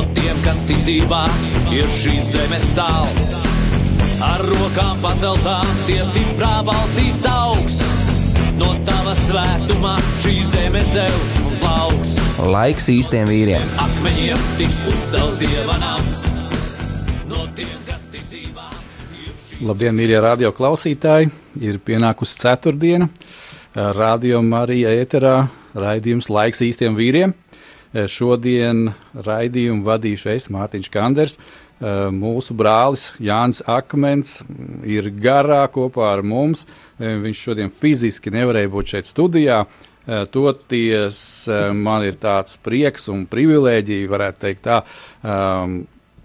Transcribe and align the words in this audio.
No 0.00 0.06
tiem, 0.16 0.36
kas 0.40 0.62
ticībā 0.64 1.26
ir 1.76 1.88
šīs 1.92 2.30
zemes 2.32 2.62
sāls. 2.72 3.34
Ar 4.24 4.40
rokām 4.48 4.96
paceltām, 5.02 5.66
tie 5.84 5.98
stiprā 6.08 6.62
balsīs 6.64 7.18
augs. 7.28 7.76
No 8.56 8.70
tava 8.88 9.12
svētumā 9.18 9.92
šī 10.22 10.32
zeme 10.54 10.80
zeus 10.88 11.34
un 11.42 11.58
plauks. 11.60 12.14
Laiks 12.48 12.88
īstiem 12.94 13.28
vīriem. 13.28 13.74
Akmeņiem 13.84 14.46
tiks 14.62 14.80
uzcelts 14.88 15.42
dieva 15.42 15.76
nams. 15.84 16.24
No 17.28 17.44
tiem, 17.58 17.76
kas 17.84 18.08
ticībā. 18.14 18.70
Labdien, 19.60 19.92
mīļie 20.00 20.24
radio 20.24 20.54
klausītāji! 20.56 21.28
Ir 21.60 21.76
pienākusi 21.84 22.40
ceturtdiena. 22.40 23.10
Radio 23.76 24.40
Marija 24.40 24.96
ēterā 24.96 25.36
raidījums 25.76 26.32
Laiks 26.32 26.64
īstiem 26.70 26.96
vīriem. 26.96 27.36
Šodien 27.90 28.92
raidījumu 29.18 29.82
vadīšu 29.82 30.30
es, 30.36 30.46
Mārtiņš 30.54 30.90
Kanders. 30.94 31.36
Mūsu 32.14 32.54
brālis 32.54 33.08
Jānis 33.18 33.62
Akmens 33.66 34.42
ir 34.86 35.08
garā 35.10 35.64
kopā 35.72 36.12
ar 36.12 36.22
mums. 36.22 36.66
Viņš 37.00 37.40
šodien 37.48 37.72
fiziski 37.74 38.30
nevarēja 38.30 38.70
būt 38.70 38.94
šeit 38.94 39.08
studijā. 39.08 39.64
Toties 40.06 41.22
man 41.76 42.06
ir 42.06 42.20
tāds 42.20 42.60
prieks 42.62 43.10
un 43.10 43.24
privilēģija, 43.30 44.10
varētu 44.10 44.42
teikt 44.46 44.64
tā, 44.68 44.78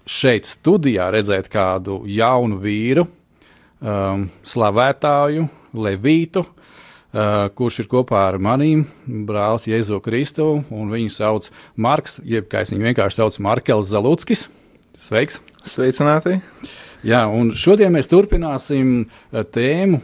šeit 0.06 0.46
studijā 0.46 1.10
redzēt 1.14 1.50
kādu 1.52 2.02
jaunu 2.06 2.60
vīru, 2.62 3.08
slavētāju, 4.54 5.48
Levītu, 5.76 6.46
kurš 7.56 7.78
ir 7.80 7.88
kopā 7.90 8.26
ar 8.28 8.36
maniem 8.42 8.84
brālis 9.06 9.68
Jēzu 9.70 10.00
Kristu, 10.04 10.48
un 10.68 10.90
viņu 10.92 11.12
sauc 11.14 11.48
Marks, 11.80 12.18
jeb 12.24 12.48
kā 12.52 12.64
es 12.64 12.74
viņu 12.74 12.90
vienkārši 12.90 13.22
saucu 13.22 13.44
Markels 13.46 13.88
Zaluckis. 13.92 14.46
Sveiks! 14.96 15.40
Sveicināti! 15.66 16.40
Jā, 17.06 17.22
un 17.30 17.52
šodien 17.56 17.94
mēs 17.94 18.08
turpināsim 18.10 19.06
tēmu, 19.54 20.00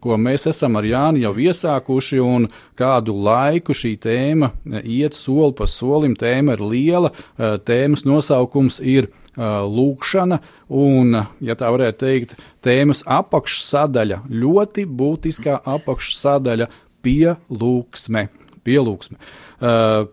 ko 0.00 0.18
mēs 0.20 0.46
esam 0.50 0.76
ar 0.76 0.86
Jāni 0.86 1.24
jau 1.24 1.32
iesākuši, 1.38 2.20
un 2.20 2.48
kādu 2.78 3.14
laiku 3.16 3.74
šī 3.76 3.94
tēma 4.02 4.52
iet 4.82 5.16
soli 5.16 5.54
pa 5.58 5.68
solim. 5.70 6.16
Tēma 6.18 6.56
ir 6.56 6.64
liela, 6.64 7.12
tēmas 7.38 8.04
nosaukums 8.08 8.80
ir 8.84 9.10
lūkšana, 9.36 10.38
un, 10.68 11.16
ja 11.40 11.56
tā 11.56 11.70
varētu 11.72 12.02
teikt, 12.04 12.34
tēmas 12.64 13.00
apakšsadaļa, 13.08 14.22
ļoti 14.28 14.84
būtiskā 14.84 15.62
apakšsadaļa 15.64 16.68
pielūgsme. 17.02 18.28
pielūgsme. 18.62 19.16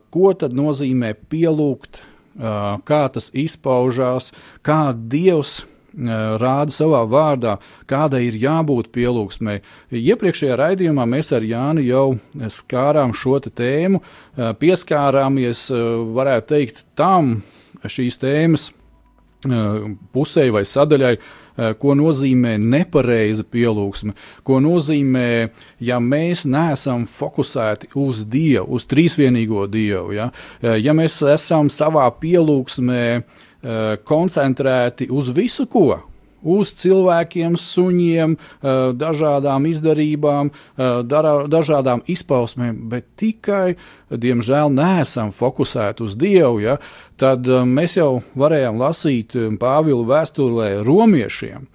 Ko 0.10 0.32
tad 0.34 0.56
nozīmē 0.58 1.14
pielūgt, 1.30 2.00
kā 2.88 3.02
tas 3.14 3.30
izpaužās, 3.36 4.32
kā 4.64 4.94
Dievs 4.96 5.66
rāda 6.00 6.74
savā 6.74 7.04
vārdā, 7.10 7.58
kādai 7.90 8.24
ir 8.30 8.40
jābūt 8.40 8.90
pielūgsmei. 8.96 9.60
Iepriekšējā 9.92 10.58
raidījumā 10.60 11.06
mēs 11.10 11.34
ar 11.36 11.44
Jānu 11.44 11.84
jau 11.84 12.08
skārām 12.48 13.14
šo 13.14 13.40
tēmu, 13.44 14.02
pieskārāmies, 14.60 15.68
varētu 16.16 16.54
teikt, 16.56 16.86
tam 16.96 17.42
šīs 17.86 18.20
tēmas 18.24 18.72
pusē 20.14 20.50
vai 20.52 20.66
sadaļai, 20.68 21.14
ko 21.80 21.94
nozīmē 21.96 22.54
nepareiza 22.60 23.44
pielūgsme, 23.44 24.14
ko 24.48 24.60
nozīmē, 24.64 25.50
ja 25.84 26.00
mēs 26.00 26.46
neesam 26.48 27.04
fokusēti 27.08 27.92
uz 28.00 28.24
Dievu, 28.32 28.78
uz 28.78 28.88
trīsvienīgo 28.88 29.66
Dievu. 29.72 30.14
Ja, 30.16 30.30
ja 30.64 30.96
mēs 30.96 31.20
esam 31.28 31.72
savā 31.72 32.08
pielūgsmē 32.22 33.04
koncentrēti 34.08 35.10
uz 35.12 35.34
visu 35.36 35.66
ko, 35.68 36.00
uz 36.44 36.72
cilvēkiem, 36.80 37.58
suņiem, 37.60 38.36
dažādām 39.00 39.68
izdarībām, 39.70 40.52
dažādām 40.78 42.04
izpausmēm, 42.08 42.78
bet 42.92 43.10
tikai, 43.20 43.76
diemžēl, 44.10 44.72
neesam 44.74 45.34
fokusēti 45.36 46.06
uz 46.06 46.16
Dievu, 46.20 46.62
ja, 46.64 46.78
tad 47.20 47.48
mēs 47.48 47.98
jau 48.00 48.22
varējām 48.40 48.80
lasīt 48.80 49.36
Pāvila 49.60 50.08
vēstulē 50.14 50.72
romiešiem, 50.88 51.68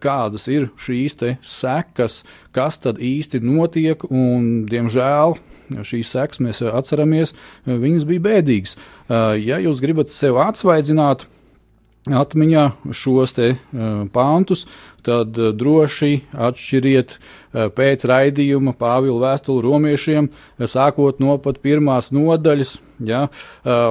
kādas 0.00 0.48
ir 0.50 0.70
šīs 0.80 1.20
sekas, 1.46 2.22
kas 2.56 2.80
tad 2.82 2.98
īsti 2.98 3.42
notiek, 3.44 4.08
un, 4.10 4.64
diemžēl, 4.70 5.36
šīs 5.86 6.14
sekas 6.14 6.40
mēs 6.42 6.62
atceramies, 6.66 7.34
viņas 7.66 8.06
bija 8.08 8.26
bēdīgas. 8.28 8.78
Ja 9.10 9.60
jūs 9.62 9.82
gribat 9.82 10.12
sev 10.14 10.40
atsvaidzināt, 10.42 11.26
atmiņā 12.08 12.64
šos 12.96 13.34
te 13.36 13.50
pāntus, 14.14 14.64
tad 15.04 15.36
droši 15.36 16.22
atšķiriet 16.32 17.18
pēc 17.76 18.06
raidījuma 18.08 18.72
Pāvila 18.78 19.30
vēstuli 19.30 19.64
romiešiem, 19.66 20.30
sākot 20.64 21.20
no 21.20 21.36
pat 21.42 21.60
pirmās 21.60 22.08
nodaļas, 22.16 22.78
ja, 23.04 23.26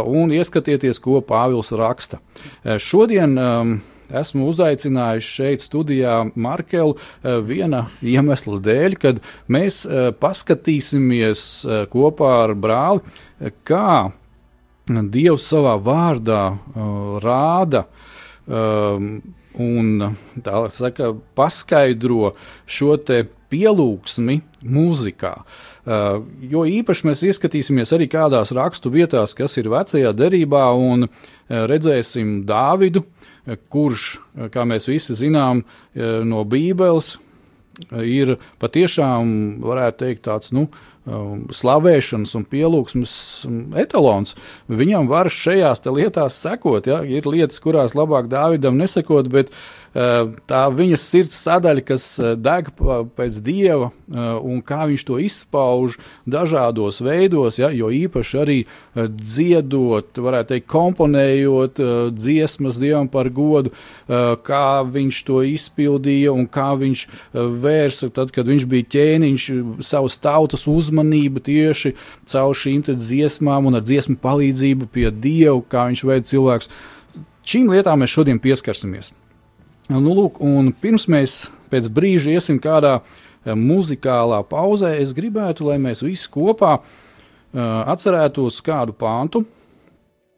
un 0.05 0.33
ieskatieties, 0.33 1.01
ko 1.05 1.21
Pāvils 1.21 1.71
raksta. 1.77 2.21
Šodien 2.81 3.37
esmu 4.09 4.47
uzaicinājis 4.49 5.31
šeit 5.37 5.65
studijā 5.65 6.21
Markelu 6.35 6.95
viena 7.45 7.85
iemesla 8.01 8.59
dēļ, 8.65 8.97
kad 9.01 9.21
mēs 9.51 9.83
paskatīsimies 10.21 11.43
kopā 11.93 12.31
ar 12.45 12.55
brāli, 12.57 13.03
kā 13.67 14.09
Dievs 14.89 15.45
savā 15.45 15.75
vārdā 15.77 16.43
rāda 17.21 17.83
um, 18.49 19.19
un 19.59 20.15
tā 20.41 20.63
saka, 20.73 21.11
paskaidro 21.37 22.33
šo 22.65 22.95
pielūgsmi 23.49 24.39
mūzikā. 24.61 25.33
Uh, 25.89 26.21
jo 26.51 26.65
īpaši 26.69 27.07
mēs 27.07 27.23
ieskatīsimies 27.25 27.93
arī 27.95 28.05
kādās 28.11 28.53
rakstu 28.53 28.91
vietās, 28.93 29.33
kas 29.37 29.57
ir 29.57 29.71
vecajā 29.73 30.11
derībā, 30.13 30.67
un 30.77 31.07
uh, 31.07 31.13
redzēsim 31.69 32.43
Dāvidu, 32.49 33.01
uh, 33.01 33.29
kurš, 33.69 34.11
kā 34.53 34.67
mēs 34.69 34.89
visi 34.89 35.17
zinām, 35.17 35.63
uh, 35.63 36.21
no 36.27 36.45
Bībeles 36.47 37.17
ir 38.03 38.35
patiešām, 38.59 39.59
varētu 39.63 40.03
teikt, 40.03 40.23
tāds 40.27 40.51
nu, 40.55 40.67
um, 41.07 41.45
slavēšanas 41.53 42.35
un 42.37 42.45
pielūgsmes 42.49 43.13
etalons. 43.79 44.35
Viņam 44.71 45.09
var 45.11 45.31
šajās 45.33 45.85
lietās 45.87 46.39
sekot. 46.43 46.89
Ja? 46.89 47.01
Ir 47.07 47.27
lietas, 47.29 47.61
kurās 47.63 47.95
labāk 47.97 48.29
Dāvidam 48.31 48.79
nesekot, 48.79 49.31
bet 49.31 49.53
tā 49.93 50.61
viņa 50.73 50.97
sirds 51.01 51.37
sadaļa, 51.43 51.83
kas 51.87 52.05
uh, 52.21 52.33
deg 52.37 52.69
pēc 53.17 53.39
dieva 53.45 53.89
uh, 53.89 54.37
un 54.45 54.61
kā 54.65 54.85
viņš 54.89 55.05
to 55.07 55.19
izpauž 55.21 55.97
dažādos 56.29 57.01
veidos, 57.05 57.59
ja? 57.61 57.71
jo 57.73 57.89
īpaši 57.93 58.39
arī 58.41 58.57
dziedot, 58.95 60.17
varētu 60.19 60.53
teikt, 60.53 60.67
komponējot 60.69 61.79
dziesmas 62.15 62.79
dievam 62.81 63.07
par 63.11 63.29
godu, 63.33 63.71
kā 64.07 64.81
viņš 64.85 65.19
to 65.27 65.41
izpildīja 65.47 66.33
un 66.33 66.47
kā 66.51 66.71
viņš 66.79 67.05
vērsa, 67.33 68.09
tad, 68.13 68.33
kad 68.35 68.49
viņš 68.49 68.65
bija 68.69 68.89
ķēniņš, 68.95 69.47
savas 69.85 70.17
tautas 70.21 70.67
uzmanību 70.69 71.43
tieši 71.45 71.93
caur 72.29 72.57
šīm 72.57 72.83
dziesmām 72.89 73.69
un 73.69 73.79
ar 73.79 73.85
dziesmu 73.85 74.19
palīdzību 74.23 74.89
pie 74.93 75.09
Dieva, 75.11 75.59
kā 75.69 75.87
viņš 75.89 76.05
veids 76.09 76.33
cilvēks. 76.33 76.69
Šīm 77.49 77.71
lietām 77.73 78.03
mēs 78.03 78.13
šodien 78.13 78.41
pieskarsimies. 78.41 79.13
Nu, 79.89 80.11
lūk, 80.13 80.37
pirms 80.83 81.07
mēs 81.09 81.35
pēc 81.71 81.87
brīža 81.89 82.35
iesim 82.37 82.59
kādā 82.61 82.99
eh, 82.99 83.55
muzikālā 83.57 84.43
pauzē, 84.45 84.91
es 85.01 85.15
gribētu, 85.17 85.65
lai 85.65 85.79
mēs 85.81 86.03
visi 86.05 86.29
kopā 86.29 86.75
uh, 86.77 86.83
atcerētos 87.89 88.59
kādu 88.65 88.93
pāntu, 88.93 89.41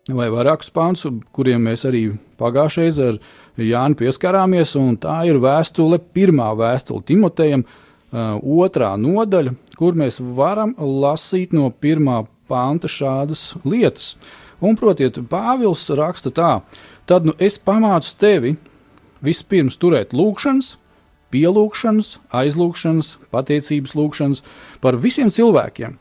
vai 0.08 0.30
vairākus 0.32 0.72
pāntus, 0.72 1.20
kuriem 1.36 1.68
mēs 1.68 1.84
arī 1.90 2.06
pagājušajā 2.40 2.88
reizē 2.88 3.10
ar 3.12 3.20
Jānu 3.60 4.00
pieskarāmies, 4.00 4.72
tā 5.04 5.18
ir 5.28 5.42
vēstule, 5.44 6.00
pirmā 6.00 6.48
vēstule 6.56 7.04
Timotejam, 7.12 7.68
uh, 7.68 8.40
otrā 8.40 8.94
nodaļa, 8.96 9.58
kur 9.76 10.00
mēs 10.00 10.24
varam 10.40 10.78
lasīt 10.80 11.52
no 11.52 11.68
pirmā 11.76 12.24
panta 12.48 12.88
šādas 12.88 13.50
lietas. 13.68 14.14
Un, 14.64 14.80
protiet, 14.80 15.20
Pāvils 15.28 15.90
raksta 15.98 16.32
tā, 16.32 16.52
tad 17.10 17.28
nu 17.28 17.36
es 17.36 17.60
pamācu 17.60 18.16
tevi 18.16 18.56
vispirms 19.26 19.78
turēt 19.82 20.16
lūgšanas, 20.18 20.76
pielūgšanas, 21.32 22.18
aizlūgšanas, 22.36 23.16
pateicības 23.32 23.96
lūgšanas 23.96 24.44
par 24.84 25.00
visiem 25.00 25.32
cilvēkiem, 25.32 25.98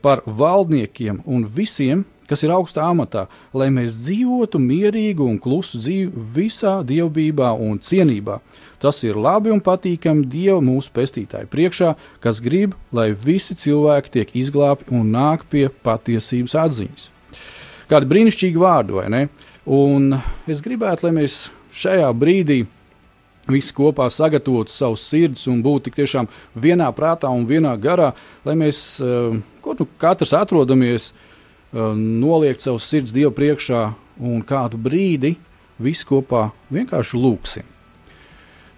par 0.00 0.22
valdniekiem 0.24 1.22
un 1.28 1.44
visiem, 1.44 2.04
kas 2.28 2.40
ir 2.44 2.52
augstā 2.54 2.86
amatā, 2.88 3.26
lai 3.52 3.68
mēs 3.74 3.98
dzīvotu 4.00 4.60
mierīgu 4.62 5.26
un 5.28 5.38
klusu 5.42 5.80
dzīvi 5.82 6.24
visā 6.36 6.78
dievbijā 6.86 7.50
un 7.60 7.80
cienībā. 7.84 8.38
Tas 8.80 9.02
ir 9.04 9.18
labi 9.20 9.52
un 9.52 9.62
patīkami 9.64 10.26
Dieva 10.28 10.60
mūsu 10.64 10.92
pestītāju 10.96 11.48
priekšā, 11.52 11.94
kas 12.24 12.40
grib, 12.44 12.74
lai 12.92 13.10
visi 13.12 13.56
cilvēki 13.56 14.14
tiek 14.16 14.32
izglābti 14.40 14.92
un 14.96 15.12
nāk 15.14 15.46
pie 15.52 15.68
patiesības 15.84 16.56
atziņas. 16.64 17.10
Kādi 17.88 18.08
brīnišķīgi 18.08 18.60
vārdi, 18.60 18.96
vai 18.96 19.06
ne? 19.12 19.22
Un 19.64 20.16
es 20.48 20.60
gribētu, 20.64 21.06
lai 21.06 21.14
mēs 21.20 21.46
šajā 21.74 22.08
brīdī 22.16 22.64
visi 23.50 23.74
kopā 23.76 24.06
sagatavotu 24.12 24.72
savus 24.72 25.04
sirdis 25.04 25.46
un 25.50 25.60
būtu 25.64 25.92
tiešām 25.92 26.30
vienā 26.56 26.88
prātā 26.96 27.28
un 27.28 27.44
vienā 27.46 27.74
garā, 27.80 28.14
lai 28.44 28.54
mēs, 28.54 29.00
eh, 29.00 29.40
kur 29.60 29.76
nu 29.78 29.86
katrs 29.98 30.32
atrodamies, 30.32 31.12
uh, 31.12 31.34
noliekt 31.74 32.62
savus 32.62 32.86
sirds 32.86 33.12
Dievu 33.14 33.32
priekšā 33.34 33.94
un 34.20 34.42
kādu 34.46 34.78
brīdi 34.78 35.34
visi 35.78 36.06
kopā 36.06 36.50
vienkārši 36.72 37.18
lūksim. 37.18 37.64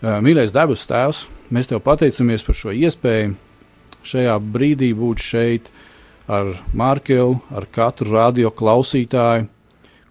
Mīļais 0.03 0.55
debes 0.55 0.87
Tēvs, 0.89 1.25
mēs 1.53 1.69
Tev 1.69 1.83
pateicamies 1.85 2.45
par 2.47 2.57
šo 2.57 2.73
iespēju 2.73 3.35
šajā 4.07 4.37
brīdī 4.41 4.93
būt 4.97 5.23
šeit 5.25 5.71
ar 6.29 6.55
Markelu, 6.73 7.41
ar 7.51 7.67
katru 7.73 8.13
radio 8.15 8.51
klausītāju 8.51 9.49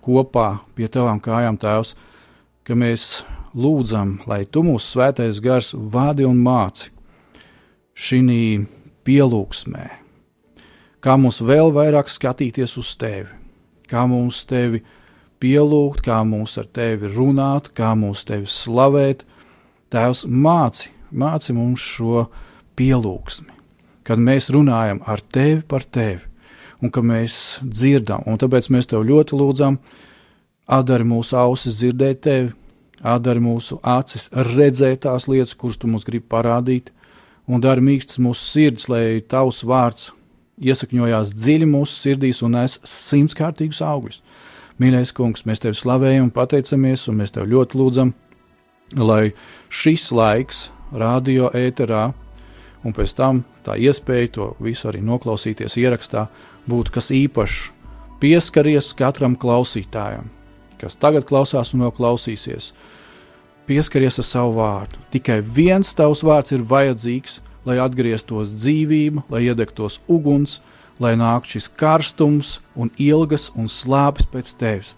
kopā 0.05 0.59
pie 0.75 0.89
Tavām 0.91 1.21
kājām, 1.23 1.57
Tēvs, 1.57 1.95
ka 2.65 2.75
mēs 2.75 3.23
lūdzam, 3.55 4.19
lai 4.27 4.43
Tu 4.45 4.63
mūsu 4.65 4.97
svētais 4.97 5.39
gars 5.39 5.73
vadi 5.73 6.25
un 6.25 6.41
māci 6.43 6.89
šī 7.95 8.65
pielūgsmē 9.05 10.05
kā 11.05 11.15
mums 11.21 11.41
vēl 11.45 11.69
vairāk 11.75 12.09
skatīties 12.09 12.73
uz 12.81 12.95
tevi, 12.97 13.29
kā 13.89 14.07
mums 14.09 14.41
tevi 14.49 14.81
pielūgt, 15.43 16.01
kā 16.07 16.23
mums 16.25 16.57
ar 16.57 16.65
tevi 16.73 17.11
runāt, 17.13 17.69
kā 17.77 17.93
mums 17.97 18.25
tevi 18.25 18.49
slavēt. 18.49 19.21
Tēvs 19.93 20.25
māci, 20.25 20.89
māci 21.13 21.53
mums 21.53 21.83
šo 21.85 22.25
pielūgsmi, 22.79 23.53
kad 24.07 24.19
mēs 24.19 24.49
runājam 24.55 25.03
ar 25.05 25.21
tevi 25.21 25.61
par 25.61 25.85
tevi 25.85 26.25
un 26.81 26.91
ka 26.91 27.03
mēs 27.05 27.61
dzirdam, 27.63 28.25
un 28.27 28.41
tāpēc 28.41 28.67
mēs 28.73 28.89
tev 28.91 29.05
ļoti 29.05 29.37
lūdzam, 29.37 29.77
atdari 30.65 31.05
mūsu 31.07 31.37
ausis 31.39 31.77
dzirdēt 31.79 32.21
tevi, 32.25 32.51
atdari 33.05 33.41
mūsu 33.43 33.79
acis 33.83 34.29
redzēt 34.33 35.03
tās 35.05 35.27
lietas, 35.29 35.55
kuras 35.55 35.77
tu 35.77 35.89
mums 35.89 36.05
gribi 36.07 36.25
parādīt, 36.29 36.91
un 37.47 37.61
dari 37.61 37.83
mīkstas 37.85 38.21
mūsu 38.23 38.41
sirds, 38.41 38.89
lai 38.89 39.21
tavs 39.21 39.63
vārds 39.67 40.11
iesakņojās 40.61 41.33
dziļi 41.35 41.67
mūsu 41.69 41.97
sirdīs 41.99 42.41
un 42.45 42.55
nes 42.55 42.79
simtkārtīgus 42.87 43.81
augļus. 43.85 44.21
Mīļais 44.81 45.13
kungs, 45.15 45.45
mēs 45.47 45.61
tevi 45.63 45.77
slavējam 45.79 46.31
pateicamies, 46.35 47.05
un 47.07 47.21
mēs 47.21 47.31
tev 47.35 47.47
ļoti 47.51 47.79
lūdzam, 47.79 48.11
lai 48.99 49.31
šis 49.71 50.09
laiks, 50.11 50.69
radio 50.91 51.49
ēterā, 51.55 52.09
un 52.85 52.95
pēc 52.95 53.15
tam 53.17 53.43
tā 53.65 53.77
iespēja 53.79 54.31
to 54.35 54.49
visu 54.63 54.89
arī 54.91 55.01
noklausīties 55.05 55.77
ierakstā, 55.79 56.27
būtu 56.69 56.95
kas 56.97 57.11
īpašs, 57.15 57.61
pieskaries 58.19 58.91
katram 58.97 59.35
klausītājam, 59.39 60.27
kas 60.81 60.97
tagad 60.99 61.27
klausās 61.27 61.73
un 61.73 61.85
vēl 61.85 61.93
klausīsies. 61.95 62.71
Pieskaries 63.65 64.19
ar 64.21 64.27
savu 64.27 64.57
vārdu. 64.59 64.99
Tikai 65.13 65.39
viens 65.41 65.93
tavs 65.97 66.21
vārds 66.25 66.53
ir 66.53 66.65
vajadzīgs, 66.69 67.39
lai 67.65 67.79
atgrieztos 67.81 68.53
dzīvība, 68.53 69.25
lai 69.33 69.47
iedegtos 69.47 69.99
uguns, 70.11 70.59
lai 71.01 71.15
nāktu 71.17 71.55
šis 71.55 71.71
karstums 71.79 72.59
un 72.75 72.91
ilgas 73.01 73.49
un 73.57 73.67
slāpes 73.71 74.29
pēc 74.31 74.53
tevis. 74.59 74.93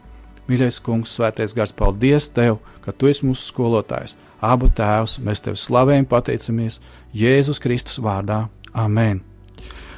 Mīļais 0.48 0.80
kungs, 0.84 1.16
svētais 1.16 1.56
gars, 1.56 1.74
paldies 1.76 2.30
tev, 2.32 2.62
ka 2.84 2.94
tu 2.96 3.10
esi 3.10 3.26
mūsu 3.28 3.50
skolotājs. 3.50 4.16
Abu 4.44 4.70
tēvs, 4.72 5.18
mēs 5.24 5.42
tevi 5.44 5.60
slavējam, 5.60 6.06
pateicamies 6.08 6.80
Jēzus 7.16 7.60
Kristus 7.64 8.00
vārdā. 8.04 8.46
Amen! 8.72 9.24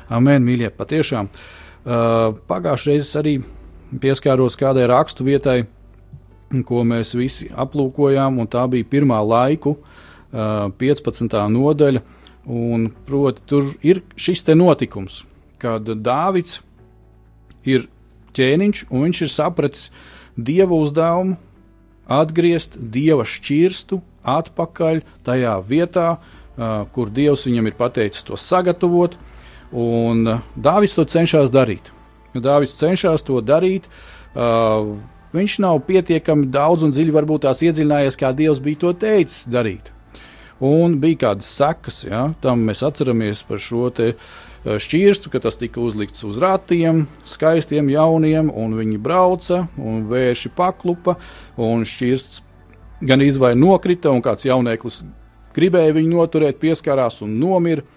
Amen, 0.10 0.42
mīļie, 0.42 0.72
patiešām. 0.74 1.30
Uh, 1.80 2.34
Pagājušajā 2.50 2.96
reizē 2.96 3.22
arī 3.22 3.36
pieskāros 3.92 4.58
kādai 4.60 4.88
rakstu 4.90 5.26
vietai, 5.28 5.64
ko 6.66 6.84
mēs 6.88 7.14
visi 7.18 7.50
aplūkojām, 7.50 8.40
un 8.42 8.50
tā 8.50 8.66
bija 8.70 8.88
pirmā 8.90 9.20
laiku, 9.26 9.78
uh, 9.78 10.70
15. 10.78 11.36
nodaļa. 11.50 12.02
Proti, 13.06 13.42
tur 13.46 13.66
ir 13.86 14.02
šis 14.18 14.46
notikums, 14.58 15.24
kad 15.62 15.86
Dāvids 15.86 16.62
ir 17.68 17.86
ķēniņš 18.34 18.88
un 18.90 19.04
viņš 19.06 19.22
ir 19.22 19.30
sapratis 19.30 19.90
dieva 20.38 20.74
uzdevumu 20.74 21.38
atgriezt 22.10 22.80
dieva 22.80 23.26
šķirstu 23.28 24.02
atpakaļ 24.26 25.04
tajā 25.24 25.56
vietā, 25.62 26.18
kur 26.92 27.10
dievs 27.14 27.46
viņam 27.46 27.70
ir 27.70 27.78
pateicis 27.78 28.26
to 28.26 28.40
sagatavot. 28.40 29.18
Un 29.70 30.42
Dāvids 30.58 30.96
to 30.98 31.06
cenšas 31.06 31.54
darīt. 31.54 31.94
Dāvids 32.36 32.78
cenšas 32.78 33.26
to 33.26 33.40
darīt. 33.42 33.90
Uh, 34.36 34.98
viņš 35.34 35.60
nav 35.66 35.80
pietiekami 35.88 36.50
daudz 36.54 36.86
un 36.86 36.94
dziļi 36.94 37.16
varbūt 37.16 37.48
tās 37.48 37.64
iedziļinājies, 37.66 38.20
kā 38.20 38.34
Dievs 38.36 38.62
bija 38.64 38.84
to 38.86 38.94
teicis 39.06 39.48
darīt. 39.50 39.94
Un 40.60 40.98
bija 41.00 41.22
kādas 41.24 41.48
sekas, 41.56 42.02
ja? 42.04 42.34
tam 42.44 42.66
mēs 42.68 42.82
atceramies 42.84 43.46
par 43.48 43.62
šo 43.64 43.88
te 43.96 44.10
eh, 44.12 44.18
šķirstu, 44.66 45.32
ka 45.32 45.40
tas 45.46 45.56
tika 45.56 45.80
uzlikts 45.80 46.26
uz 46.28 46.40
ratiem, 46.44 47.06
skaistiem, 47.24 47.88
jauniem, 47.94 48.50
un 48.52 48.76
viņi 48.76 49.00
brauca, 49.00 49.62
un 49.80 50.04
vērši 50.10 50.52
paklupa, 50.58 51.16
un 51.56 51.88
šķirsts 51.88 52.44
gan 53.08 53.24
izvairījās 53.24 53.64
nokrita, 53.64 54.12
un 54.12 54.20
kāds 54.26 54.50
jauneklis 54.50 55.00
gribēja 55.56 55.96
viņu 55.96 56.12
noturēt, 56.18 56.60
pieskārās 56.60 57.22
un 57.24 57.40
nomira. 57.40 57.88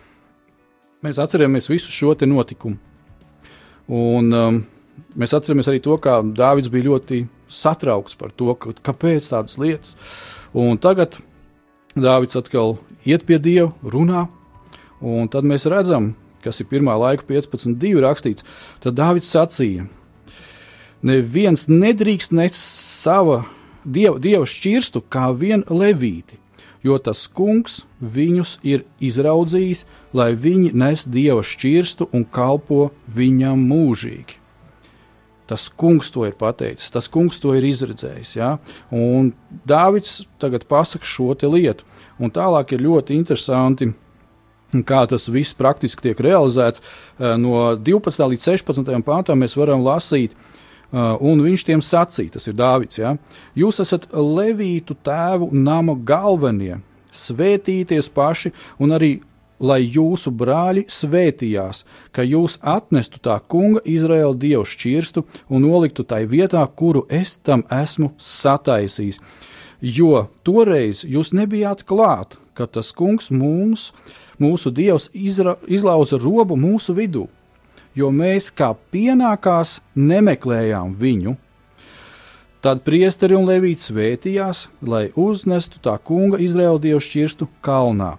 Mēs 1.02 1.19
atceramies 1.19 1.67
visu 1.67 1.90
šo 1.90 2.14
notikumu. 2.31 2.91
Un, 3.92 4.32
um, 4.32 4.58
mēs 5.18 5.34
atceramies 5.36 5.69
arī 5.69 5.82
to, 5.84 5.98
kā 6.00 6.20
Dārvids 6.24 6.70
bija 6.72 6.88
ļoti 6.88 7.26
satraukts 7.52 8.17
par 8.17 8.32
to, 8.36 8.55
ka, 8.56 8.72
kāpēc 8.88 9.28
tādas 9.28 9.58
lietas. 9.60 9.96
Un 10.56 10.81
tagad 10.81 11.19
Dāvids 11.93 12.38
atkal 12.38 12.78
iet 13.05 13.26
pie 13.28 13.36
Dieva, 13.43 13.72
runā, 13.84 14.26
un 15.05 15.28
tad 15.28 15.44
mēs 15.48 15.69
redzam, 15.69 16.14
kas 16.44 16.62
ir 16.62 16.70
pirmā 16.70 16.94
laika 16.96 17.26
15.2 17.28 18.00
rakstīts. 18.00 18.46
Tad 18.81 18.96
Dāvids 18.96 19.28
sacīja: 19.28 19.84
Neviens 21.05 21.67
nedrīkst 21.69 22.32
nest 22.32 22.60
sava 23.02 23.43
dieva, 23.84 24.19
dieva 24.22 24.46
šķirstu 24.48 25.02
kā 25.12 25.28
vien 25.36 25.67
levīti, 25.69 26.38
jo 26.82 26.98
tas 26.98 27.24
kungs 27.31 27.82
viņus 28.03 28.58
ir 28.67 28.84
izraudzījis, 29.01 29.84
lai 30.12 30.32
viņi 30.34 30.72
nes 30.74 31.06
dieva 31.06 31.43
šķirstu 31.46 32.10
un 32.12 32.24
kalpo 32.24 32.91
viņam 33.10 33.62
mūžīgi. 33.70 34.39
Tas 35.46 35.67
kungs 35.69 36.08
to 36.15 36.24
ir 36.24 36.36
pateicis, 36.39 36.91
tas 36.94 37.10
kungs 37.12 37.41
to 37.43 37.53
ir 37.58 37.65
izredzējis. 37.67 38.36
Ja? 38.39 38.55
Un 38.94 39.32
Dāvids 39.69 40.22
tagad 40.41 40.65
pasaka 40.70 41.05
šo 41.05 41.34
lietu. 41.34 41.84
Un 42.22 42.31
tālāk 42.31 42.72
ir 42.72 42.84
ļoti 42.86 43.19
interesanti, 43.19 43.91
kā 44.81 45.03
tas 45.10 45.29
viss 45.29 45.53
praktiski 45.58 46.08
tiek 46.08 46.22
realizēts. 46.24 46.81
Eh, 47.19 47.36
no 47.36 47.74
12. 47.77 48.31
līdz 48.32 48.48
16. 48.48 49.03
pāntam 49.05 49.43
mēs 49.43 49.56
varam 49.58 49.84
lasīt, 49.84 50.32
eh, 50.32 50.51
un 50.93 51.43
viņš 51.44 51.67
tiem 51.69 51.82
sacīja, 51.84 52.37
tas 52.37 52.49
ir 52.49 52.56
Dāvids. 52.58 53.01
Ja? 53.01 53.17
Jūs 53.58 53.81
esat 53.84 54.08
Levītu 54.13 54.96
tēvu 55.05 55.51
nama 55.53 55.96
galvenie, 55.96 56.81
svētīties 57.13 58.08
paši 58.13 58.53
un 58.81 58.96
arī 58.96 59.19
lai 59.63 59.81
jūsu 59.87 60.32
brāļi 60.34 60.87
svētījās, 60.91 61.84
ka 62.11 62.25
jūs 62.27 62.58
atnestu 62.67 63.22
tā 63.22 63.39
kunga 63.46 63.82
Izraēla 63.87 64.34
dievu 64.34 64.67
šķirstu 64.67 65.22
un 65.49 65.63
noliktu 65.63 66.05
tai 66.05 66.25
vietā, 66.27 66.65
kuru 66.67 67.06
es 67.08 67.37
tam 67.39 67.63
esmu 67.70 68.13
sataisījis. 68.19 69.20
Jo 69.82 70.27
toreiz 70.46 71.03
jūs 71.06 71.32
nebijāt 71.34 71.87
klāt, 71.87 72.37
kad 72.58 72.75
tas 72.75 72.93
kungs 72.94 73.31
mums, 73.34 73.91
mūsu 74.43 74.70
dievs, 74.75 75.08
izra, 75.15 75.56
izlauza 75.67 76.19
robu 76.22 76.58
mūsu 76.58 76.94
vidū, 76.99 77.29
jo 77.94 78.11
mēs 78.15 78.51
kā 78.55 78.72
pienākās 78.93 79.81
nemeklējām 79.94 80.93
viņu. 80.99 81.37
Tad 82.63 82.84
priesteri 82.87 83.34
un 83.34 83.49
levīti 83.49 83.89
svētījās, 83.89 84.69
lai 84.87 85.08
uznestu 85.19 85.81
tā 85.82 85.96
kunga 85.99 86.39
Izraēla 86.39 86.79
dievu 86.84 87.03
šķirstu 87.03 87.49
kalnā. 87.65 88.15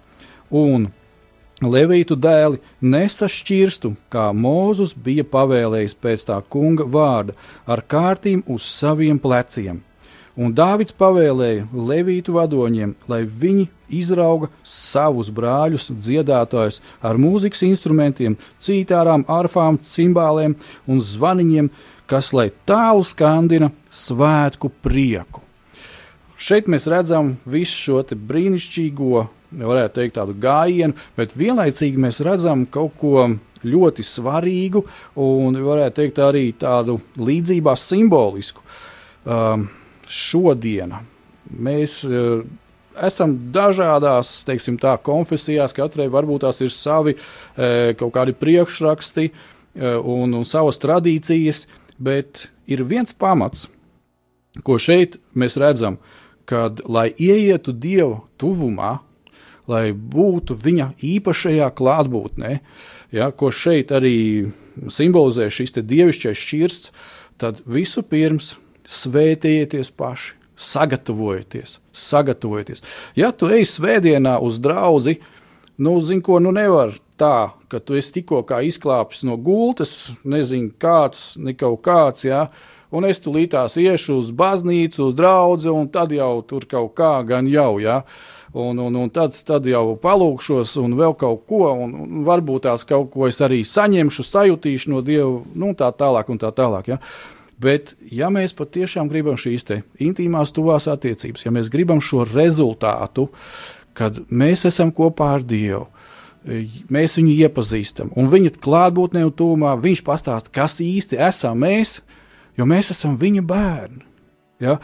Un 0.52 0.92
Levītu 1.64 2.18
dēli 2.20 2.60
nesašķirstu, 2.82 3.94
kā 4.12 4.32
Mūzus 4.36 4.92
bija 5.00 5.24
pavēlējis 5.24 5.96
pēc 5.96 6.26
tā 6.28 6.42
kunga 6.52 6.84
vārda, 6.84 7.36
ar 7.64 7.84
kārtīm 7.88 8.44
uz 8.52 8.66
saviem 8.68 9.20
pleciem. 9.22 9.80
Un 10.34 10.54
Dāvids 10.58 10.96
pavēlēja 10.98 11.68
Levītu 11.78 12.34
vadoņiem, 12.34 12.96
lai 13.06 13.22
viņi 13.30 13.68
izrauga 13.94 14.50
savus 14.66 15.30
brāļus, 15.30 15.92
dziedātājus 15.94 16.80
ar 17.06 17.20
mūzikas 17.22 17.62
instrumentiem, 17.68 18.40
cītārām, 18.64 19.28
arfām, 19.30 19.78
cimbāliem 19.78 20.56
un 20.90 21.04
zvaniņiem, 21.06 21.70
kas 22.10 22.32
lai 22.34 22.48
tālu 22.66 23.06
skandina 23.06 23.70
svētku 23.94 24.72
prieku. 24.82 25.44
Šeit 26.34 26.66
mēs 26.68 26.90
redzam 26.90 27.36
visu 27.46 27.78
šo 27.78 28.02
brīnišķīgo 28.18 29.28
varētu 29.62 30.00
teikt, 30.00 30.18
tādu 30.18 30.34
gājienu, 30.42 30.98
bet 31.14 31.38
vienlaicīgi 31.38 32.02
mēs 32.02 32.24
redzam 32.26 32.66
kaut 32.66 32.98
ko 32.98 33.28
ļoti 33.64 34.04
svarīgu 34.04 34.82
un, 35.22 35.62
varētu 35.62 36.02
teikt, 36.02 36.20
arī 36.26 36.48
tādu 36.58 36.98
līdzībā 37.22 37.78
simbolisku. 37.80 38.66
Um, 39.24 39.70
šodiena. 40.10 41.04
Mēs 41.54 42.02
uh, 42.08 42.44
esam 43.02 43.36
dažādās, 43.54 44.42
teiksim, 44.48 44.78
tā, 44.82 44.96
konfesijās, 45.04 45.76
katrai 45.76 46.10
varbūt 46.12 46.46
tās 46.46 46.62
ir 46.64 46.74
savi 46.74 47.16
uh, 47.18 47.94
kaut 48.00 48.14
kādi 48.16 48.36
priekšraksti 48.38 49.30
uh, 49.30 50.00
un, 50.00 50.34
un 50.34 50.48
savas 50.48 50.82
tradīcijas, 50.82 51.66
bet 51.98 52.48
ir 52.70 52.86
viens 52.88 53.14
pamats, 53.14 53.68
ko 54.66 54.78
šeit 54.82 55.18
mēs 55.38 55.58
redzam, 55.62 55.98
kad, 56.50 56.84
lai 56.86 57.10
ieietu 57.16 57.74
Dieva 57.74 58.22
tuvumā, 58.42 58.98
lai 59.70 59.94
būtu 59.94 60.58
viņa 60.60 60.90
īpašajā 61.00 61.70
klātbūtnē, 61.78 62.58
ja, 63.16 63.30
ko 63.32 63.52
šeit 63.54 63.94
arī 63.96 64.52
simbolizē 64.92 65.48
šis 65.54 65.78
dievišķais 65.80 66.44
šķirsts, 66.44 66.92
tad 67.40 67.62
vispirms 67.66 68.58
svētījieties 68.90 69.92
paši, 69.98 70.34
sagatavojieties, 70.56 71.80
sagatavojieties. 71.92 72.84
Ja 73.16 73.32
tu 73.32 73.50
ej 73.52 73.66
svētdienā 73.70 74.38
uz 74.44 74.60
draugu, 74.64 75.18
nu, 75.78 75.98
zini, 76.00 76.22
ko 76.22 76.40
nu 76.44 76.54
nevar 76.54 76.94
tā, 77.18 77.54
ka 77.70 77.80
tu 77.80 77.98
esi 77.98 78.20
tikko 78.20 78.44
izklāpis 78.62 79.24
no 79.28 79.38
gultas, 79.38 80.12
nezinu, 80.24 80.72
kāds, 80.80 81.34
ne 81.38 81.56
kaut 81.58 81.82
kāds, 81.86 82.26
jā, 82.28 82.48
un 82.94 83.08
es 83.10 83.22
tulītās 83.24 83.78
iešu 83.82 84.20
uz 84.22 84.32
baznīcu, 84.38 85.10
uz 85.10 85.18
draugu, 85.18 85.74
un 85.74 85.90
tad 85.90 86.14
jau 86.14 86.42
tur 86.48 86.68
kaut 86.70 86.94
kā 86.98 87.16
gan 87.28 87.50
jau, 87.50 87.80
jā. 87.82 88.04
Un, 88.54 88.78
un, 88.78 88.96
un 89.02 89.10
tad, 89.10 89.34
tad 89.48 89.66
jau 89.66 89.96
palūkšos 89.98 90.76
un 90.78 90.94
vēl 90.94 91.16
kaut 91.18 91.48
ko, 91.50 91.72
un, 91.74 91.96
un 92.04 92.26
varbūt 92.28 92.68
tās 92.68 92.86
kaut 92.86 93.10
ko 93.16 93.26
es 93.26 93.42
arī 93.42 93.64
saņemšu, 93.66 94.26
sajutīšu 94.28 94.94
no 94.94 95.02
Dieva, 95.02 95.40
nu 95.58 95.72
tā 95.74 95.90
tālāk 95.90 96.30
un 96.30 96.38
tā 96.38 96.52
tālāk. 96.54 96.92
Ja? 96.94 97.00
Bet, 97.62 97.94
ja 98.12 98.32
mēs 98.34 98.56
patiešām 98.58 99.10
gribam 99.12 99.38
šīs 99.40 99.68
intīmās, 100.02 100.54
tuvās 100.56 100.88
attiecības, 100.92 101.46
ja 101.46 101.54
mēs 101.54 101.70
gribam 101.74 102.02
šo 102.02 102.26
rezultātu, 102.28 103.30
kad 103.94 104.18
mēs 104.30 104.66
esam 104.70 104.92
kopā 104.96 105.36
ar 105.38 105.46
Dievu, 105.46 105.86
mēs 106.92 107.18
viņu 107.20 107.36
iepazīstam, 107.46 108.10
un 108.20 108.32
viņa 108.32 108.56
klātbūtnē 108.64 109.24
un 109.28 109.36
tūmā 109.38 109.76
viņš 109.80 110.02
pastāsta, 110.04 110.52
kas 110.54 110.80
īsti 110.84 111.22
esam 111.22 111.62
mēs, 111.64 112.02
jo 112.58 112.68
mēs 112.68 112.92
esam 112.96 113.16
viņa 113.22 113.46
bērni. 113.48 114.04
Ja? 114.64 114.80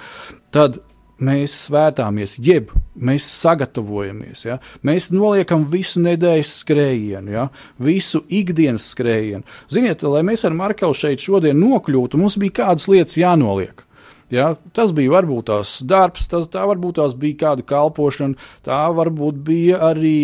Tad 0.53 0.79
mēs 1.23 1.55
svētāmies, 1.67 2.38
jeb 2.43 2.71
mēs 2.95 3.27
sagatavojamies. 3.41 4.45
Ja? 4.47 4.59
Mēs 4.85 5.09
noliekam 5.15 5.65
visu 5.71 6.01
nedēļas 6.03 6.53
skrējienu, 6.63 7.35
ja? 7.35 7.49
visu 7.81 8.23
ikdienas 8.27 8.89
skrējienu. 8.93 9.45
Ziniet, 9.71 10.03
lai 10.03 10.23
mēs 10.27 10.45
ar 10.47 10.57
Markelu 10.57 10.95
šeit 10.95 11.23
šodien 11.23 11.59
nokļūtu, 11.59 12.19
mums 12.19 12.39
bija 12.41 12.61
kādas 12.63 12.89
lietas 12.91 13.19
jānoliek. 13.19 13.85
Ja, 14.29 14.51
tas 14.77 14.91
bija 14.93 15.15
varbūt 15.15 15.48
tās 15.50 15.71
darbs, 15.89 16.27
tas, 16.29 16.45
tā 16.53 16.62
varbūt 16.69 17.00
tās 17.00 17.15
bija 17.17 17.38
kāda 17.43 17.63
kalpošana, 17.65 18.38
tā 18.65 18.81
varbūt 18.93 19.39
bija 19.45 19.79
arī, 19.89 20.19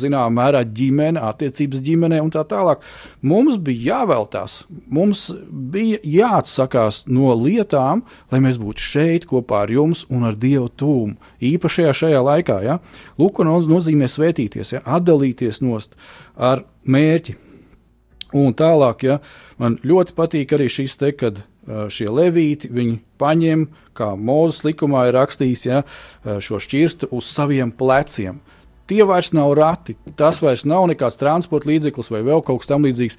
zināmā 0.00 0.30
mērā, 0.38 0.62
ģimene, 0.64 1.20
attiecības 1.20 1.82
ģimenē 1.84 2.22
un 2.24 2.32
tā 2.32 2.46
tālāk. 2.48 2.80
Mums 3.20 3.58
bija 3.60 3.98
jāveltās, 3.98 4.62
mums 4.88 5.26
bija 5.52 6.00
jāatsakās 6.00 7.02
no 7.12 7.34
lietām, 7.36 8.06
lai 8.32 8.40
mēs 8.40 8.56
būtu 8.62 8.88
šeit 8.88 9.28
kopā 9.28 9.66
ar 9.66 9.76
jums 9.76 10.06
un 10.08 10.24
ar 10.30 10.40
Dievu 10.40 10.72
tūmu. 10.72 11.20
Īpašajā 11.52 11.92
šajā 12.02 12.24
laikā, 12.24 12.58
ja, 12.64 12.80
lūk, 13.20 13.44
nozīmē 13.44 14.08
svētīties, 14.08 14.78
ja, 14.78 14.84
atdalīties 14.96 15.60
nost 15.60 15.98
ar 16.40 16.64
mērķi. 16.88 17.36
Un 18.32 18.54
tālāk, 18.56 19.04
ja, 19.04 19.20
man 19.60 19.76
ļoti 19.84 20.14
patīk 20.16 20.56
arī 20.56 20.72
šis 20.72 20.96
te, 20.96 21.12
kad 21.12 21.44
šie 21.66 22.08
levīti, 22.10 22.70
viņi 22.72 22.98
paņem, 23.22 23.68
kā 23.94 24.12
Mozus 24.18 24.64
likumā 24.66 25.06
ir 25.08 25.16
rakstījis, 25.18 25.62
ja, 25.68 25.82
šo 26.42 26.58
šķirstu 26.62 27.12
uz 27.14 27.28
saviem 27.30 27.70
pleciem. 27.70 28.40
Tie 28.90 29.04
vairs 29.06 29.30
nav 29.32 29.54
rati, 29.56 29.94
tas 30.18 30.42
vairs 30.42 30.66
nav 30.68 30.88
nekāds 30.90 31.20
transporta 31.20 31.70
līdzeklis 31.70 32.10
vai 32.12 32.24
vēl 32.26 32.42
kaut 32.44 32.64
kas 32.64 32.72
tamlīdzīgs. 32.72 33.18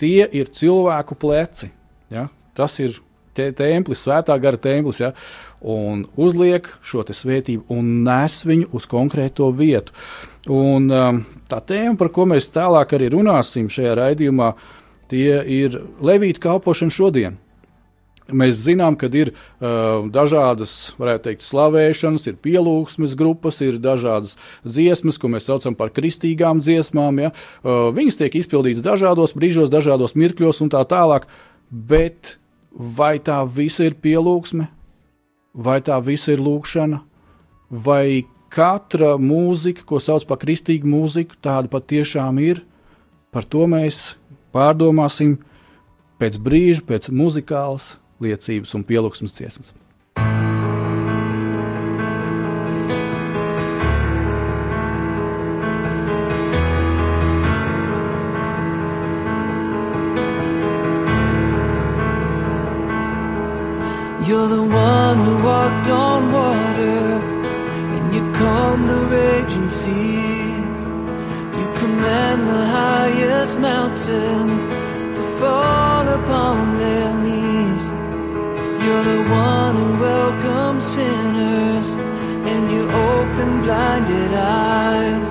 Tie 0.00 0.24
ir 0.24 0.48
cilvēku 0.50 1.18
pleci. 1.20 1.68
Ja. 2.10 2.26
Tas 2.56 2.78
ir 2.82 2.96
te, 3.36 3.50
templis, 3.56 4.02
svētā 4.04 4.36
gara 4.40 4.58
templis, 4.60 5.00
ja, 5.02 5.12
un 5.62 6.04
uzliek 6.20 6.68
šo 6.84 7.04
svētību 7.06 7.70
un 7.72 8.02
nes 8.06 8.40
viņu 8.48 8.72
uz 8.76 8.88
konkrēto 8.90 9.50
vietu. 9.56 9.94
Un, 10.50 10.88
um, 10.90 11.22
tā 11.48 11.60
tēma, 11.62 11.96
par 12.00 12.10
ko 12.14 12.26
mēs 12.28 12.50
tālāk 12.54 12.96
arī 12.96 13.12
runāsim 13.14 13.70
šajā 13.72 13.94
raidījumā, 14.00 14.52
tie 15.12 15.38
ir 15.60 15.78
Levīta 16.02 16.48
kalpošana 16.48 16.92
šodien. 16.92 17.38
Mēs 18.32 18.62
zinām, 18.64 18.96
ka 18.98 19.10
ir 19.12 19.32
uh, 19.32 20.08
dažādas, 20.12 20.94
varētu 21.00 21.28
teikt, 21.28 21.44
slavēšanas, 21.44 22.26
ir 22.30 22.38
pielūgsmes 22.42 23.16
grupas, 23.18 23.60
ir 23.64 23.78
dažādas 23.82 24.38
dziesmas, 24.64 25.20
ko 25.20 25.30
mēs 25.32 25.48
saucam 25.50 25.76
par 25.78 25.92
kristīgām 25.94 26.62
dziesmām. 26.64 27.20
Ja? 27.22 27.32
Uh, 27.62 27.90
viņas 27.94 28.20
tiek 28.22 28.40
izpildītas 28.40 28.84
dažādos 28.84 29.36
brīžos, 29.36 29.72
dažādos 29.72 30.16
mirkļos 30.16 30.62
un 30.64 30.72
tā 30.72 30.82
tālāk. 30.88 31.28
Bet 31.72 32.36
vai 32.72 33.18
tā 33.20 33.42
visa 33.44 33.86
ir 33.88 33.96
pielūgsme, 34.00 34.68
vai 35.52 35.78
tā 35.84 36.00
visa 36.04 36.32
ir 36.32 36.42
lūkšana, 36.42 37.02
vai 37.72 38.24
katra 38.52 39.14
mūzika, 39.20 39.84
ko 39.88 40.00
sauc 40.00 40.26
par 40.28 40.40
kristīgu 40.42 40.88
mūziku, 40.88 41.38
tāda 41.40 41.72
patiešām 41.72 42.40
ir? 42.44 42.64
Par 43.32 43.46
to 43.48 43.64
mēs 43.68 44.14
pārdomāsim 44.52 45.38
pēc 46.20 46.36
brīža, 46.40 46.84
pēc 46.88 47.08
muzikālas 47.12 47.94
liecības 48.22 48.74
un 48.78 48.84
pielūgsmes 48.88 49.34
dziesmas. 49.36 49.72
You're 64.32 64.48
the 64.48 64.62
one 64.62 65.18
who 65.18 65.34
walked 65.44 65.88
on 65.88 66.32
water, 66.32 67.20
and 67.94 68.14
you 68.14 68.22
calm 68.32 68.86
the 68.86 69.00
raging 69.10 69.68
seas. 69.68 70.80
You 71.58 71.66
command 71.74 72.46
the 72.46 72.64
highest 72.78 73.58
mountains 73.58 74.62
to 75.16 75.22
fall 75.38 76.08
upon 76.08 76.76
their 76.78 77.00
knees. 77.00 77.01
You're 78.92 79.04
the 79.04 79.22
one 79.22 79.74
who 79.76 79.90
welcomes 79.98 80.84
sinners 80.84 81.96
and 82.52 82.70
you 82.70 82.82
open 82.90 83.62
blinded 83.62 84.32
eyes. 84.34 85.30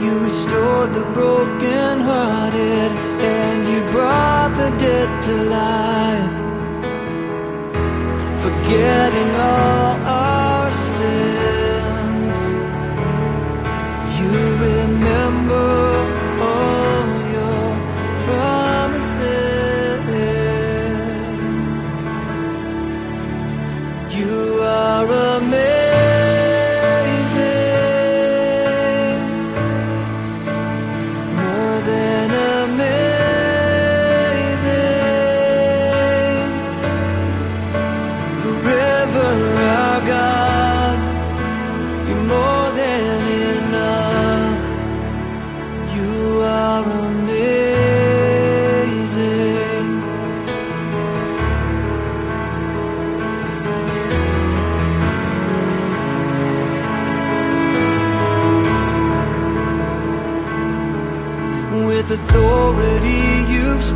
You 0.00 0.20
restored 0.22 0.92
the 0.92 1.04
broken-hearted 1.12 2.90
and 3.34 3.68
you 3.68 3.80
brought 3.90 4.54
the 4.54 4.70
dead 4.78 5.08
to 5.26 5.32
life. 5.58 6.36
Forgetting 8.44 9.30
all 9.50 9.96
our 10.06 10.70
sins, 10.70 12.36
you 14.16 14.30
remember 14.68 16.25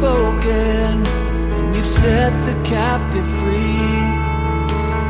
spoken, 0.01 1.07
and 1.57 1.77
you've 1.77 1.93
set 2.05 2.33
the 2.49 2.57
captive 2.65 3.29
free. 3.41 4.01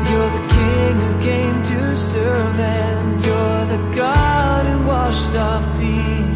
You're 0.09 0.31
the 0.37 0.45
king 0.57 0.93
who 1.03 1.11
came 1.29 1.57
to 1.71 1.95
serve, 1.95 2.59
and 2.59 3.25
you're 3.25 3.65
the 3.75 3.81
God 3.95 4.65
who 4.65 4.79
washed 4.85 5.33
our 5.47 5.63
feet. 5.77 6.35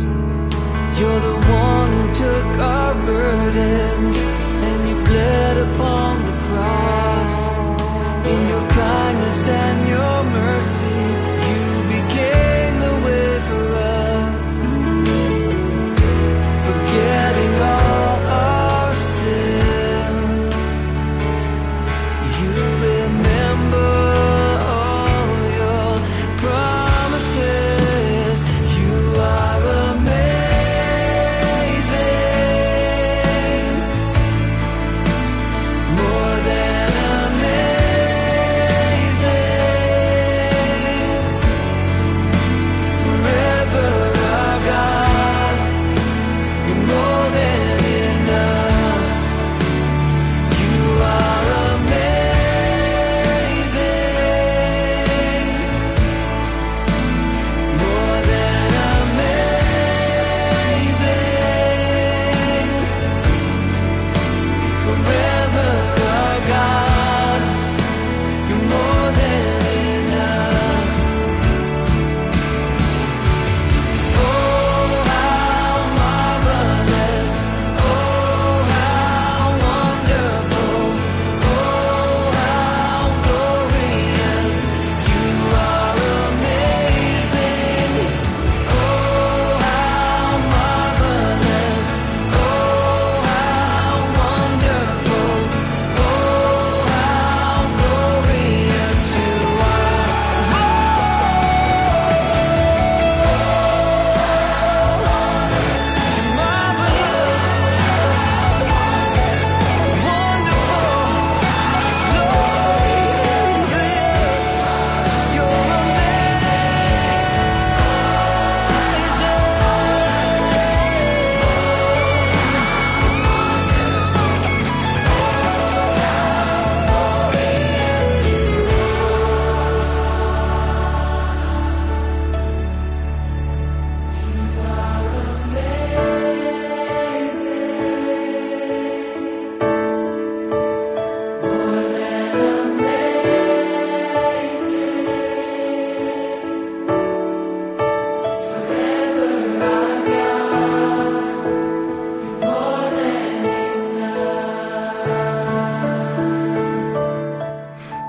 You're 0.98 1.24
the 1.30 1.40
one 1.68 1.90
who 1.98 2.06
took 2.24 2.50
our 2.76 2.94
burdens, 3.10 4.16
and 4.68 4.80
you 4.90 4.96
bled 5.04 5.58
upon 5.68 6.14
the 6.28 6.36
cross. 6.48 7.36
In 8.34 8.42
your 8.54 8.66
kindness 8.70 9.48
and 9.64 9.80
your 9.96 10.18
mercy, 10.40 10.95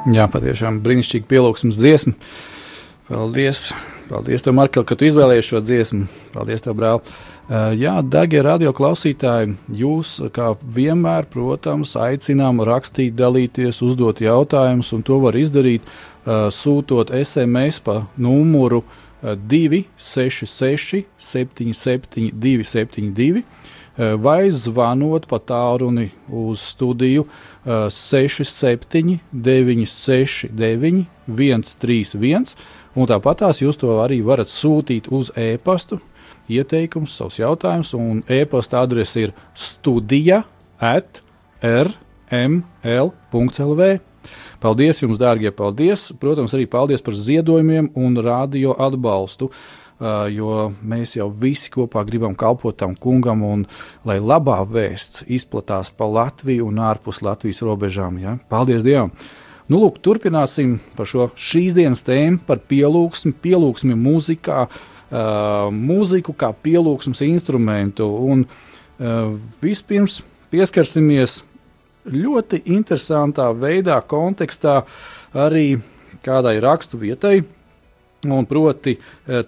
Jā, 0.07 0.29
patiešām 0.31 0.79
brīnišķīgi 0.85 1.27
pielūgsmes 1.27 1.79
dziesma. 1.81 2.13
Paldies! 3.09 3.73
Paldies, 4.07 4.45
tev, 4.47 4.55
Markel, 4.55 4.85
ka 4.87 4.95
tu 4.95 5.09
izvēlējies 5.09 5.49
šo 5.49 5.61
dziesmu. 5.67 6.05
Paldies, 6.31 6.63
tev, 6.63 6.77
brāl. 6.79 7.01
Uh, 7.03 7.73
jā, 7.75 7.97
darbie 8.07 8.39
radio 8.47 8.71
klausītāji, 8.75 9.57
jūs, 9.81 10.13
kā 10.35 10.53
vienmēr, 10.77 11.27
protams, 11.31 11.97
aicinām 11.99 12.63
rakstīt, 12.67 13.17
dalīties, 13.19 13.83
uzdot 13.83 14.23
jautājumus, 14.23 14.93
un 14.95 15.03
to 15.07 15.19
var 15.25 15.39
izdarīt 15.39 15.83
uh, 15.83 16.47
sūtot 16.55 17.11
SMS 17.19 17.83
pa 17.83 18.05
numuru 18.15 18.85
uh, 18.85 19.35
266, 19.35 21.03
77, 21.19 22.31
272 22.31 23.43
vai 23.97 24.51
zvanot 24.53 25.27
pa 25.29 25.39
tālruni 25.41 26.11
uz 26.29 26.61
studiju 26.75 27.25
uh, 27.25 27.31
67, 27.91 29.19
969, 29.33 31.07
131. 31.27 32.57
Un 32.97 33.09
tāpat 33.09 33.37
tās 33.45 33.61
jūs 33.61 33.77
to 33.81 33.99
arī 34.01 34.23
varat 34.25 34.49
sūtīt 34.49 35.09
uz 35.13 35.31
e-pastu, 35.37 36.01
ieteikumus, 36.49 37.17
savus 37.17 37.39
jautājumus. 37.41 37.95
Un 37.97 38.23
e-pasta 38.29 38.81
adrese 38.85 39.21
ir 39.27 39.35
studija 39.53 40.45
at 40.81 41.23
rml.lv. 41.65 42.41
Paldies 44.61 45.03
jums, 45.03 45.19
dārgie! 45.21 45.53
Paldies! 45.55 46.13
Protams, 46.21 46.55
arī 46.57 46.67
paldies 46.71 47.05
par 47.05 47.15
ziedojumiem 47.15 47.93
un 48.01 48.17
radio 48.25 48.73
atbalstu. 48.87 49.47
Uh, 49.53 49.86
jo 50.01 50.73
mēs 50.85 51.17
jau 51.17 51.31
visi 51.33 51.71
kopā 51.73 52.03
gribam 52.09 52.35
kalpot 52.37 52.77
tam 52.77 52.95
kungam, 53.01 53.43
un 53.47 53.65
lai 54.05 54.19
labā 54.21 54.61
vēsts 54.69 55.25
izplatās 55.27 55.91
pa 55.91 56.05
Latviju 56.05 56.69
un 56.69 56.83
ārpus 56.85 57.23
Latvijas 57.25 57.63
robežām. 57.65 58.21
Ja? 58.21 58.37
Paldies 58.53 58.85
Dievam! 58.87 59.15
Nu, 59.67 59.81
lūk, 59.83 59.97
turpināsim 59.99 60.77
par 60.95 61.09
šo 61.11 61.31
šīs 61.35 61.75
dienas 61.75 62.05
tēmu, 62.07 62.39
par 62.47 62.61
pielūgsmi, 62.71 63.33
pielūgsmi 63.43 63.97
mūzikā, 63.99 64.61
uh, 64.69 65.73
mūziku 65.75 66.37
kā 66.39 66.53
pielūgsmes 66.63 67.25
instrumentu. 67.27 68.07
Un, 68.07 68.45
uh, 68.47 69.35
vispirms 69.65 70.21
pieskarsimies 70.55 71.41
ļoti 72.07 72.63
interesantā 72.77 73.49
veidā, 73.59 73.99
kontekstā 74.07 74.85
arī 75.35 75.81
kādai 76.23 76.61
rakstu 76.63 77.03
vietai, 77.03 77.41
Un 78.25 78.47
proti, 78.49 78.97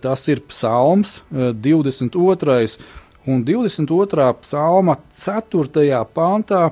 tas 0.03 0.29
ir 0.29 0.43
psalms 0.51 1.23
22. 1.33 2.79
un 3.27 3.43
22. 3.45 4.29
psalma 4.43 4.99
4. 5.15 6.05
pāntā 6.15 6.63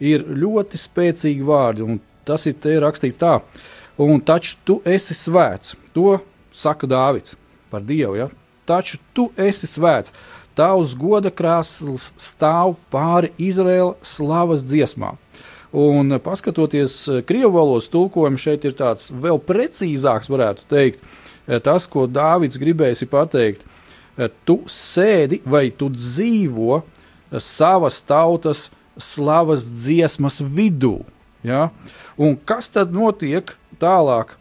ir 0.00 0.24
ļoti 0.24 0.80
spēcīgi 0.80 1.44
vārdi, 1.46 1.84
un 1.84 2.00
tas 2.24 2.46
ir 2.48 2.56
te 2.58 2.74
rakstīts 2.80 3.20
tā. 3.20 3.38
Un 4.00 4.20
taču 4.24 4.56
tu 4.64 4.80
esi 4.88 5.14
svēts, 5.14 5.76
to 5.94 6.16
saka 6.50 6.88
Dāvids 6.90 7.36
par 7.70 7.84
Dievu. 7.86 8.16
Ja? 8.18 8.28
Taču 8.66 8.98
tu 9.14 9.28
esi 9.36 9.68
svēts, 9.70 10.14
tavs 10.58 10.96
goda 10.98 11.30
krāsls 11.30 12.10
stāv 12.18 12.74
pāri 12.90 13.30
Izraēla 13.38 13.94
slavas 14.02 14.64
dziesmām. 14.66 15.20
Un 15.74 16.14
paskatoties 16.22 17.00
krievu 17.26 17.56
valodas 17.56 17.90
tulkojumu, 17.90 18.38
šeit 18.38 18.62
ir 18.66 18.76
tāds 18.78 19.10
vēl 19.10 19.40
precīzāks, 19.42 20.30
varētu 20.30 20.68
teikt, 20.70 21.02
tas, 21.64 21.88
ko 21.90 22.06
Dāvids 22.08 22.60
gribēja 22.60 23.08
pateikt. 23.10 23.64
Tu 24.46 24.56
sēdi 24.70 25.40
vai 25.44 25.68
tu 25.74 25.88
dzīvo 25.90 26.82
savas 27.42 27.98
tautas 28.06 28.68
slavas 29.00 29.66
dziesmas 29.66 30.38
vidū. 30.40 31.00
Ja? 31.42 31.68
Un 32.16 32.38
kas 32.38 32.70
tad 32.70 32.94
notiek 32.94 33.50
tālāk, 33.82 34.36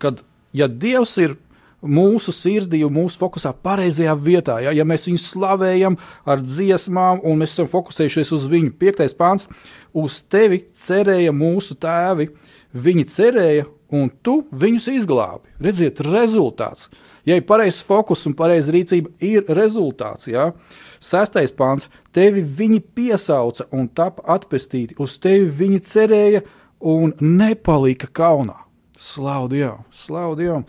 kad 0.00 0.24
ja 0.56 0.66
Dievs 0.66 1.16
ir 1.20 1.36
mūsu 1.80 2.32
sirdī 2.34 2.82
un 2.84 2.92
mūsu 2.92 3.20
fokusā 3.20 3.52
pareizajā 3.64 4.14
vietā. 4.20 4.58
Ja, 4.64 4.72
ja 4.76 4.84
mēs 4.84 5.06
viņu 5.08 5.20
slavējam 5.22 5.96
ar 6.28 6.42
dziesmām 6.44 7.22
un 7.24 7.40
mēs 7.40 7.54
esam 7.56 7.70
fokusējušies 7.70 8.32
uz 8.36 8.46
viņu, 8.50 8.74
piektais 8.80 9.16
pāns, 9.16 9.48
uz 9.96 10.20
tevi 10.28 10.64
cerēja 10.76 11.32
mūsu 11.32 11.76
tēvi. 11.80 12.30
Viņi 12.70 13.06
cerēja, 13.10 13.64
un 13.92 14.10
tu 14.22 14.40
viņus 14.52 14.88
izglābi. 14.94 15.50
Redziet, 15.62 16.00
rezultāts. 16.06 16.88
Ja 17.28 17.36
ir 17.36 17.44
pareizs 17.48 17.82
fokus 17.84 18.24
un 18.28 18.34
pareiza 18.38 18.72
rīcība, 18.74 19.12
ir 19.20 19.44
rezultāts. 19.48 20.28
Ja? 20.30 20.52
Sestais 21.00 21.52
pāns- 21.52 21.88
tevi 22.16 22.42
viņi 22.42 22.80
piesauca 22.94 23.66
un 23.72 23.88
tapa 23.88 24.22
atpestīti, 24.22 24.98
uz 24.98 25.18
tevi 25.18 25.50
viņi 25.50 25.80
cerēja 25.80 26.42
un 26.80 27.12
nepalika 27.20 28.08
kaunā. 28.08 28.56
Slavu 28.98 29.48
Dievam, 29.48 29.84
slavu 29.90 30.36
Dievam! 30.36 30.64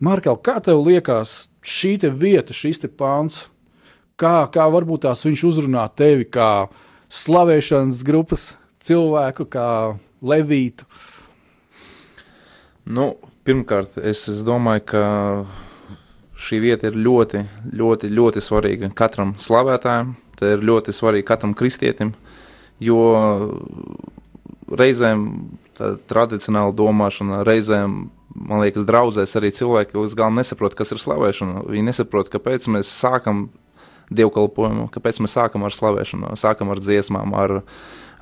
Markau, 0.00 0.36
kā 0.36 0.60
tev 0.62 0.82
liekas, 0.86 1.48
šī 1.62 2.00
te 2.00 2.10
vieta, 2.10 2.52
šis 2.52 2.80
te 2.82 2.88
pāns, 2.88 3.48
kā, 4.18 4.50
kā 4.50 4.66
varbūt 4.70 5.04
tās 5.06 5.22
viņš 5.22 5.44
uzrunā 5.46 5.84
tevi 5.94 6.24
kā 6.24 6.68
slavēšanas 7.10 8.02
grupas 8.06 8.56
cilvēku, 8.82 9.46
kā 9.46 9.98
levītu? 10.22 10.86
Nu, 12.82 13.12
pirmkārt, 13.46 13.94
es, 14.02 14.24
es 14.30 14.42
domāju, 14.46 14.82
ka 14.90 15.02
šī 16.42 16.58
vieta 16.64 16.90
ir 16.90 16.98
ļoti, 16.98 17.44
ļoti, 17.78 18.10
ļoti 18.10 18.42
svarīga 18.42 18.90
katram 18.98 19.36
slavētājam. 19.38 20.16
Tā 20.38 20.56
ir 20.56 20.64
ļoti 20.66 20.94
svarīga 20.94 21.28
katram 21.34 21.52
kristietim, 21.54 22.10
jo 22.82 22.98
reizēm 24.72 25.26
tā 25.78 25.92
tradicionāla 26.10 26.74
domāšana, 26.74 27.42
reizēm, 27.46 27.96
man 28.34 28.62
liekas, 28.64 28.86
draudzēs 28.88 29.36
arī 29.38 29.52
cilvēki 29.54 29.98
līdz 30.00 30.16
galam 30.18 30.40
nesaprot, 30.40 30.74
kas 30.78 30.90
ir 30.94 31.02
slavēšana. 31.02 31.66
Viņi 31.68 31.88
nesaprot, 31.92 32.32
kāpēc 32.32 32.66
mēs 32.72 32.90
sākam 32.90 33.46
dievkalpojumu, 34.12 34.88
kāpēc 34.92 35.20
mēs 35.22 35.36
sākam 35.38 35.68
ar 35.68 35.76
slavēšanu, 35.76 36.34
sākam 36.40 36.72
ar 36.72 36.82
dziesmām, 36.82 37.36
ar, 37.38 37.60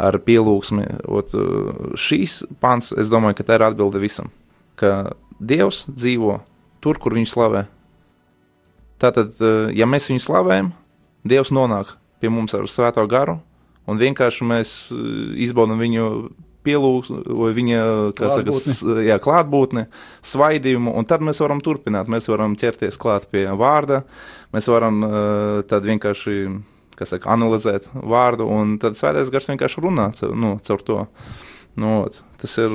ar 0.01 0.21
pielūgsmi. 0.27 0.87
Ot, 1.09 1.33
šīs 1.99 2.43
pants, 2.61 2.93
es 2.93 3.11
domāju, 3.13 3.41
ka 3.41 3.49
tā 3.49 3.59
ir 3.59 3.67
atbilde 3.71 4.03
visam, 4.03 4.31
ka 4.81 5.15
Dievs 5.41 5.87
dzīvo 5.89 6.41
tur, 6.85 6.99
kur 7.01 7.17
viņš 7.17 7.33
slavē. 7.33 7.65
Tātad, 9.01 9.39
ja 9.73 9.89
mēs 9.89 10.11
viņu 10.11 10.25
slavējam, 10.25 10.75
Dievs 11.25 11.53
nonāk 11.53 11.95
pie 12.21 12.29
mums 12.33 12.53
ar 12.57 12.67
svēto 12.69 13.05
garu, 13.09 13.39
un 13.89 14.01
vienkārši 14.01 14.47
mēs 14.49 14.75
izbaudām 15.41 15.81
viņu 15.81 16.07
pielūgs, 16.67 17.11
vai 17.41 17.53
viņa 17.57 17.79
Klātbūtni. 18.19 18.75
saka, 18.77 19.05
jā, 19.05 19.17
klātbūtni, 19.23 19.87
svaidījumu, 20.27 20.93
un 20.97 21.09
tad 21.09 21.25
mēs 21.25 21.41
varam 21.41 21.63
turpināt. 21.65 22.11
Mēs 22.13 22.29
varam 22.29 22.57
ķerties 22.61 23.01
klāt 23.01 23.29
pie 23.33 23.47
vārda, 23.57 24.03
mēs 24.55 24.69
varam 24.71 25.01
uh, 25.07 25.15
tad 25.69 25.89
vienkārši 25.89 26.37
saka, 27.01 27.31
analizēt 27.33 27.89
vārdu, 27.95 28.45
un 28.53 28.77
tad 28.81 28.99
svētais 28.99 29.33
gars 29.33 29.49
vienkārši 29.49 29.85
runā 29.87 30.11
nu, 30.37 30.59
caur 30.67 30.85
to. 30.85 31.07
Nu, 31.81 32.03
tas 32.43 32.57
ir 32.61 32.75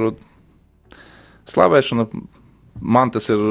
slavēšana, 1.50 2.08
man 2.82 3.12
tas 3.14 3.30
ir 3.34 3.42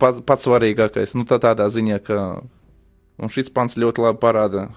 pats, 0.00 0.22
pats 0.26 0.46
svarīgākais. 0.46 1.16
Nu, 1.18 1.26
tā, 1.28 1.40
tādā 1.42 1.66
ziņā, 1.72 2.00
ka 2.04 2.20
šis 3.30 3.52
pants 3.54 3.78
ļoti 3.80 4.04
labi 4.04 4.20
parāda. 4.22 4.68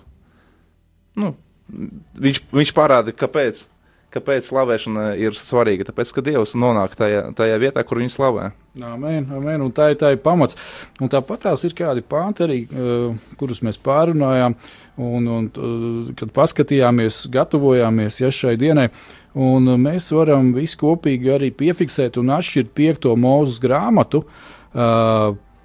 Nu, 1.20 1.34
viņš, 1.70 2.44
viņš 2.54 2.74
parāda, 2.76 3.14
kāpēc 3.16 3.68
kāpēc 4.14 4.48
slavēšana 4.48 5.06
ir 5.22 5.38
svarīga. 5.38 5.88
Tāpēc, 5.90 6.12
ka 6.16 6.24
Dievs 6.26 6.56
nonāk 6.60 6.96
tajā, 7.00 7.26
tajā 7.38 7.58
vietā, 7.62 7.84
kur 7.88 8.02
viņš 8.02 8.18
slavē. 8.18 8.52
Amen, 8.82 9.28
amen, 9.30 9.62
un 9.62 9.74
tā 9.76 9.92
ir 9.94 10.00
tā 10.02 10.14
ir 10.16 10.22
pamats. 10.24 10.58
Un 11.02 11.12
tāpat 11.14 11.46
tās 11.46 11.66
ir 11.68 11.76
kādi 11.78 12.02
pānti 12.06 12.46
arī, 12.46 12.60
uh, 12.66 13.36
kurus 13.38 13.62
mēs 13.66 13.78
pārunājām, 13.82 14.58
un, 14.98 15.30
un 15.38 15.50
uh, 15.54 16.12
kad 16.18 16.34
paskatījāmies, 16.34 17.28
gatavojāmies 17.34 18.22
ja, 18.24 18.34
šai 18.34 18.56
dienai. 18.62 18.90
Un 19.34 19.70
uh, 19.70 19.80
mēs 19.82 20.10
varam 20.14 20.52
visi 20.58 20.80
kopīgi 20.82 21.34
arī 21.36 21.54
piefiksēt 21.54 22.18
un 22.22 22.34
atšķirt 22.34 22.74
piekto 22.78 23.16
mūzes 23.20 23.62
grāmatu, 23.64 24.26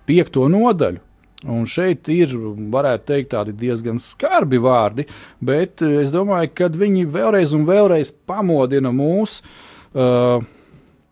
piekto 0.09 0.43
nodaļu. 0.53 1.01
Un 1.47 1.67
šeit 1.71 2.09
ir, 2.11 2.33
varētu 2.73 3.05
teikt, 3.13 3.31
tādi 3.37 3.53
diezgan 3.55 4.01
skarbi 4.03 4.59
vārdi, 4.59 5.05
bet 5.39 5.85
eh, 5.87 6.01
es 6.03 6.11
domāju, 6.15 6.51
ka 6.59 6.71
viņi 6.75 7.07
vēlreiz 7.15 7.55
un 7.55 7.67
vēlreiz 7.69 8.11
pamodina 8.27 8.91
mūs 8.91 9.39
uh, 9.95 10.43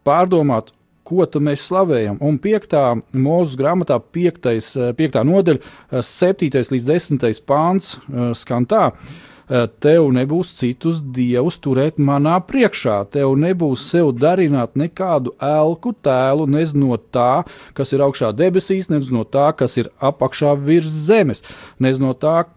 pārdomāt, 0.07 0.73
ko 1.07 1.27
mēs 1.39 1.69
slavējam. 1.69 2.19
Un 2.21 2.41
piektā 2.43 2.97
mūža 3.15 3.61
grāmatā, 3.61 4.01
piektais, 4.01 4.73
eh, 4.77 4.93
piektā 4.99 5.23
nodaļa, 5.23 5.63
eh, 5.63 6.03
septītais 6.03 6.73
līdz 6.75 6.87
desmitais 6.91 7.41
pāns 7.41 7.97
eh, 7.97 8.35
skan 8.35 8.67
tā. 8.67 8.91
Eh, 8.91 9.36
Tev 9.47 10.09
nebūs 10.11 10.49
citus 10.59 10.99
dievus 11.15 11.61
turēt 11.63 12.01
manā 12.03 12.41
priekšā. 12.43 12.97
Tev 13.15 13.37
nebūs 13.39 13.85
sev 13.87 14.11
darināt 14.19 14.75
nekādu 14.75 15.37
elku 15.39 15.93
tēlu, 16.03 16.49
nez 16.51 16.75
no 16.75 16.99
tā, 16.99 17.45
kas 17.77 17.95
ir 17.95 18.03
augšā 18.03 18.33
debesīs, 18.35 18.91
nez 18.91 19.13
no 19.15 19.23
tā, 19.23 19.53
kas 19.55 19.79
ir 19.79 19.93
apakšā 20.03 20.57
virs 20.59 20.91
zemes, 20.91 21.45
nez 21.79 22.03
no 22.03 22.11
tā, 22.11 22.49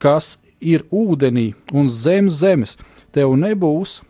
kas 0.00 0.38
ir 0.60 0.86
ūdenī 0.88 1.50
un 1.76 1.92
zem 1.92 2.32
zemes. 2.32 2.78
Tev 3.12 3.36
nebūs 3.36 4.00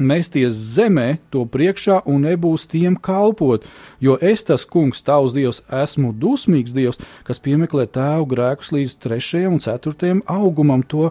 mesties 0.00 0.56
zemē, 0.74 1.18
to 1.30 1.44
priekšā 1.46 2.00
un 2.10 2.24
nebūs 2.26 2.66
tiem 2.72 2.96
kalpot. 2.96 3.66
Jo 4.02 4.16
es, 4.20 4.44
tas 4.48 4.66
kungs, 4.68 5.04
tavs 5.06 5.34
dievs, 5.36 5.62
esmu 5.70 6.12
dusmīgs 6.16 6.74
dievs, 6.76 7.00
kas 7.26 7.42
piemeklē 7.42 7.86
tēvu 7.92 8.28
grēkus 8.32 8.72
līdz 8.76 8.96
trešajam 9.04 9.58
un 9.58 9.64
ceturtajam 9.64 10.24
augumam, 10.30 10.82
to 10.82 11.10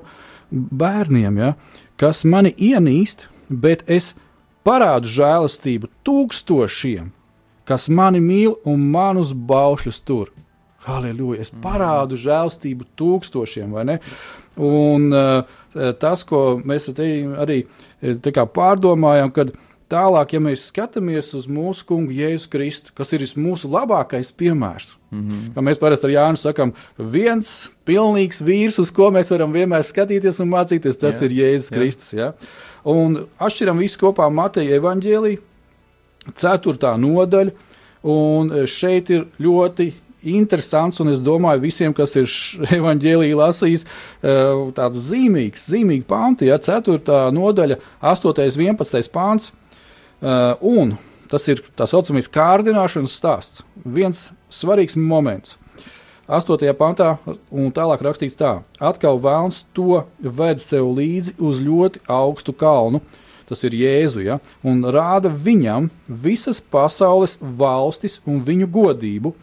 bērniem, 0.52 1.38
ja, 1.38 1.54
kas 2.02 2.26
mani 2.26 2.52
ienīst, 2.58 3.28
bet 3.50 3.86
es 3.88 4.14
parādu 4.66 5.10
žēlastību 5.10 5.90
tūkstošiem, 6.06 7.14
kas 7.70 7.88
mani 7.94 8.22
mīl 8.24 8.58
un 8.68 8.86
manus 8.92 9.34
baušļus 9.34 10.04
tur. 10.06 10.34
Halleluja! 10.86 11.44
Es 11.44 11.52
parādu 11.52 12.18
žēlstību 12.20 12.88
tūkstošiem, 13.00 13.74
vai 13.76 13.84
ne? 13.90 13.98
Un 14.60 15.14
uh, 15.16 15.60
tas, 16.02 16.26
ko 16.28 16.60
mēs 16.66 16.90
arī 16.92 17.62
eh, 17.64 18.46
pārdomājam, 18.54 19.32
kad 19.32 19.54
tālāk, 19.90 20.36
ja 20.36 20.42
mēs 20.44 20.68
skatāmies 20.70 21.32
uz 21.38 21.48
mūsu 21.50 21.86
kungu 21.90 22.14
Jēzu 22.14 22.50
Kristu, 22.52 22.94
kas 22.98 23.14
ir 23.16 23.24
mūsu 23.42 23.70
labākais 23.72 24.32
piemērs, 24.38 24.96
mm 25.10 25.22
-hmm. 25.22 25.54
kā 25.56 25.64
mēs 25.66 25.80
parasti 25.82 26.10
ar 26.10 26.14
Jānu 26.14 26.38
sakam, 26.38 26.74
viens 26.98 27.72
pilnīgs 27.86 28.44
vīrs, 28.44 28.80
uz 28.80 28.92
ko 28.92 29.10
mēs 29.12 29.32
varam 29.32 29.54
vienmēr 29.54 29.84
skatīties 29.84 30.42
un 30.42 30.52
mācīties, 30.52 31.00
tas 31.00 31.22
Jā, 31.22 31.26
ir 31.26 31.32
Jēzus 31.32 31.72
jā. 31.72 31.78
Kristus. 31.78 32.14
Ja? 32.14 32.34
Un 32.84 33.26
atšķiram 33.40 33.78
visu 33.78 34.00
kopā 34.00 34.30
Mateja 34.30 34.78
evaņģēlī, 34.78 35.40
ceturtā 36.36 36.98
nodaļa, 36.98 37.52
un 38.04 38.66
šeit 38.66 39.10
ir 39.10 39.26
ļoti 39.40 39.94
interesants, 40.24 41.00
un 41.04 41.12
es 41.14 41.22
domāju, 41.24 41.64
visiem, 41.64 41.94
kas 41.96 42.16
ir 42.20 42.30
evanģēlīju 42.80 43.40
lasījis, 43.40 43.86
eh, 43.86 44.66
tāds 44.78 45.06
zīmīgs, 45.10 45.70
zīmīgi 45.72 46.08
panti, 46.10 46.50
ja 46.52 46.60
4. 46.62 47.00
nodaļa, 47.36 47.80
8. 48.02 48.34
un 48.34 48.68
11. 48.76 49.14
pāns, 49.14 49.52
un 50.20 50.98
tas 51.32 51.46
ir 51.48 51.62
tā 51.78 51.86
saucamais 51.88 52.28
kārdināšanas 52.28 53.14
stāsts. 53.16 53.64
Viens 53.86 54.30
svarīgs 54.52 54.98
moments. 55.00 55.56
8. 56.30 56.62
pantā, 56.78 57.16
un 57.50 57.72
tālāk 57.74 58.04
rakstīts 58.06 58.38
tā, 58.38 58.60
atkal 58.78 59.18
vēlns 59.22 59.64
to 59.74 60.04
ved 60.22 60.62
sev 60.62 60.92
līdzi 60.94 61.34
uz 61.42 61.62
ļoti 61.66 62.04
augstu 62.06 62.54
kalnu, 62.54 63.02
tas 63.50 63.64
ir 63.66 63.74
Jēzu, 63.74 64.22
ja, 64.22 64.38
un 64.62 64.84
rāda 64.94 65.32
viņam 65.34 65.88
visas 66.06 66.62
pasaules 66.62 67.34
valstis 67.42 68.20
un 68.30 68.44
viņu 68.46 68.70
godību, 68.70 69.34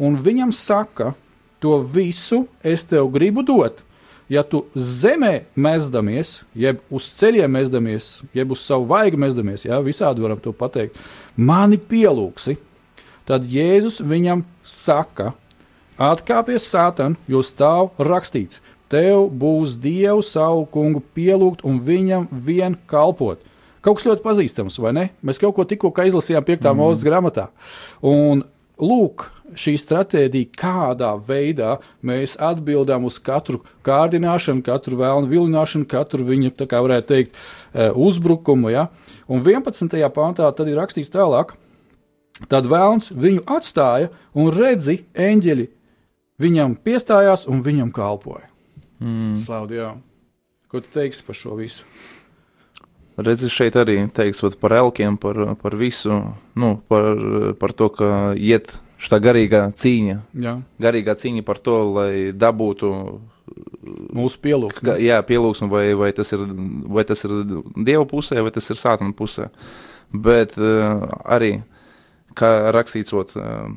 un 0.00 0.16
viņam 0.24 0.52
saka, 0.56 1.12
to 1.60 1.76
visu 1.84 2.46
es 2.64 2.86
tev 2.88 3.10
gribu 3.12 3.44
dot. 3.44 3.84
Ja 4.30 4.44
tu 4.46 4.62
zemē 4.78 5.42
mezdamies, 5.58 6.40
jeb 6.54 6.78
uz 6.94 7.08
ceļiem 7.18 7.50
mezdamies, 7.50 8.20
jeb 8.34 8.52
uz 8.54 8.62
savu 8.62 8.86
vaigu 8.92 9.18
mezdamies, 9.18 9.66
ja, 9.66 9.80
visādi 9.82 10.22
varam 10.22 10.38
to 10.38 10.52
pateikt, 10.54 10.98
mani 11.34 11.80
pielūgsi, 11.90 12.54
tad 13.26 13.48
Jēzus 13.50 13.98
viņam 14.06 14.44
saka, 14.62 15.32
atkāpies 15.98 16.68
sātan, 16.70 17.18
jo 17.26 17.42
stāv 17.42 17.90
rakstīts, 17.98 18.62
tev 18.90 19.26
būs 19.34 19.74
Dievu 19.82 20.22
savu 20.22 20.62
kungu 20.70 21.02
pielūgt 21.14 21.66
un 21.66 21.82
viņam 21.82 22.30
vien 22.30 22.78
kalpot. 22.90 23.42
Kaut 23.80 23.96
kas 23.96 24.06
ļoti 24.06 24.24
pazīstams, 24.24 24.76
vai 24.82 24.92
ne? 24.92 25.04
Mēs 25.24 25.40
kaut 25.40 25.54
ko 25.56 25.64
tikko 25.64 25.90
izlasījām 26.04 26.44
5. 26.44 26.66
Mm. 26.68 26.80
mūža 26.82 27.06
grāmatā. 27.06 27.46
Un 28.04 28.42
lūk, 28.80 29.28
šī 29.58 29.74
stratēģija, 29.80 30.50
kādā 30.58 31.14
veidā 31.26 31.78
mēs 32.06 32.36
atbildām 32.40 33.06
uz 33.08 33.18
katru 33.22 33.62
kārdināšanu, 33.86 34.62
katru 34.66 35.00
vēlnu 35.00 35.30
vilināšanu, 35.30 35.88
katru 35.90 36.26
viņa, 36.28 36.54
tā 36.58 36.68
kā 36.70 36.82
varētu 36.84 37.10
teikt, 37.10 37.40
eh, 37.74 37.90
uzbrukumu. 37.90 38.70
Ja? 38.70 38.88
Un 39.28 39.42
11. 39.42 40.08
pāntā 40.14 40.50
tad 40.54 40.68
ir 40.68 40.78
rakstīts 40.78 41.10
tālāk, 41.10 41.56
Tad 42.48 42.68
vēlns 42.70 43.10
viņu 43.12 43.42
atstāja, 43.50 44.08
un 44.32 44.48
redzi, 44.54 45.02
eņģeļi 45.12 45.66
viņam 46.40 46.78
piestājās 46.80 47.44
un 47.50 47.60
viņam 47.64 47.90
kalpoja. 47.92 48.48
Mm. 49.00 49.34
Slavu 49.42 49.68
Dievam! 49.68 50.00
Ko 50.70 50.80
tu 50.80 50.88
teiksi 50.94 51.24
par 51.26 51.36
šo 51.36 51.58
visu? 51.58 51.84
Redzi, 53.20 53.50
šeit 53.52 53.76
arī 53.76 53.98
teiks 54.14 54.42
par 54.60 54.74
elkiem, 54.76 55.18
par, 55.20 55.38
par 55.60 55.76
visu, 55.76 56.20
nu, 56.56 56.70
par, 56.88 57.10
par 57.60 57.74
to, 57.76 57.90
ka 57.92 58.08
iet 58.36 58.72
šī 59.00 59.18
garīgā 59.24 59.64
cīņa. 59.76 60.16
Jā. 60.44 60.54
Garīgā 60.80 61.16
cīņa 61.18 61.44
par 61.46 61.60
to, 61.64 61.76
lai 61.96 62.12
dabūtu 62.36 62.94
Mūsu 64.14 64.38
pielūgsme. 64.44 64.84
Ka, 64.86 64.94
jā, 65.02 65.16
pielūgsme, 65.26 65.66
vai, 65.70 65.84
vai, 65.98 66.10
tas 66.14 66.28
ir, 66.36 66.42
vai 66.90 67.02
tas 67.08 67.24
ir 67.26 67.32
Dieva 67.74 68.04
pusē, 68.06 68.38
vai 68.44 68.52
tas 68.54 68.68
ir 68.70 68.78
Sātana 68.78 69.14
pusē. 69.16 69.48
Bet 70.10 70.56
uh, 70.58 71.06
arī, 71.26 71.56
kā 72.38 72.50
rakstīts, 72.74 73.14
uh, 73.14 73.72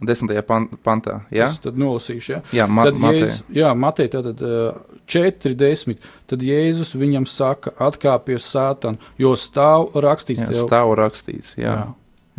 desmitajā 0.00 0.42
pan, 0.46 0.68
pantā, 0.82 1.20
jā, 1.30 1.50
Es 1.52 1.60
tad 1.62 1.76
nolasīšu. 1.78 2.32
Ja? 2.32 2.40
jā 2.62 2.66
ma, 2.66 2.86
Tad 2.88 2.98
Mateja. 3.02 3.26
Jēzus, 3.26 3.42
jā, 3.54 3.72
Matei, 3.78 4.08
tātad 4.12 4.40
uh, 4.46 4.80
4,10. 5.06 5.98
Tad 6.30 6.42
Jēzus 6.46 6.94
viņam 6.98 7.26
saka, 7.28 7.74
atkāpies 7.82 8.46
sātan, 8.48 8.96
jo 9.20 9.34
stāv 9.38 9.90
rakstīts 9.94 10.42
Jā, 10.44 10.48
tev. 10.50 10.64
stāv 10.66 10.94
rakstīts, 10.98 11.56
jā. 11.60 11.76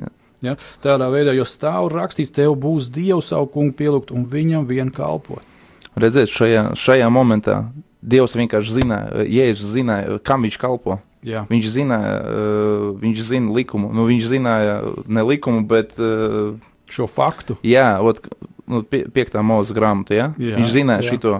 Jā. 0.02 0.10
Ja, 0.44 0.58
tādā 0.84 1.08
veidā, 1.14 1.32
jo 1.38 1.46
stāv 1.48 1.88
rakstīts, 1.94 2.34
tev 2.36 2.58
būs 2.60 2.90
Dievs 2.92 3.30
savu 3.32 3.48
kungu 3.54 3.78
pielūgt 3.80 4.10
un 4.12 4.26
viņam 4.28 4.66
vien 4.68 4.90
kalpot. 4.92 5.40
Redzēt, 5.96 6.34
šajā, 6.34 6.74
šajā 6.76 7.08
momentā 7.14 7.62
Dievs 8.04 8.36
vienkārši 8.36 8.74
zināja, 8.82 9.24
Jēzus 9.24 9.72
zināja, 9.78 10.18
kam 10.26 10.44
viņš 10.44 10.58
kalpo. 10.60 10.98
Jā, 11.24 11.46
Viņš 11.48 11.68
zināja, 11.72 12.16
uh, 12.20 12.88
viņš 13.00 13.20
zina 13.24 13.54
likumu. 13.56 13.94
Nu, 13.96 14.04
viņš 14.10 14.26
zināja 14.28 14.74
ne 15.08 15.24
likumu, 15.24 15.62
bet 15.64 15.94
uh, 15.96 16.58
šo 16.92 17.08
faktu. 17.08 17.58
Jā, 17.66 18.00
ot, 18.04 18.22
nu, 18.70 18.84
pie, 18.88 19.06
piektā 19.14 19.44
mūža 19.46 19.76
grāmata. 19.78 20.16
Ja? 20.18 20.28
Jā, 20.38 20.58
Viņš 20.60 20.74
zināja 20.74 21.06
jā. 21.06 21.16
šo, 21.20 21.40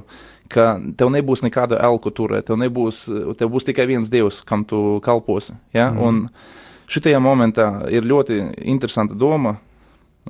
ka 0.54 0.78
tev 1.00 1.12
nebūs 1.14 1.44
nekāda 1.46 1.80
elku 1.84 2.12
turēt, 2.14 2.48
tev, 2.50 2.60
nebūs, 2.62 3.06
tev 3.40 3.52
būs 3.54 3.68
tikai 3.68 3.88
viens 3.90 4.12
dievs, 4.12 4.42
kam 4.46 4.66
tu 4.68 5.00
kalposi. 5.06 5.56
Ja? 5.76 5.90
Mm. 5.92 6.02
Un 6.04 6.90
šitajā 6.92 7.22
momentā 7.24 7.70
ir 7.94 8.06
ļoti 8.08 8.42
interesanta 8.64 9.18
doma. 9.18 9.58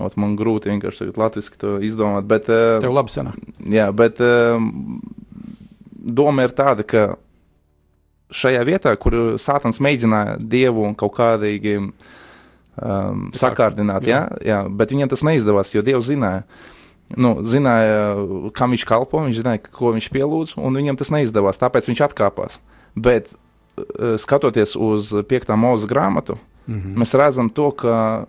Ot, 0.01 0.15
man 0.17 0.33
grūti 0.33 0.71
vienkārši 0.71 1.03
tagad 1.03 1.17
latviešu 1.21 1.57
to 1.61 1.71
izdomāt, 1.85 2.25
bet, 2.25 2.47
uh, 2.49 2.79
Tev 2.81 2.95
labi 2.95 3.13
sanāk. 3.13 3.35
jā, 3.69 3.91
bet 3.93 4.17
uh, 4.25 4.57
doma 5.93 6.47
ir 6.47 6.55
tāda, 6.57 6.81
ka 6.81 7.03
šajā 8.33 8.63
vietā, 8.65 8.95
kur 8.97 9.37
Sātans 9.37 9.77
mēģināja 9.83 10.39
dievu 10.41 10.87
un 10.87 10.95
kaut 10.97 11.13
kādīgi 11.19 11.75
um, 12.81 13.27
sakārtināt, 13.37 14.05
jā. 14.07 14.23
Jā, 14.45 14.63
bet 14.69 14.93
viņam 14.95 15.09
tas 15.11 15.21
neizdevās, 15.25 15.73
jo 15.75 15.81
Dievs 15.85 16.07
zināja. 16.09 16.43
Nu, 17.13 17.35
zināja, 17.45 18.15
kam 18.57 18.71
viņš 18.73 18.85
kalpo, 18.89 19.19
viņš 19.25 19.41
zināja, 19.43 19.61
ko 19.75 19.91
viņš 19.93 20.07
pielūdz, 20.13 20.55
un 20.57 20.73
viņam 20.79 20.97
tas 20.97 21.11
neizdevās. 21.13 21.59
Tāpēc 21.61 21.91
viņš 21.91 22.01
atkāpās. 22.07 22.59
Bet, 22.95 23.29
uh, 23.77 24.15
skatoties 24.17 24.75
uz 24.79 25.11
5. 25.29 25.53
mūža 25.59 25.89
grāmatu, 25.91 26.39
Mhm. 26.63 26.93
mēs 26.95 27.11
redzam 27.19 27.49
to, 27.51 27.71
ka 27.75 28.25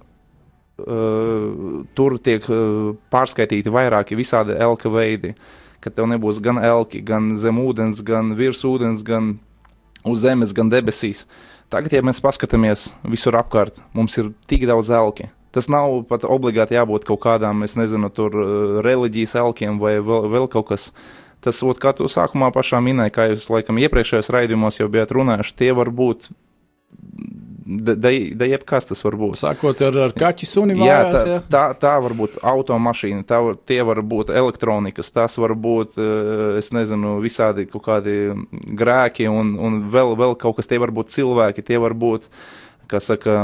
uh, 0.78 1.84
tur 1.94 2.16
tiek 2.18 2.42
uh, 2.50 2.94
pārskaitīti 3.12 3.70
vairāki 3.70 4.18
visādi 4.18 4.56
elka 4.58 4.90
veidi. 4.90 5.34
Ka 5.84 5.90
tev 5.92 6.08
nebūs 6.08 6.40
gan 6.42 6.58
elki, 6.64 7.02
gan 7.04 7.34
zem 7.38 7.58
ūdens, 7.60 8.00
gan 8.02 8.32
virs 8.38 8.62
ūdens, 8.64 9.04
gan 9.04 9.34
uz 10.04 10.22
zemes, 10.24 10.54
gan 10.56 10.70
debesīs. 10.72 11.26
Tagad, 11.74 11.90
ja 11.90 12.04
mēs 12.06 12.20
paskatāmies 12.22 12.92
visur 13.10 13.34
apkārt, 13.34 13.80
mums 13.98 14.14
ir 14.20 14.28
tik 14.46 14.62
daudz 14.70 14.92
elki. 14.94 15.26
Tas 15.54 15.66
nav 15.66 16.04
pat 16.06 16.22
obligāti 16.22 16.76
jābūt 16.76 17.06
kaut 17.08 17.18
kādām, 17.24 17.64
es 17.66 17.74
nezinu, 17.74 18.12
tur 18.14 18.36
uh, 18.38 18.76
reliģijas 18.86 19.34
elkiem 19.42 19.80
vai 19.82 19.96
vēl, 19.98 20.28
vēl 20.30 20.46
kaut 20.52 20.68
kas. 20.70 20.84
Tas, 21.42 21.58
ot, 21.66 21.80
kā 21.82 21.90
tu 21.98 22.06
sākumā 22.06 22.52
pašā 22.54 22.78
minēji, 22.78 23.14
kā 23.16 23.26
jūs 23.32 23.48
laikam 23.50 23.80
iepriekšējos 23.82 24.30
raidījumos 24.36 24.78
jau 24.78 24.86
bijāt 24.90 25.16
runājuši, 25.18 25.56
tie 25.58 25.72
var 25.74 25.90
būt, 25.90 26.30
da, 27.64 28.46
jebkas 28.46 28.88
tas 28.90 29.00
var 29.04 29.16
būt. 29.20 29.38
Sākot 29.40 29.80
ar, 29.86 29.96
ar 30.06 30.14
kaķu 30.16 30.48
suni 30.48 30.76
Jā, 30.76 30.98
mājās. 31.04 31.14
tā, 31.14 31.22
jā. 31.30 31.38
tā, 31.50 31.62
tā 31.80 31.92
var 32.04 32.14
būt 32.18 32.36
automašīna, 32.44 33.24
tā 33.28 33.38
tie 33.66 33.80
var 33.86 34.02
būt 34.04 34.32
elektronikas, 34.34 35.10
tas 35.14 35.38
var 35.40 35.56
būt, 35.56 35.96
eh, 35.96 36.58
es 36.60 36.70
nezinu, 36.76 37.16
visādi 37.24 37.66
kaut 37.70 37.86
kādi 37.88 38.18
grēki 38.52 39.28
un, 39.32 39.54
un 39.56 39.80
vēl, 39.92 40.14
vēl 40.20 40.36
kaut 40.40 40.58
kas, 40.60 40.68
tie 40.70 40.80
var 40.82 40.92
būt 40.94 41.14
cilvēki, 41.14 41.64
tie 41.64 41.80
var 41.80 41.96
būt, 41.96 42.28
kā 42.90 43.00
saka, 43.00 43.38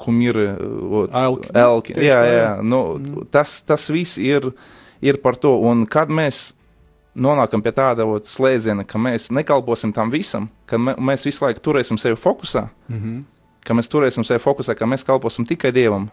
kumiri, 0.00 0.48
ot, 1.00 1.10
Elki. 1.12 1.52
elki. 1.56 1.98
Jā, 2.04 2.20
jā, 2.28 2.50
nu, 2.62 3.00
tas, 3.32 3.60
tas 3.68 3.88
viss 3.92 4.20
ir, 4.20 4.52
ir 5.00 5.20
par 5.24 5.36
to, 5.40 5.56
un 5.56 5.86
kad 5.88 6.12
mēs 6.12 6.50
nonākam 7.16 7.62
pie 7.62 7.72
tāda 7.74 8.06
ot, 8.06 8.28
slēdziena, 8.30 8.84
ka 8.86 8.98
mēs 8.98 9.30
nekalposim 9.34 9.92
tam 9.94 10.10
visam, 10.12 10.48
ka 10.70 10.78
mē, 10.78 10.94
mēs 10.98 11.26
visu 11.26 11.44
laiku 11.44 11.60
turēsim 11.64 11.98
sevi 11.98 12.16
fokusā, 12.16 12.68
Mhm. 12.88 13.20
ka 13.64 13.74
mēs 13.74 13.88
turēsim 13.90 14.24
sevi 14.24 14.40
fokusā, 14.40 14.76
ka 14.78 14.86
mēs 14.86 15.04
kalposim 15.04 15.46
tikai 15.46 15.72
Dievam, 15.72 16.08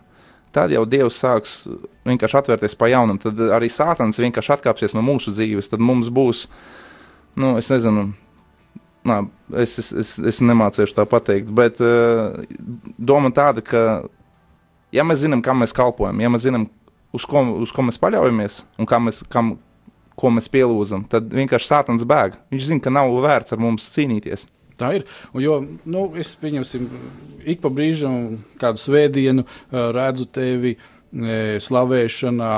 tad 0.51 0.71
jau 0.71 0.85
Dievs 0.85 1.19
sāks 1.21 1.67
vienkārši 2.05 2.37
atvērties 2.41 2.75
pa 2.77 2.87
jaunam. 2.87 3.19
Tad 3.21 3.35
arī 3.37 3.69
Sātans 3.69 4.17
vienkārši 4.17 4.55
atkāpsies 4.57 4.93
no 4.95 5.01
mūsu 5.01 5.31
dzīves. 5.31 5.69
Tad 5.69 5.79
mums 5.79 6.09
būs, 6.09 6.47
nu, 7.35 7.57
es 7.57 7.69
nezinu, 7.69 8.13
nā, 9.05 9.27
es, 9.55 9.77
es, 9.79 9.91
es, 9.93 10.19
es 10.19 10.39
nemācīšu 10.41 10.95
tā 10.97 11.05
pateikt, 11.05 11.51
bet 11.53 11.79
uh, 11.79 12.43
doma 12.97 13.29
tāda, 13.31 13.61
ka, 13.63 14.03
ja 14.91 15.03
mēs 15.03 15.21
zinām, 15.23 15.43
kam 15.43 15.61
mēs 15.61 15.75
kalpojam, 15.75 16.19
ja 16.19 16.29
mēs 16.29 16.47
zinām, 16.47 16.67
uz 17.13 17.25
ko, 17.25 17.43
uz 17.63 17.71
ko 17.71 17.85
mēs 17.87 17.99
paļaujamies 18.01 18.63
un 18.79 18.85
kam 18.89 19.07
mēs, 19.07 19.23
kam, 19.29 19.57
ko 20.17 20.31
mēs 20.33 20.49
pielūdzam, 20.53 21.05
tad 21.11 21.29
vienkārši 21.33 21.69
Sātans 21.69 22.05
bēg. 22.09 22.37
Viņš 22.53 22.69
zina, 22.71 22.83
ka 22.83 22.93
nav 22.93 23.13
vērts 23.23 23.53
ar 23.53 23.61
mums 23.61 23.85
cīnīties. 23.93 24.47
Tā 24.77 24.91
ir. 24.99 25.07
Un 25.33 25.41
jo 25.41 25.55
nu, 25.89 26.03
es 26.21 26.35
pieņemsim, 26.37 26.85
ik 27.49 27.63
pa 27.63 27.71
brīžam, 27.73 28.37
kādu 28.61 28.81
svētdienu 28.81 29.45
ā, 29.45 29.87
redzu 29.95 30.27
tevi 30.29 30.75
e, 30.75 31.57
slavēšanā, 31.63 32.51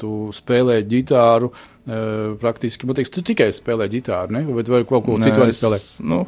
tu 0.00 0.14
spēlē 0.34 0.80
ģitāru. 0.90 1.52
e, 1.86 2.00
Praktiski, 2.42 2.88
man 2.90 2.98
liekas, 2.98 3.14
tu 3.14 3.22
tikai 3.26 3.50
spēlē 3.54 3.86
ģitāru, 3.92 4.34
ne? 4.34 4.42
vai, 4.50 4.66
vai 4.66 4.82
kaut 4.82 5.06
ko 5.06 5.18
Nē, 5.18 5.28
citu 5.28 5.44
arī 5.46 5.54
spēlē. 5.54 5.78
Nu, 6.02 6.24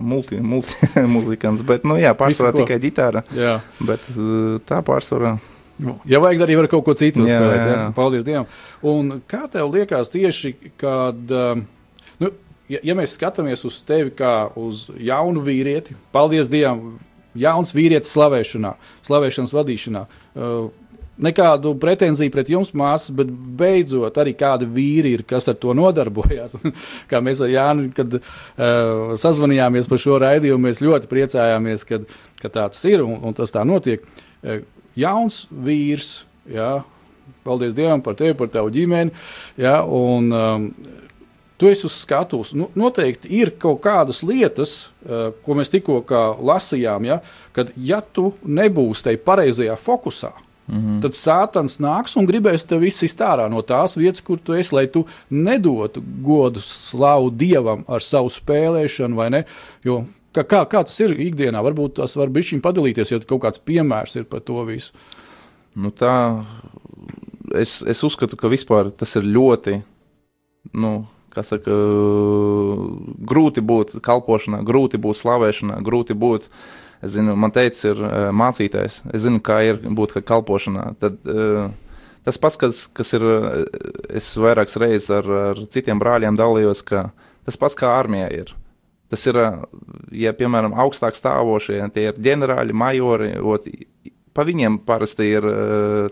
multi, 0.00 0.40
multi 0.40 0.92
muzikants, 1.16 1.64
bet, 1.68 1.84
nu 1.84 2.00
jā, 2.00 2.14
pārsvarā 2.16 2.56
tikai 2.62 2.80
ģitāra, 2.88 3.24
Jā. 3.36 3.58
bet 3.84 4.08
tā 4.68 4.80
pārsvarā. 4.86 5.36
Nu, 5.78 5.98
Ja 6.08 6.20
vajag, 6.22 6.40
arī 6.46 6.56
var 6.56 6.68
kaut 6.72 6.84
ko 6.86 6.94
citu 6.96 7.26
Jā, 7.26 7.36
spēlēt. 7.36 7.58
jā, 7.60 7.66
Jā, 7.68 7.80
jā. 7.82 7.88
Paldies 7.96 8.24
Dievam. 8.24 8.46
Un 8.86 9.18
kā 9.28 9.42
tev 9.52 9.68
liekas 9.74 10.08
tieši, 10.12 10.54
kad, 10.80 11.18
um, 11.36 11.66
nu, 12.22 12.30
ja, 12.72 12.80
ja 12.82 12.96
mēs 12.96 13.16
skatāmies 13.18 13.64
uz 13.68 13.82
tevi 13.86 14.14
kā 14.16 14.48
uz 14.56 14.86
jaunu 14.96 15.42
vīrieti, 15.44 15.96
paldies 16.16 16.48
Dievam, 16.52 16.96
jauns 17.36 17.74
vīrietis 17.76 18.14
slavēšanā, 18.16 18.72
slavēšanas 19.08 19.54
vadīšanā. 19.58 20.06
Uh, 20.34 20.66
Nekādu 21.16 21.70
pretenziju 21.80 22.28
pret 22.28 22.50
jums, 22.52 22.74
māsas, 22.76 23.08
bet 23.16 23.30
beidzot 23.56 24.18
arī 24.20 24.34
kādi 24.36 24.66
vīri 24.68 25.14
ir, 25.16 25.22
kas 25.24 25.46
ar 25.48 25.54
to 25.56 25.72
nodarbojas. 25.72 26.58
Kā 27.10 27.22
mēs 27.24 27.40
ar 27.40 27.48
Jānu, 27.48 27.86
kad 27.96 28.18
uh, 28.18 29.14
sazvanījāmies 29.16 29.88
par 29.88 30.02
šo 30.02 30.18
raidījumu, 30.20 30.66
mēs 30.68 30.82
ļoti 30.84 31.08
priecājāmies, 31.08 31.86
kad, 31.88 32.04
ka 32.42 32.50
tā 32.52 32.66
tas 32.68 32.84
ir 32.84 33.00
un, 33.06 33.16
un 33.24 33.32
tas 33.38 33.48
tā 33.54 33.64
notiek. 33.64 34.04
Uh, 34.44 34.60
jauns 34.96 35.44
vīrs, 35.50 36.24
jā, 36.50 36.80
paldies 37.46 37.76
Dievam 37.76 38.02
par 38.02 38.16
tevi, 38.18 38.36
par 38.38 38.50
tavu 38.52 38.72
ģimeni. 38.74 39.12
Jā, 39.60 39.78
un, 39.84 40.30
um, 40.32 40.70
tu 41.60 41.70
esi 41.70 41.86
uz 41.88 41.98
skatuves. 42.02 42.52
Nu, 42.56 42.70
noteikti 42.78 43.30
ir 43.38 43.54
kaut 43.62 43.82
kādas 43.84 44.22
lietas, 44.26 44.88
uh, 45.06 45.30
ko 45.44 45.58
mēs 45.58 45.72
tikko 45.72 46.02
lasījām, 46.40 47.06
ja, 47.08 47.20
kad 47.56 47.72
ja 47.76 48.00
tu 48.00 48.32
nebūsi 48.42 49.08
tajā 49.08 49.22
pareizajā 49.26 49.78
fokusā. 49.78 50.32
Mm 50.66 50.78
-hmm. 50.78 51.02
Tad 51.02 51.14
sātans 51.14 51.78
nāks 51.78 52.16
un 52.18 52.26
gribēs 52.26 52.66
tevi 52.66 52.86
izsist 52.86 53.20
ārā 53.20 53.48
no 53.50 53.62
tās 53.62 53.96
vietas, 53.96 54.20
kur 54.20 54.38
tu 54.38 54.52
esi, 54.52 54.74
lai 54.74 54.86
tu 54.86 55.06
nedotu 55.30 56.02
godu, 56.22 56.60
slavu 56.60 57.30
dievam 57.30 57.84
ar 57.88 58.02
savu 58.02 58.28
spēlēšanu, 58.28 59.14
vai 59.14 59.30
ne? 59.30 59.44
Jo 59.84 60.04
kā, 60.36 60.44
kā, 60.44 60.62
kā 60.68 60.84
tas 60.86 61.00
ir 61.00 61.16
ikdienā, 61.26 61.62
varbūt 61.64 61.98
tas 62.00 62.16
var 62.18 62.32
būt 62.34 62.62
padalīties, 62.64 63.12
ja 63.12 63.20
kaut 63.24 63.44
kāds 63.46 63.62
piemērs 63.62 64.18
ir 64.20 64.28
par 64.30 64.44
to 64.44 64.60
visu. 64.68 64.92
Nu, 65.76 65.92
tā, 65.92 66.44
es, 67.56 67.82
es 67.84 68.00
uzskatu, 68.06 68.38
ka 68.40 68.48
vispār 68.52 68.90
tas 68.92 69.12
ir 69.18 69.28
ļoti, 69.28 69.80
nu, 70.76 70.92
kā 71.36 71.44
saka, 71.44 71.76
grūti 73.28 73.64
būt 73.64 73.98
kalpošanā, 74.04 74.62
grūti 74.66 75.00
būt 75.00 75.20
slavēšanā, 75.20 75.80
grūti 75.84 76.16
būt. 76.16 76.50
Es 77.04 77.12
zinu, 77.12 77.34
man 77.36 77.52
teica, 77.52 77.90
ir 77.90 77.98
eh, 78.06 78.14
mācītājs. 78.32 79.02
Es 79.12 79.26
zinu, 79.26 79.42
kā 79.44 79.60
ir 79.68 79.82
būt 79.84 80.14
kā 80.16 80.22
kalpošanā. 80.24 80.86
Tad, 81.02 81.18
eh, 81.28 82.06
tas 82.24 82.40
pats, 82.40 82.56
kas, 82.62 82.86
kas 82.96 83.12
ir, 83.18 83.26
eh, 83.28 83.66
es 84.16 84.30
vairākas 84.40 84.78
reizes 84.80 85.10
ar, 85.12 85.28
ar 85.52 85.60
citiem 85.68 86.00
brāļiem 86.00 86.40
dalījos, 86.40 86.80
ka 86.88 87.10
tas 87.44 87.60
pats 87.60 87.76
kā 87.76 87.92
armijā 87.98 88.30
ir. 88.32 88.54
Tas 89.16 89.24
ir, 89.32 89.40
ja, 90.12 90.36
piemēram, 90.36 90.76
augstāk 90.76 91.16
stāvošie, 91.16 91.80
tie 91.96 92.10
ir 92.10 92.18
ģenerāļi, 92.20 92.76
majori, 92.76 93.30
ot, 93.40 93.64
pa 94.36 94.44
viņiem 94.44 94.82
parasti 94.84 95.30
ir 95.38 95.46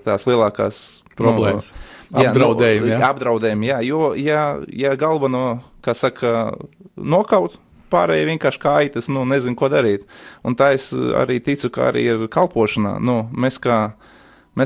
tās 0.06 0.24
lielākās 0.24 0.78
Problēmas. 1.18 1.68
Nu, 2.10 2.22
jā, 2.22 2.30
Apdraudējumi, 2.30 2.88
Nu, 2.88 2.92
jā. 2.94 3.10
apdraudējumi, 3.10 3.68
jā, 3.68 3.76
jo, 3.86 4.00
ja, 4.18 4.40
ja 4.70 4.94
galveno, 4.98 5.44
kā 5.84 5.94
saka, 5.98 6.54
nokaut, 6.94 7.58
pārējie 7.92 8.28
vienkārši 8.32 8.62
kaitas, 8.62 9.08
nu, 9.12 9.22
nezinu, 9.28 9.54
ko 9.58 9.70
darīt. 9.70 10.08
Un 10.46 10.56
tā 10.58 10.72
es 10.74 10.88
arī 10.94 11.38
ticu, 11.44 11.70
ka 11.74 11.92
arī 11.92 12.06
ir 12.10 12.24
kalpošanā. 12.32 12.96
Nu, 12.98 13.20
mēs 13.30 13.60
kā, 13.62 13.78
mēs 13.86 14.13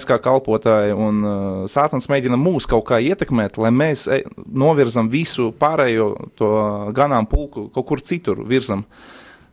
kā 0.09 0.19
kalpotāji 0.21 0.93
un 0.97 1.23
uh, 1.25 1.69
sātans 1.71 2.09
mēģina 2.13 2.37
mūs 2.41 2.67
kaut 2.69 2.85
kā 2.91 2.99
ietekmēt, 3.01 3.57
lai 3.61 3.71
mēs 3.73 4.05
e, 4.13 4.21
novirzam 4.53 5.09
visu 5.13 5.49
pārējo 5.57 6.11
to 6.37 6.51
ganām 6.97 7.29
pulku 7.29 7.69
kaut 7.73 7.87
kur 7.89 8.03
citur 8.05 8.43
virzam. 8.49 8.85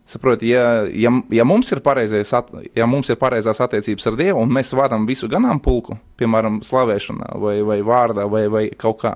Saprotiet, 0.06 0.44
ja, 0.52 0.66
ja, 0.92 1.10
ja, 1.34 1.46
mums 1.48 1.72
at- 1.74 2.52
ja 2.78 2.86
mums 2.86 3.10
ir 3.10 3.18
pareizās 3.18 3.62
attiecības 3.64 4.06
ar 4.12 4.18
Dievu, 4.20 4.44
un 4.44 4.52
mēs 4.54 4.70
vadām 4.78 5.08
visu 5.08 5.26
ganāmpulku, 5.32 5.98
piemēram, 6.20 6.60
slavēšanā, 6.62 7.32
vai, 7.42 7.56
vai 7.66 7.80
vārdā, 7.82 8.28
vai, 8.30 8.44
vai 8.48 8.70
kaut 8.70 9.00
kā, 9.02 9.16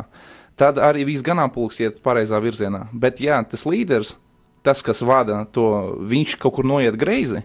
tad 0.57 0.79
arī 0.81 1.05
viss 1.05 1.21
ganāmpulks 1.21 1.77
iet 1.83 2.01
pareizā 2.01 2.39
virzienā. 2.41 2.87
Bet, 2.93 3.21
ja 3.21 3.37
tas 3.43 3.67
līderis, 3.69 4.15
tas, 4.65 4.81
kas 4.81 5.03
vada 5.05 5.43
to, 5.51 5.99
viņš 6.09 6.39
kaut 6.41 6.55
kur 6.57 6.65
noiet 6.65 6.97
greizi, 6.97 7.43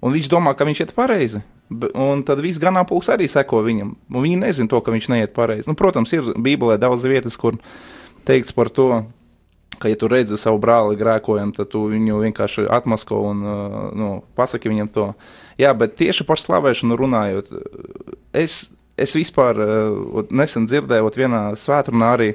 un 0.00 0.14
viņš 0.14 0.30
domā, 0.30 0.54
ka 0.54 0.68
viņš 0.68 0.84
iet 0.86 0.94
pareizi, 0.94 1.42
un 1.70 2.22
tad 2.26 2.42
viss 2.44 2.60
ganāmpulks 2.62 3.08
arī 3.12 3.28
seko 3.30 3.62
viņam, 3.64 3.94
un 4.12 4.24
viņi 4.24 4.40
nezina 4.42 4.70
to, 4.70 4.80
ka 4.84 4.92
viņš 4.94 5.10
neiet 5.12 5.34
pareizi. 5.36 5.68
Nu, 5.70 5.76
protams, 5.78 6.12
ir 6.16 6.34
Bībelē 6.36 6.76
daudz 6.80 7.06
vietas, 7.08 7.36
kur 7.40 7.56
teikts 8.28 8.54
par 8.56 8.70
to, 8.72 9.04
ka, 9.78 9.88
ja 9.90 9.98
tu 9.98 10.08
redzi 10.10 10.38
savu 10.40 10.60
brāli 10.62 10.98
grēkojam, 11.00 11.54
tad 11.56 11.72
tu 11.72 11.86
viņu 11.90 12.20
vienkārši 12.22 12.66
atmasko 12.72 13.20
un 13.30 13.42
uh, 13.44 13.78
nu, 13.96 14.10
pasaki 14.36 14.70
viņam 14.72 14.92
to. 14.94 15.08
Jā, 15.60 15.72
bet 15.78 15.96
tieši 16.00 16.26
par 16.28 16.40
slavēšanu 16.40 16.98
runājot, 17.00 17.50
es, 18.36 18.64
es 19.00 19.16
vispār 19.16 19.60
uh, 19.64 20.22
nesen 20.30 20.68
dzirdēju 20.70 21.14
vienā 21.16 21.46
svētdienā 21.58 22.12
arī, 22.18 22.30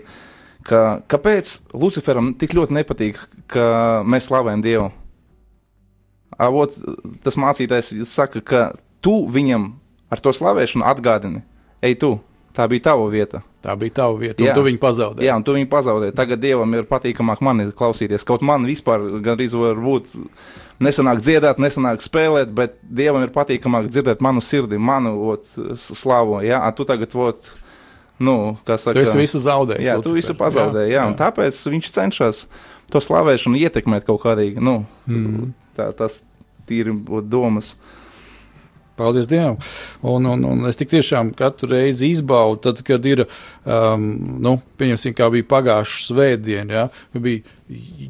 ka 0.68 1.02
kāpēc 1.10 1.56
Luciferam 1.78 2.34
tik 2.40 2.58
ļoti 2.58 2.76
nepatīk, 2.82 3.22
ka 3.50 4.02
mēs 4.06 4.28
slavējam 4.30 4.66
Dievu. 4.66 4.90
Avot, 6.40 6.76
tas 7.24 7.36
mācītājs 7.40 7.92
saka, 8.08 8.40
ka 8.40 8.62
tu 9.02 9.14
viņam 9.32 9.72
ar 10.10 10.20
to 10.24 10.34
slavēšanu 10.34 10.86
atgādini, 10.90 11.44
ej, 11.86 11.96
tu, 12.02 12.16
tā 12.56 12.66
bija 12.72 12.90
tava 12.92 13.06
vieta. 13.12 13.44
Tā 13.64 13.74
bija 13.76 13.92
tava 14.00 14.16
vieta, 14.16 14.40
un 14.40 14.48
Jā. 14.48 14.54
tu 14.56 14.64
viņu 14.64 14.80
pazaudēji. 14.80 15.28
Jā, 15.28 15.36
un 15.36 15.44
tu 15.44 15.54
viņu 15.54 15.68
pazaudēji. 15.72 16.16
Tagad 16.16 16.40
dievam 16.40 16.74
ir 16.78 16.86
patīkamāk 16.88 17.42
mani 17.44 17.66
klausīties. 17.76 18.24
Kaut 18.28 18.42
man 18.48 18.64
vispār 18.68 19.04
gandrīz 19.26 19.52
var 19.60 19.76
būt 19.76 20.14
nesanāk 20.80 21.20
dziedāt, 21.20 21.60
nesanāk 21.60 22.00
spēlēt, 22.04 22.54
bet 22.56 22.78
dievam 22.84 23.26
ir 23.26 23.34
patīkamāk 23.36 23.90
dzirdēt 23.92 24.24
manu 24.24 24.40
sirdi, 24.44 24.80
manu 24.80 25.12
ot, 25.34 25.44
slavu. 25.76 26.40
Jā, 26.48 26.62
tu 26.76 26.88
tagad, 26.88 27.12
ot, 27.20 27.52
nu, 28.24 28.56
kā 28.64 28.80
saka, 28.80 29.04
Tu 29.04 29.20
visu 29.20 29.44
zaudējis. 29.44 29.86
Jā, 29.90 30.00
tu 30.04 30.16
visu 30.16 30.36
pazaudēji. 30.40 30.94
Jā, 30.96 31.02
jā, 31.04 31.08
un 31.12 31.20
tāpēc 31.20 31.60
viņš 31.76 31.92
cenšas 32.00 32.46
to 32.90 33.04
slavēšanu 33.04 33.60
ietekmēt 33.60 34.08
kaut 34.08 34.24
kādīgi. 34.24 34.64
Nu, 34.64 34.86
Mm. 35.06 35.52
tā, 35.76 35.92
tas 35.94 36.22
ot, 36.70 37.28
domas. 37.28 37.76
Paldies 39.00 39.30
Dievam. 39.32 39.58
Un, 40.04 40.28
un, 40.28 40.44
un 40.52 40.68
es 40.70 40.80
tiešām 40.80 41.32
katru 41.38 41.72
reizi 41.74 42.12
izbaudu, 42.14 42.62
tad, 42.68 42.84
kad 42.88 43.06
ir, 43.08 43.26
um, 43.64 44.10
nu, 44.44 44.58
pieņemsim, 44.80 45.16
kā 45.18 45.30
bija 45.34 45.48
pagājušā 45.50 46.06
svētdiena, 46.10 46.82
ja, 46.82 46.86
kad 47.14 47.24
bija 47.24 47.60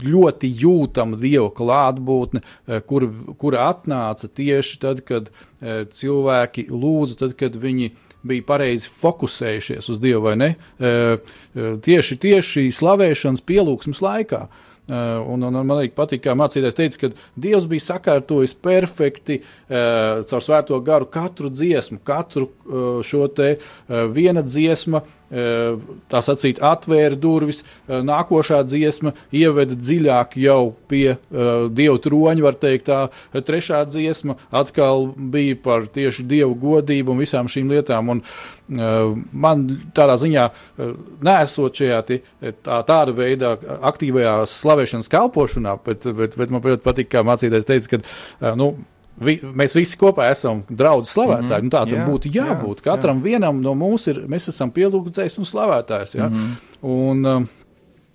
ļoti 0.06 0.52
jūtama 0.64 1.20
Dieva 1.20 1.50
klātbūtne, 1.56 2.44
eh, 2.44 2.84
kur, 2.88 3.08
kura 3.40 3.70
atnāca 3.74 4.30
tieši 4.32 4.80
tad, 4.82 5.04
kad 5.08 5.30
eh, 5.30 5.84
cilvēki 5.86 6.70
lūdza, 6.72 7.20
tad, 7.26 7.36
kad 7.40 7.58
viņi 7.60 7.92
bija 8.30 8.44
pareizi 8.48 8.92
fokusējušies 8.92 9.92
uz 9.94 10.00
Dievu 10.04 10.26
vai 10.28 10.36
ne. 10.40 10.50
Eh, 10.80 11.36
Tieši, 11.56 12.16
tieši 12.22 12.70
slavēšanas 12.76 13.42
pielūgsmes 13.48 14.02
laikā. 14.04 14.42
Uh, 14.46 14.66
un, 14.90 15.44
un, 15.44 15.54
un 15.54 15.68
man 15.68 15.78
arī 15.78 15.92
patīk, 15.96 16.24
kā 16.26 16.36
mācītājs 16.38 16.78
teica, 16.78 17.02
ka 17.04 17.40
Dievs 17.40 17.68
bija 17.70 17.86
sakārtojis 17.88 18.56
perfekti 18.58 19.40
uh, 19.42 20.26
caur 20.30 20.46
svēto 20.46 20.80
garu 20.86 21.10
katru 21.12 21.52
dziesmu, 21.54 22.02
katru 22.08 22.50
uh, 22.50 23.00
šo 23.06 23.28
te 23.34 23.56
viena 23.88 24.44
dziesma. 24.46 25.04
Uh, 25.30 25.98
Tā 26.10 26.22
sacīt, 26.26 26.60
atvēra 26.66 27.18
durvis, 27.20 27.62
uh, 27.62 28.00
nākošā 28.06 28.62
dziesma 28.68 29.14
ieveda 29.36 29.78
dziļāk 29.78 30.36
jau 30.42 30.74
pie 30.90 31.16
uh, 31.16 31.68
dievu 31.70 32.00
troņa, 32.02 32.46
var 32.46 32.58
teikt, 32.60 32.90
tā 32.90 33.44
trešā 33.46 33.84
dziesma 33.90 34.38
atkal 34.50 35.10
bija 35.16 35.58
par 35.64 35.86
tieši 35.94 36.26
dievu 36.30 36.56
godību 36.60 37.14
un 37.14 37.22
visām 37.22 37.50
šīm 37.52 37.70
lietām. 37.76 38.14
Un, 38.16 38.24
uh, 38.24 39.16
man 39.32 39.66
tādā 39.98 40.18
ziņā, 40.22 40.50
uh, 40.50 40.94
nesot 41.26 41.82
šajā 41.82 42.04
tā, 42.10 42.82
tāda 42.90 43.16
veida 43.16 43.56
aktīvajā 43.92 44.38
slavēšanas 44.50 45.12
kalpošanā, 45.14 45.78
bet, 45.86 46.10
bet, 46.18 46.40
bet 46.40 46.56
man 46.56 46.66
patīk, 46.66 47.12
kā 47.14 47.26
mācītājs 47.28 47.70
teica, 47.70 48.00
ka 48.00 48.56
nu, 48.60 48.74
vi, 49.22 49.38
mēs 49.44 49.76
visi 49.78 49.98
kopā 50.00 50.30
esam 50.32 50.64
draugi 50.70 51.12
slavētāji. 51.12 51.62
Mm 51.62 51.70
-hmm. 51.70 51.74
tā 51.74 51.84
tam 51.90 52.00
Jā, 52.00 52.08
būtu 52.08 52.32
jābūt. 52.34 52.82
Katram 52.82 53.20
jā. 53.20 53.24
vienam 53.24 53.62
no 53.62 53.74
mums 53.76 54.08
ir, 54.08 54.24
mēs 54.28 54.50
esam 54.50 54.72
pielūgdzējs 54.72 55.38
un 55.40 55.46
slavētājs. 55.46 56.16
Ja? 56.16 56.30
Mm 56.30 56.36
-hmm. 56.36 56.56
un, 56.82 57.26
um, 57.26 57.48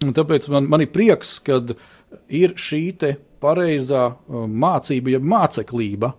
un 0.04 0.14
tāpēc 0.14 0.48
man, 0.50 0.68
man 0.68 0.80
ir 0.80 0.92
prieks, 0.92 1.38
ka 1.38 1.60
ir 2.28 2.54
šī 2.54 3.16
pareizā 3.40 4.14
uh, 4.14 4.46
mācība, 4.48 5.10
jeb 5.10 5.22
māceklība. 5.22 6.12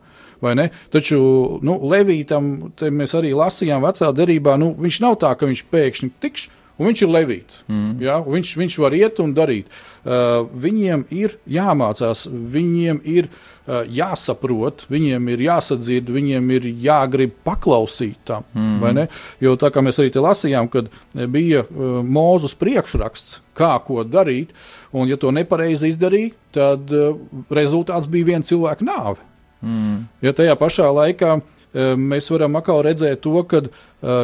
Taču 0.89 1.17
nu, 1.61 1.79
Levītam 1.89 2.71
mēs 2.77 3.15
arī 3.17 3.33
lasījām 3.33 3.81
vecā 3.81 4.11
derībā, 4.13 4.57
nu, 4.57 4.75
viņš 4.77 5.01
nav 5.01 5.15
tā, 5.15 5.35
ka 5.35 5.45
viņš 5.45 5.63
pēkšņi 5.71 6.11
tikš. 6.19 6.49
Un 6.75 6.89
viņš 6.89 7.01
ir 7.05 7.11
levīts. 7.11 7.59
Mm. 7.71 7.91
Ja? 8.03 8.19
Viņš, 8.19 8.53
viņš 8.59 8.77
var 8.83 8.95
iet 8.97 9.19
un 9.23 9.31
darīt. 9.35 9.69
Uh, 10.03 10.43
viņiem 10.59 11.05
ir 11.15 11.37
jāmācās, 11.47 12.25
viņiem 12.27 12.99
ir 13.07 13.29
uh, 13.29 13.85
jāsaprot, 13.87 14.83
viņiem 14.91 15.29
ir 15.31 15.43
jāsadzird, 15.45 16.11
viņiem 16.11 16.49
ir 16.57 16.67
jāgrib 16.83 17.37
paklausīt 17.47 18.19
tam. 18.27 18.43
Mm. 18.53 19.05
Jo 19.43 19.55
tā 19.59 19.71
kā 19.71 19.83
mēs 19.85 20.01
arī 20.03 20.11
te 20.11 20.23
lasījām, 20.23 20.67
kad 20.73 20.91
bija 21.31 21.63
uh, 21.63 22.01
mūzus 22.03 22.57
priekšraksts, 22.59 23.39
kā 23.55 23.71
ko 23.87 24.03
darīt, 24.03 24.51
un 24.91 25.07
ja 25.07 25.15
to 25.19 25.31
nepareizi 25.31 25.93
izdarīja, 25.93 26.33
tad 26.55 26.91
uh, 26.91 27.15
rezultāts 27.55 28.11
bija 28.11 28.33
viena 28.33 28.47
cilvēka 28.47 28.87
nāve. 28.87 29.23
Mm. 29.63 30.03
Ja 30.21 30.35
tajā 30.35 30.57
pašā 30.59 30.89
laikā 30.91 31.37
uh, 31.39 31.95
mēs 31.95 32.27
varam 32.33 32.59
atkal 32.59 32.83
redzēt 32.85 33.23
to, 33.23 33.39
ka 33.47 33.63
uh, 33.63 33.71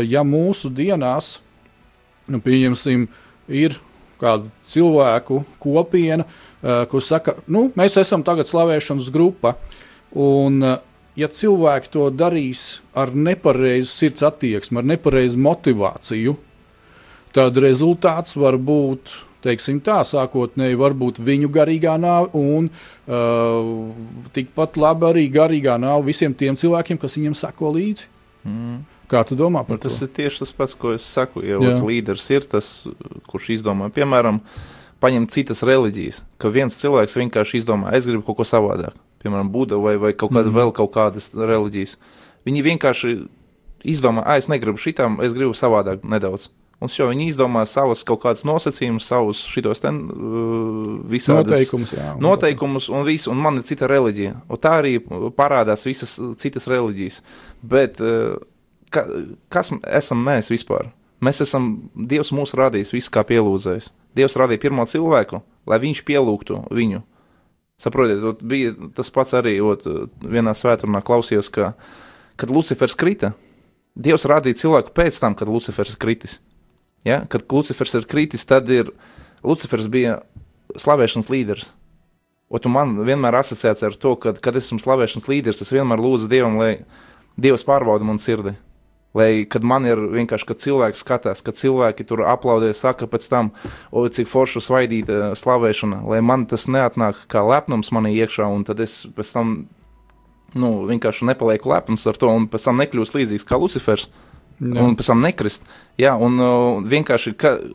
ja 0.04 0.26
mūsu 0.28 0.70
dienās, 0.76 1.38
nu, 2.32 2.42
pieņemsim, 2.44 3.08
ir 3.52 3.78
kāda 4.22 4.52
cilvēku 4.70 5.42
kopiena, 5.62 6.28
uh, 6.28 6.84
kurš 6.92 7.10
saka, 7.16 7.36
nu, 7.52 7.70
mēs 7.78 7.98
esam 8.02 8.26
tagad 8.28 8.50
slavēšanas 8.50 9.10
grupa, 9.14 9.56
un 10.18 10.62
uh, 10.66 10.78
ja 11.20 11.28
cilvēki 11.32 11.92
to 11.94 12.08
darīs 12.14 12.82
ar 12.98 13.12
nepareizu 13.16 13.90
sirds 13.90 14.24
attieksmi, 14.28 14.82
ar 14.82 14.88
nepareizu 14.94 15.42
motivāciju, 15.42 16.38
tad 17.36 17.60
rezultāts 17.64 18.38
var 18.40 18.60
būt 18.60 19.14
teiksim 19.42 19.80
tā, 19.82 20.02
sākotnēji 20.06 20.78
varbūt 20.78 21.20
viņu 21.24 21.50
garīgā 21.54 21.96
nāve, 22.02 22.30
un 22.38 22.70
uh, 22.70 23.90
tikpat 24.36 24.78
labi 24.82 25.08
arī 25.10 25.28
garīgā 25.34 25.78
nāve 25.82 26.12
visiem 26.12 26.36
tiem 26.38 26.60
cilvēkiem, 26.60 27.00
kas 27.02 27.18
viņiem 27.18 27.38
sako 27.38 27.74
līdzi. 27.78 28.10
Mm. 28.46 28.82
Kā 29.12 29.26
tu 29.28 29.36
domā 29.36 29.66
par 29.68 29.82
Tas 29.84 29.98
to? 30.00 30.08
ir 30.08 30.14
tieši 30.16 30.44
tas 30.46 30.54
pats, 30.56 30.76
ko 30.80 30.94
es 30.96 31.04
saku. 31.04 31.44
Ja 31.44 31.60
ot, 31.60 31.82
līderis 31.84 32.30
ir 32.32 32.48
tas, 32.48 32.70
kurš 33.32 33.50
izdomā, 33.58 33.90
piemēram, 33.92 34.40
paņemt 35.04 35.34
citas 35.34 35.66
reliģijas, 35.68 36.22
ka 36.40 36.52
viens 36.54 36.78
cilvēks 36.80 37.18
vienkārši 37.20 37.60
izdomā, 37.60 37.92
es 37.98 38.08
gribu 38.08 38.24
kaut 38.30 38.40
ko 38.40 38.48
savādāk, 38.48 38.96
piemēram, 39.24 39.52
Buda 39.52 39.82
vai, 39.82 39.98
vai 40.00 40.14
kaut 40.14 40.32
kāda 40.32 40.48
mm. 40.48 40.58
vēl 40.62 40.74
kaut 40.78 40.94
kādas 40.96 41.32
reliģijas. 41.36 41.98
Viņi 42.48 42.66
vienkārši 42.70 43.14
izdomā, 43.92 44.24
ah, 44.24 44.40
es 44.40 44.48
negribu 44.52 44.80
šitām, 44.80 45.20
es 45.26 45.36
gribu 45.36 45.58
savādāk 45.58 46.06
nedaudz. 46.08 46.48
Un 46.82 46.90
šo 46.90 47.12
viņi 47.12 47.28
izdomā 47.30 47.62
savus 47.70 48.02
kaut 48.08 48.24
kādus 48.24 48.42
nosacījumus, 48.48 49.06
savus 49.06 49.44
šitos 49.46 49.84
ten 49.84 50.00
uh, 50.10 50.88
visādus 51.12 51.52
Noteikumus, 51.52 51.92
jā. 51.94 52.08
un 52.16 52.26
noteikumus 52.26 52.88
un 52.90 53.06
visu, 53.06 53.30
un 53.30 53.38
man 53.44 53.60
ir 53.60 53.68
cita 53.68 53.90
reliģija. 53.92 54.40
Un 54.50 54.62
tā 54.62 54.72
arī 54.80 54.96
parādās 55.38 55.86
visas 55.86 56.16
citas 56.42 56.66
reliģijas. 56.72 57.20
Bet 57.62 58.02
uh, 58.02 58.40
ka, 58.94 59.06
kas 59.54 59.72
esam 59.88 60.22
mēs 60.26 60.52
vispār? 60.52 60.92
Mēs 61.22 61.42
esam, 61.46 61.72
Dievs 61.94 62.32
mūs 62.34 62.56
radījis 62.58 62.94
visu 62.96 63.12
kā 63.14 63.24
pielūdzējs. 63.30 63.92
Dievs 64.18 64.36
radīja 64.40 64.64
pirmo 64.64 64.86
cilvēku, 64.90 65.42
lai 65.70 65.80
viņš 65.84 66.04
pielūgtu 66.08 66.64
viņu. 66.74 67.04
Saprotiet, 67.82 68.22
ot, 68.26 68.42
bija 68.46 68.74
tas 68.98 69.10
pats 69.14 69.34
arī 69.38 69.56
ot, 69.66 69.86
vienā 70.22 70.54
svētdienā 70.58 71.02
klausījos, 71.06 71.50
ka, 71.54 71.72
kad 72.42 72.54
Lucifers 72.54 72.98
krita, 72.98 73.34
Dievs 73.92 74.24
radīja 74.30 74.62
cilvēku 74.62 74.94
pēc 74.96 75.18
tam, 75.20 75.36
kad 75.36 75.50
Lucifers 75.52 75.98
kritis. 76.00 76.38
Ja? 77.04 77.26
Kad 77.28 77.44
Lucifers 77.52 77.96
ir 77.98 78.08
kritis, 78.08 78.46
tad 78.48 78.70
ir 78.72 78.94
Lucifers 79.44 79.90
bija 79.92 80.22
slavēšanas 80.80 81.32
līderis. 81.32 81.72
Un 82.52 82.72
man 82.72 82.98
vienmēr 83.08 83.38
asociēts 83.40 83.84
ar 83.88 83.96
to, 84.00 84.16
ka, 84.20 84.34
kad 84.44 84.58
esmu 84.60 84.80
slavēšanas 84.84 85.28
līderis, 85.32 85.62
es 85.64 85.72
vienmēr 85.72 86.02
lūdzu 86.04 86.28
Dievam, 86.32 86.58
lai 86.60 86.84
Dievs 87.40 87.64
pārbauda 87.68 88.08
manu 88.08 88.20
sirdi. 88.24 88.56
Lai, 89.18 89.44
kad 89.44 89.66
man 89.68 89.84
ir 89.84 90.00
vienkārši, 90.14 90.48
kad 90.48 90.62
cilvēks 90.64 91.02
skatās, 91.04 91.42
kad 91.44 91.58
cilvēki 91.60 92.06
tur 92.08 92.24
aplaudē, 92.32 92.70
saka 92.78 93.10
pēc 93.12 93.28
tam, 93.28 93.50
o, 93.92 94.06
cik 94.08 94.30
forša 94.32 94.64
svaidīta 94.64 95.34
slavēšana, 95.36 96.00
lai 96.08 96.22
man 96.24 96.46
tas 96.48 96.64
neatnāk 96.72 97.26
kā 97.32 97.44
lepnums 97.44 97.92
manī 97.92 98.14
iekšā, 98.22 98.48
un 98.48 98.64
tad 98.68 98.80
es 98.80 99.02
pēc 99.18 99.34
tam, 99.36 99.52
nu, 100.56 100.70
vienkārši 100.88 101.28
nepalieku 101.28 101.74
lepns 101.74 102.08
ar 102.08 102.16
to, 102.20 102.32
un 102.32 102.48
pēc 102.52 102.70
tam 102.70 102.80
nekļūst 102.80 103.18
līdzīgs 103.20 103.48
kā 103.50 103.60
Lucifers, 103.60 104.08
Jā. 104.62 104.80
un 104.80 104.96
pēc 104.96 105.12
tam 105.12 105.20
nekrist. 105.26 105.68
Jā, 106.00 106.14
un 106.16 106.40
uh, 106.40 106.80
vienkārši, 106.88 107.36
ka, 107.36 107.58
uh, 107.60 107.68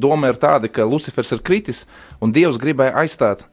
doma 0.00 0.32
ir 0.32 0.40
tāda, 0.40 0.72
ka 0.72 0.88
Lucifers 0.88 1.36
ir 1.36 1.44
kritis, 1.44 1.84
un 2.24 2.32
Dievs 2.32 2.56
gribēja 2.62 2.96
aizstāt 3.04 3.44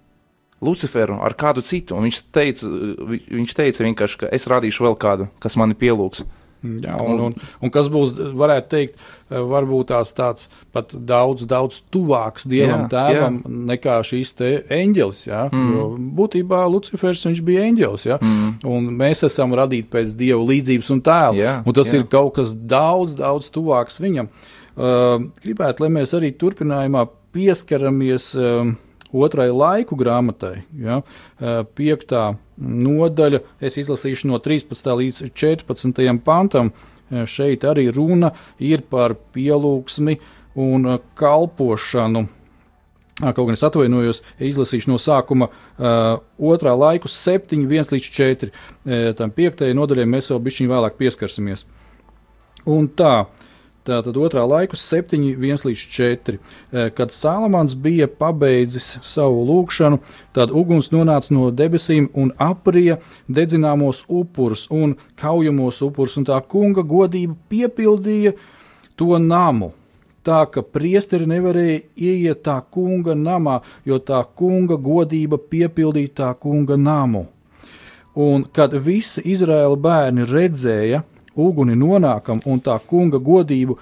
Luciferu 0.63 1.19
ar 1.21 1.35
kādu 1.39 1.63
citu, 1.65 1.99
viņš 1.99 2.21
teica, 2.33 2.69
vi- 3.09 3.23
viņš 3.41 3.57
teica 3.59 3.83
vienkārši, 3.85 4.23
ka 4.23 4.31
es 4.31 4.47
radīšu 4.47 4.87
vēl 4.87 4.97
kādu, 4.97 5.29
kas 5.43 5.59
mani 5.59 5.75
pielūgs. 5.75 6.23
Jā, 6.63 6.93
un, 7.03 7.19
un, 7.19 7.33
un 7.59 7.71
kas 7.75 7.89
būs, 7.91 8.13
varētu 8.39 8.69
teikt, 8.71 8.93
eh, 9.27 9.35
varbūt 9.35 9.89
tās 9.91 10.13
tāds 10.15 10.45
pat 10.71 10.93
daudz, 10.95 11.43
daudz 11.43 11.81
tuvāks 11.91 12.45
dievam, 12.47 12.85
Jā, 12.85 12.91
tēvam 12.93 13.41
nekā 13.67 13.97
šīs 14.07 14.31
te 14.39 14.51
eņģelis. 14.71 15.25
Jā, 15.27 15.41
mm. 15.51 15.73
Jo 15.75 15.89
būtībā 16.21 16.61
Lucifers 16.71 17.25
viņš 17.27 17.41
bija 17.43 17.65
eņģelis, 17.67 18.05
jā, 18.07 18.15
mm. 18.23 18.53
un 18.71 18.87
mēs 18.95 19.25
esam 19.27 19.51
radīti 19.59 19.91
pēc 19.91 20.15
dieva 20.15 20.39
līdzības 20.39 20.93
un 20.95 21.03
tēla, 21.03 21.35
Jā, 21.41 21.57
un 21.67 21.75
tas 21.75 21.91
jā. 21.91 21.99
ir 21.99 22.07
kaut 22.07 22.37
kas 22.39 22.55
daudz, 22.55 23.17
daudz 23.19 23.51
tuvāks 23.51 23.99
viņam. 23.99 24.31
Uh, 24.73 25.19
gribētu, 25.43 25.83
lai 25.83 25.91
mēs 25.99 26.15
arī 26.15 26.31
turpinājumā 26.31 27.03
pieskaramies. 27.35 28.31
Uh, 28.39 28.71
Otrai 29.13 29.51
laiku 29.53 29.97
grāmatai, 29.99 30.63
ja, 30.81 31.01
uh, 31.03 31.59
piektā 31.77 32.31
nodaļa, 32.57 33.43
es 33.61 33.77
izlasīšu 33.77 34.31
no 34.31 34.39
13. 34.41 34.89
līdz 34.99 35.27
14. 35.37 36.01
pantam. 36.25 36.73
Uh, 36.73 37.25
Šeit 37.29 37.65
arī 37.69 37.89
runa 37.93 38.31
ir 38.57 38.81
par 38.89 39.13
pielūgsmi 39.35 40.17
un 40.57 40.95
uh, 40.95 41.03
kalpošanu. 41.19 42.25
Kaut 43.21 43.45
gan 43.45 43.53
es 43.53 43.61
atvainojos, 43.61 44.23
izlasīšu 44.41 44.89
no 44.89 44.97
sākuma 44.97 45.51
uh, 45.51 46.17
otrā 46.41 46.73
laiku, 46.73 47.11
7, 47.11 47.67
1 47.69 47.93
līdz 47.93 48.09
4. 48.17 48.49
Uh, 48.49 49.11
tam 49.17 49.33
piektajai 49.35 49.77
nodaļai 49.77 50.09
mēs 50.09 50.31
vēl 50.33 50.41
bišķiņ 50.47 50.71
vēlāk 50.73 50.97
pieskarsimies. 50.97 51.67
Un 52.65 52.87
tā, 52.89 53.13
tā 53.27 53.42
tad 53.83 54.17
otrā 54.17 54.43
laiku, 54.47 54.77
7, 54.79 55.35
1 55.35 55.65
līdz 55.67 55.83
4. 55.95 56.39
Eh, 56.71 56.89
Kad 56.95 57.11
Salamans 57.11 57.75
bija 57.75 58.07
pabeidzis 58.07 58.97
savu 59.03 59.43
lūgšanu, 59.47 59.99
tad 60.33 60.51
uguns 60.51 60.91
nonāca 60.91 61.31
no 61.31 61.51
debesīm 61.51 62.09
un 62.13 62.31
aprija 62.37 62.99
dedzināmos 63.27 64.05
upurus 64.07 64.67
un 64.71 64.95
kaujamos 65.19 65.81
upurus, 65.81 66.17
un 66.17 66.25
tā 66.25 66.39
kunga 66.47 66.81
godība 66.81 67.35
piepildīja 67.49 68.33
to 68.95 69.19
namu. 69.19 69.73
Tā 70.23 70.45
ka 70.47 70.61
priesteri 70.63 71.27
nevarēja 71.27 71.81
ieiet 71.99 72.43
tā 72.45 72.61
kunga 72.71 73.11
namā, 73.11 73.59
jo 73.83 73.99
tā 73.99 74.23
kunga 74.23 74.77
godība 74.79 75.37
piepildīja 75.37 76.13
tā 76.15 76.33
kunga 76.39 76.77
namu. 76.79 77.27
Un 78.15 78.45
kad 78.45 78.71
visi 78.77 79.23
Izraēla 79.33 79.75
bērni 79.75 80.27
redzēja 80.29 81.01
uguni 81.35 81.75
nonākam 81.79 82.41
un 82.45 82.61
tā 82.63 82.77
kunga 82.87 83.19
godību 83.19 83.77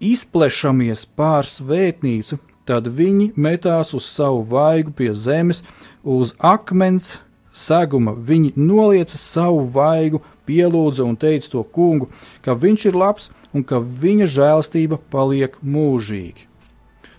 izplešamies 0.00 1.04
pār 1.18 1.46
svētnīcu, 1.46 2.38
tad 2.68 2.88
viņi 2.92 3.32
metās 3.36 3.94
uz 3.96 4.06
savu 4.06 4.42
vaigu 4.46 4.92
pie 4.94 5.12
zemes, 5.16 5.62
uz 6.04 6.34
akmens 6.38 7.18
seguma. 7.52 8.12
Viņi 8.12 8.54
nolieca 8.56 9.18
savu 9.18 9.64
vaigu, 9.74 10.22
pielūdza 10.48 11.04
un 11.04 11.16
teica 11.20 11.50
to 11.52 11.64
kungu, 11.64 12.08
ka 12.44 12.54
viņš 12.56 12.88
ir 12.88 12.96
labs 12.96 13.30
un 13.52 13.64
ka 13.64 13.80
viņa 13.80 14.28
žēlastība 14.32 15.00
paliek 15.12 15.56
mūžīgi. 15.64 16.46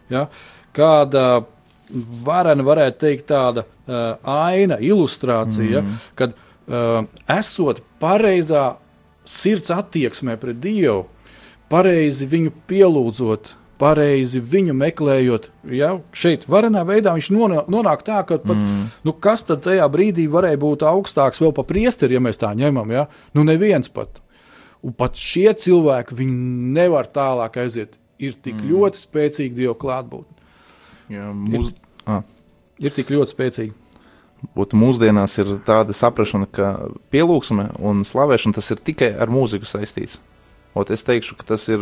Ja? 0.09 0.27
Kāda 0.73 1.43
varena, 2.25 2.65
varētu 2.65 3.01
teikt, 3.01 3.27
tāda 3.29 3.65
uh, 3.65 4.17
aina, 4.23 4.77
ilustrācija, 4.81 5.81
mm. 5.81 5.97
kad 6.17 6.35
uh, 6.37 7.05
esot 7.33 7.81
pareizā 8.01 8.77
sirds 9.29 9.71
attieksmē 9.73 10.35
pret 10.41 10.59
Dievu, 10.63 11.05
pareizi 11.69 12.27
viņu 12.29 12.53
pielūdzot, 12.69 13.53
pareizi 13.79 14.41
viņu 14.43 14.75
meklējot. 14.75 15.49
Ja, 15.71 15.93
šeit, 16.11 16.47
varenā 16.49 16.81
veidā 16.87 17.13
viņš 17.15 17.29
nonā- 17.35 17.65
nonāk 17.71 18.03
tā, 18.07 18.23
ka 18.27 18.39
pat, 18.41 18.57
mm. 18.57 18.87
nu, 19.07 19.13
kas 19.13 19.45
tad 19.47 19.63
tajā 19.67 19.85
brīdī 19.91 20.27
varēja 20.31 20.59
būt 20.59 20.87
augstāks 20.89 21.41
vēl 21.43 21.53
par 21.55 21.69
priesteri, 21.69 22.17
ja 22.17 22.23
mēs 22.23 22.41
tā 22.41 22.51
ņemam. 22.57 22.91
Ja? 22.91 23.05
Nu, 23.37 23.45
neviens 23.47 23.91
pat. 23.93 24.21
Un 24.83 24.95
pat 24.95 25.19
šie 25.19 25.51
cilvēki, 25.59 26.15
viņi 26.15 26.73
nevar 26.75 27.07
tālāk 27.11 27.59
aiziet. 27.63 27.97
Ir 28.19 28.35
tik 28.35 28.57
mm. 28.57 28.67
ļoti 28.71 28.99
spēcīga 28.99 29.55
Dieva 29.55 29.75
klātbūtne. 29.79 30.35
Jā, 31.09 31.29
mūs, 31.31 31.71
ah. 32.05 32.25
Ir 32.83 32.91
tik 32.95 33.11
ļoti 33.13 33.33
spēcīga. 33.33 33.88
Būtu 34.55 34.77
mūsdienās 34.79 35.35
ir 35.41 35.57
tāda 35.67 35.95
saprāšana, 35.95 36.47
ka 36.51 36.71
pielūgsme 37.11 37.69
un 37.83 38.05
slavēšana 38.07 38.55
tas 38.55 38.69
ir 38.71 38.81
tikai 38.83 39.11
ar 39.19 39.31
mūziku 39.31 39.67
saistīts. 39.67 40.19
Ot, 40.77 40.91
es 40.93 41.01
teikšu, 41.03 41.33
ka 41.39 41.47
tas 41.49 41.63
ir 41.71 41.81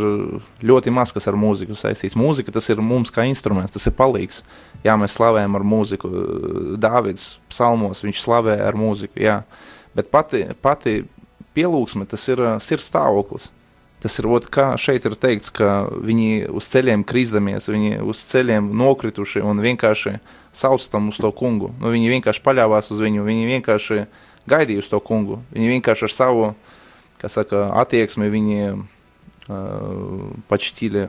ļoti 0.64 0.90
maz 0.94 1.12
kas 1.12 1.28
ar 1.28 1.36
mūziku 1.38 1.76
saistīts. 1.76 2.16
Mūzika 2.18 2.54
tas 2.54 2.66
ir 2.72 2.80
mums 2.82 3.12
kā 3.14 3.26
instruments, 3.28 3.74
tas 3.74 3.84
ir 3.86 3.94
palīgs. 3.98 4.40
Jā, 4.82 4.96
mēs 4.98 5.14
slavējam 5.18 5.58
ar 5.58 5.66
mūziku. 5.66 6.10
Dāvids 6.80 7.34
psalmos 7.52 8.00
viņš 8.06 8.22
slavē 8.24 8.56
ar 8.64 8.78
mūziku, 8.80 9.20
jā. 9.22 9.42
Bet 9.94 10.08
pati, 10.14 10.46
pati 10.64 11.02
pielūgsme 11.54 12.08
tas 12.08 12.24
ir 12.32 12.42
uh, 12.42 12.56
sirds 12.64 12.88
stāvoklis. 12.88 13.50
Tas 13.98 14.14
ir 14.20 14.28
ot, 14.30 14.46
kā 14.54 14.70
šeit 14.78 15.06
ir 15.08 15.16
teikts, 15.18 15.50
ka 15.50 15.88
viņi 15.90 16.46
uz 16.54 16.68
ceļiem 16.70 17.02
krīzdamies, 17.08 17.66
viņi 17.66 17.98
uz 18.06 18.20
ceļiem 18.30 18.70
nokrituši 18.78 19.42
un 19.42 19.58
vienkārši 19.64 20.18
sauc 20.54 20.84
tam 20.92 21.10
uz 21.10 21.18
to 21.18 21.32
kungu. 21.34 21.72
Nu, 21.80 21.90
viņi 21.90 22.12
vienkārši 22.14 22.44
paļāvās 22.44 22.92
uz 22.94 23.02
viņu, 23.02 23.26
viņi 23.26 23.48
vienkārši 23.56 24.04
gaidīja 24.48 24.84
uz 24.84 24.90
to 24.90 25.00
kungu. 25.02 25.40
Viņi 25.50 25.72
vienkārši 25.74 26.06
ar 26.06 26.14
savu, 26.14 26.50
saka, 27.26 27.64
attieksmi 27.82 28.30
viņi 28.30 28.60
uh, 28.70 28.84
pačtīļi 30.50 31.08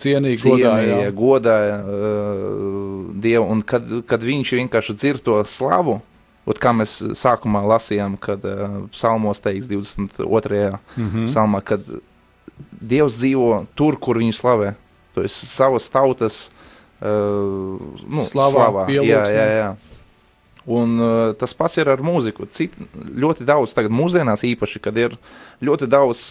Cienīgi, 0.00 0.40
cienīja, 0.42 1.10
godāja. 1.10 1.10
godāja 1.14 1.74
uh, 1.82 3.10
Dievu. 3.22 3.46
Un 3.54 3.62
kad, 3.66 3.90
kad 4.08 4.22
viņš 4.26 4.54
vienkārši 4.58 4.96
dzird 4.98 5.22
to 5.26 5.36
slavu, 5.46 6.00
ot, 6.46 6.58
kā 6.62 6.72
mēs 6.74 6.96
sākumā 7.18 7.62
lasījām, 7.70 8.16
kad 8.22 8.44
uh, 8.48 8.80
psalmos 8.94 9.42
teiks 9.42 9.68
22. 9.70 10.78
Mm 10.96 11.10
-hmm. 11.10 11.26
psalmā, 11.30 11.62
kad 11.62 11.86
Dievs 12.80 13.18
dzīvo 13.20 13.66
tur, 13.76 13.98
kur 14.00 14.20
viņu 14.20 14.34
slavē. 14.36 14.74
To 15.14 15.24
ir 15.26 15.32
savas 15.34 15.88
tautas 15.92 16.42
uh, 17.02 17.76
nu, 18.06 18.24
Slavā, 18.28 18.52
slavā. 18.54 18.84
Jā, 18.92 19.02
pielūgsmē. 19.04 19.36
jā, 19.36 19.46
jā. 19.60 19.99
Un 20.70 21.00
uh, 21.02 21.32
tas 21.34 21.54
pats 21.56 21.80
ir 21.80 21.88
ar 21.90 22.02
mūziku. 22.04 22.46
Cit, 22.54 22.76
ļoti 22.94 23.42
daudz, 23.48 23.72
tagad 23.74 23.90
mūsdienās 23.96 24.44
īpaši, 24.46 24.82
kad 24.84 24.98
ir 25.00 25.16
ļoti 25.66 25.88
daudz 25.90 26.28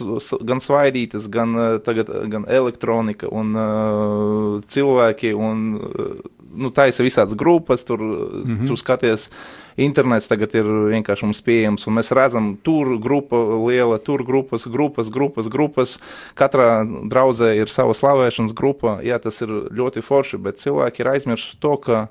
gan 0.48 0.62
svaidītas, 0.64 1.28
gan, 1.32 1.56
uh, 1.58 1.78
tagad, 1.84 2.12
gan 2.32 2.46
elektronika 2.48 3.28
un 3.28 3.52
uh, 3.58 4.54
cilvēki, 4.72 5.34
un 5.36 5.66
uh, 5.76 6.14
nu, 6.56 6.72
taisa 6.72 7.04
visādas 7.04 7.36
grupas, 7.36 7.84
tur 7.84 8.00
mm 8.00 8.46
-hmm. 8.46 8.68
tu 8.68 8.78
skaties. 8.80 9.30
Internets 9.78 10.28
tagad 10.28 10.56
ir 10.56 10.66
vienkārši 10.66 11.24
mums 11.24 11.42
pieejams, 11.42 11.88
un 11.88 11.94
mēs 11.96 12.12
redzam, 12.16 12.58
tur 12.64 12.98
grupa 13.00 13.38
liela, 13.68 13.98
tur 13.98 14.24
grupas, 14.24 14.68
grupas, 14.68 15.10
grupas, 15.10 15.48
grupas. 15.48 16.00
Katrā 16.36 16.84
draudzē 17.10 17.56
ir 17.56 17.70
sava 17.70 17.94
slavēšanas 17.94 18.54
grupa. 18.54 19.00
Jā, 19.04 19.20
tas 19.20 19.42
ir 19.42 19.48
ļoti 19.50 20.02
forši, 20.02 20.38
bet 20.38 20.60
cilvēki 20.60 21.00
ir 21.00 21.08
aizmirsuši 21.08 21.60
to, 21.60 21.78
ka 21.78 22.08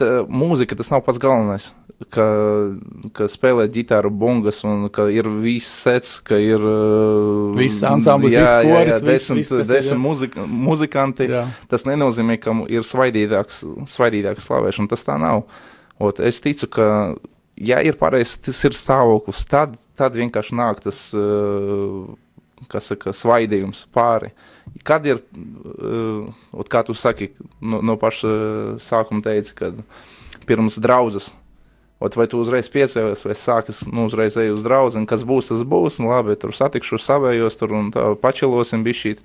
tā, 0.00 0.08
mūzika 0.26 0.76
tas 0.78 0.90
nav 0.92 1.04
pats 1.06 1.20
galvenais. 1.22 1.70
Ka, 2.08 2.24
ka 3.12 3.26
spēlē 3.28 3.66
ģitāru, 3.68 4.08
bungas, 4.08 4.62
un 4.64 4.86
ka 4.88 5.04
ir 5.12 5.26
viss 5.42 5.68
sets, 5.84 6.14
ka 6.24 6.38
ir. 6.40 6.62
uh, 6.64 7.50
Viss 7.58 7.82
ansamblis, 7.84 8.32
jā, 8.32 8.40
viss 8.46 8.54
jā, 8.54 8.62
koris, 8.64 8.94
jā, 8.94 9.00
viss- 9.00 9.08
desmit, 9.10 9.40
viss, 9.42 9.52
ir, 9.52 9.66
desmit 9.68 9.92
jā. 9.92 9.98
muzika, 10.00 10.46
muzikanti. 10.48 11.26
Jā. 11.28 11.42
Tas 11.68 11.84
nenozīmē, 11.84 12.38
ka 12.40 12.54
ir 12.72 12.86
svaidītāks, 12.88 13.60
svaidītāks 13.92 14.48
slavēšana. 14.48 14.88
Tas 14.94 15.04
tā 15.04 15.18
nav. 15.20 15.44
Ot, 16.00 16.22
es 16.24 16.40
ticu, 16.40 16.70
ka, 16.72 16.88
ja 17.60 17.82
ir 17.84 17.98
pareizs 18.00 18.38
stāvoklis, 18.80 19.44
tad, 19.52 19.76
tad 20.00 20.16
vienkārši 20.16 20.56
nāk 20.56 20.80
tas, 20.86 21.02
uh, 21.12 22.08
kas 22.72 22.88
saka, 22.94 23.12
svaidījums 23.12 23.84
pāri. 23.92 24.32
Kad 24.86 25.04
ir, 25.08 25.20
uh, 25.34 26.62
kā 26.72 26.84
tu 26.86 26.96
saki, 26.96 27.32
no, 27.60 27.82
no 27.84 27.98
paša 28.00 28.30
sākuma 28.80 29.24
teici, 29.24 29.52
kad 29.58 29.82
pirms 30.48 30.78
draudzes 30.80 31.28
Ot, 32.00 32.14
vai 32.16 32.24
tu 32.32 32.38
uzreiz 32.40 32.64
piecēlies, 32.72 33.20
vai 33.26 33.34
sākas 33.36 33.82
nu, 33.84 34.06
uzreiz 34.08 34.32
ej 34.40 34.54
uz 34.54 34.62
draugu, 34.64 35.02
kas 35.08 35.20
būs, 35.28 35.50
tas 35.50 35.60
būs. 35.68 35.98
Nu, 36.00 36.08
labi, 36.08 36.32
tur 36.40 36.54
satikšu 36.56 36.96
savējos, 36.96 37.58
tur 37.60 37.74
un 37.76 37.90
tā 37.92 38.06
pačelosim 38.22 38.80
bišķīt. 38.86 39.20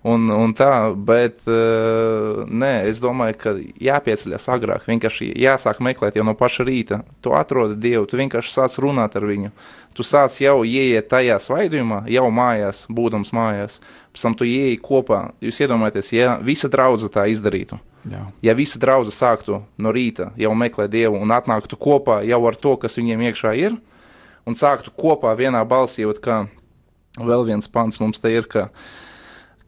Un, 0.00 0.30
un 0.32 0.54
tā, 0.56 0.94
bet 0.96 1.42
uh, 1.44 2.46
nē, 2.48 2.86
es 2.88 3.02
domāju, 3.02 3.34
ka 3.42 3.52
jāpieceļas 3.84 4.46
agrāk. 4.48 4.86
Vienkārši 4.88 5.28
jāsāk 5.36 5.82
meklēt 5.84 6.16
jau 6.16 6.24
no 6.24 6.32
paša 6.38 6.64
rīta. 6.64 7.02
Tu 7.20 7.34
atrodi 7.36 7.76
Dievu, 7.76 8.06
tu 8.08 8.16
vienkārši 8.16 8.54
sāc 8.54 8.78
runāt 8.80 9.18
ar 9.20 9.28
viņu. 9.28 9.52
Tu 9.92 10.06
sāc 10.06 10.38
jau 10.40 10.62
ieiet 10.64 11.10
tajā 11.10 11.36
svaidījumā, 11.44 12.06
jau 12.08 12.24
mājās, 12.32 12.86
būdams 12.88 13.34
mājās. 13.36 13.76
Pēc 14.14 14.24
tam 14.24 14.38
tu 14.40 14.48
ieeji 14.48 14.80
kopā. 14.80 15.26
Jūs 15.44 15.60
iedomājaties, 15.66 16.12
ja 16.16 16.38
visa 16.40 16.72
draudze 16.72 17.12
tā 17.12 17.26
izdarītu. 17.28 17.76
Jā. 18.08 18.22
Ja 18.40 18.54
visa 18.56 18.80
draudzene 18.80 19.12
sāktu 19.12 19.60
no 19.76 19.92
rīta 19.92 20.30
jau 20.40 20.54
meklēt 20.56 20.92
dievu 20.94 21.18
un 21.20 21.34
atnāktu 21.36 21.76
kopā 21.76 22.22
jau 22.24 22.40
ar 22.48 22.56
to, 22.56 22.72
kas 22.80 22.96
viņiem 22.96 23.26
iekšā 23.28 23.52
ir, 23.60 23.76
un 24.48 24.56
sāktu 24.56 24.94
kopā 24.96 25.34
vienā 25.36 25.60
balsī, 25.68 26.06
kā 26.24 26.46
vēl 27.20 27.44
viens 27.50 27.68
pants 27.68 28.00
mums 28.00 28.22
te 28.22 28.32
ir, 28.32 28.48
ka, 28.48 28.70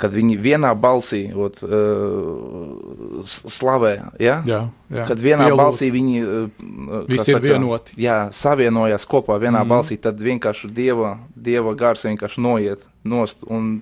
kad 0.03 0.11
viņi 0.15 0.35
vienā 0.43 0.73
balsī 0.79 1.21
ot, 1.31 1.61
uh, 1.63 3.23
s- 3.23 3.45
slavē, 3.55 3.93
ja? 4.19 4.41
Jā, 4.47 4.61
jā. 4.91 5.07
kad 5.09 5.19
vienā 5.23 5.47
Pielūdz. 5.47 5.61
balsī 5.63 5.91
viņi 5.95 6.17
uh, 6.27 7.07
Visi 7.09 7.33
ir 7.37 7.41
vienoti. 7.45 7.95
Jā, 8.03 8.19
savienojās 8.35 9.07
kopā 9.07 9.39
vienā 9.39 9.63
Mhm. 9.63 9.69
mm. 9.69 9.73
balsī, 9.77 9.99
tad 10.03 10.19
vienkārši 10.21 10.71
dieva, 10.75 11.15
dieva 11.37 11.75
gars 11.79 12.05
vienkārši 12.09 12.43
noiet 12.43 12.87
nost. 13.05 13.47
Un, 13.47 13.81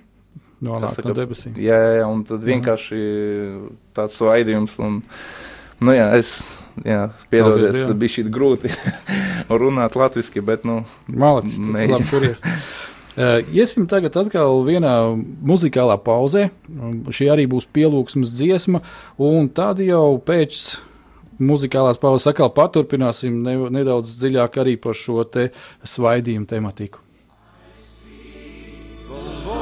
Nonāk 0.61 0.91
Kas 0.91 0.97
no 0.99 1.03
saka, 1.09 1.13
debesīm. 1.17 1.53
Jā, 1.57 1.77
jā, 1.97 2.05
un 2.05 2.19
tad 2.23 2.43
vienkārši 2.45 2.97
tāds 3.97 4.13
svaidījums. 4.19 4.75
Un, 4.85 4.99
nu, 5.81 5.91
jā, 5.95 6.11
es 6.19 6.43
jā, 6.85 7.07
piedodiet, 7.31 7.73
tas 7.87 7.97
bija 7.97 8.13
šī 8.19 8.25
grūti 8.29 8.69
runāt 9.49 9.97
latviešu, 9.97 10.43
bet 10.45 10.61
nu, 10.69 10.83
Malacis, 11.09 11.57
tu 11.57 11.65
Mēģina. 11.73 11.97
labi 11.97 12.09
turies. 12.13 12.43
Iesim 13.51 13.85
tagad 13.91 14.15
atkal 14.17 14.63
vienā 14.65 14.93
muzikālā 15.45 15.97
pauzē. 16.01 16.47
Šī 17.11 17.29
arī 17.33 17.45
būs 17.51 17.67
pielūgsmes 17.73 18.31
dziesma, 18.33 18.81
un 19.21 19.51
tad 19.53 19.83
jau 19.83 20.15
pēc 20.25 20.61
muzikālās 21.41 21.99
pauzes 22.01 22.29
atkal 22.31 22.51
paturpināsim 22.55 23.41
ne, 23.45 23.57
nedaudz 23.77 24.15
dziļāk 24.21 24.61
arī 24.63 24.77
par 24.81 24.97
šo 24.97 25.25
te 25.25 25.49
svaidījumu 25.83 26.49
tematiku. 26.49 27.01
I 29.11 29.60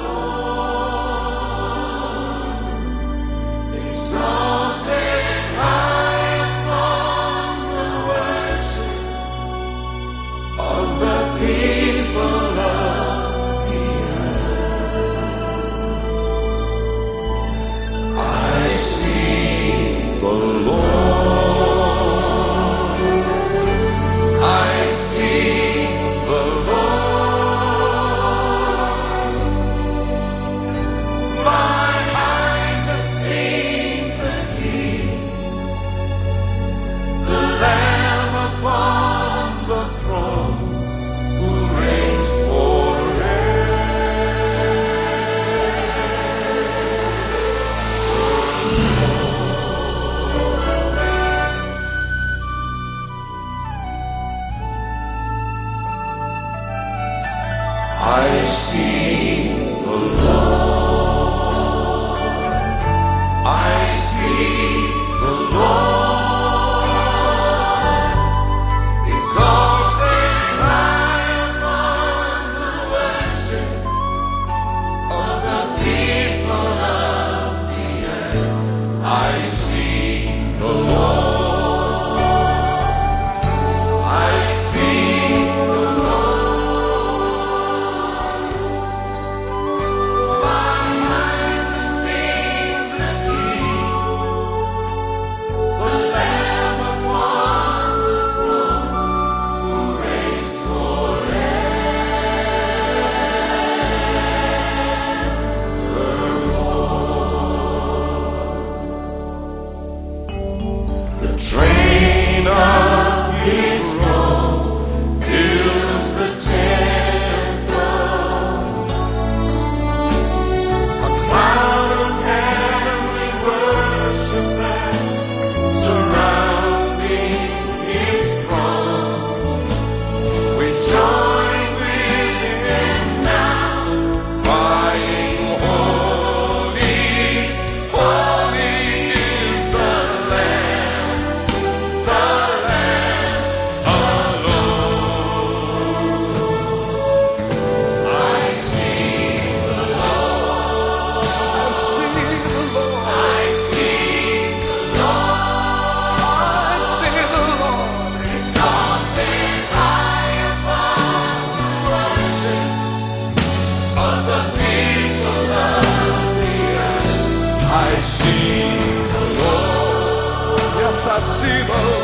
vencidos. 171.50 171.99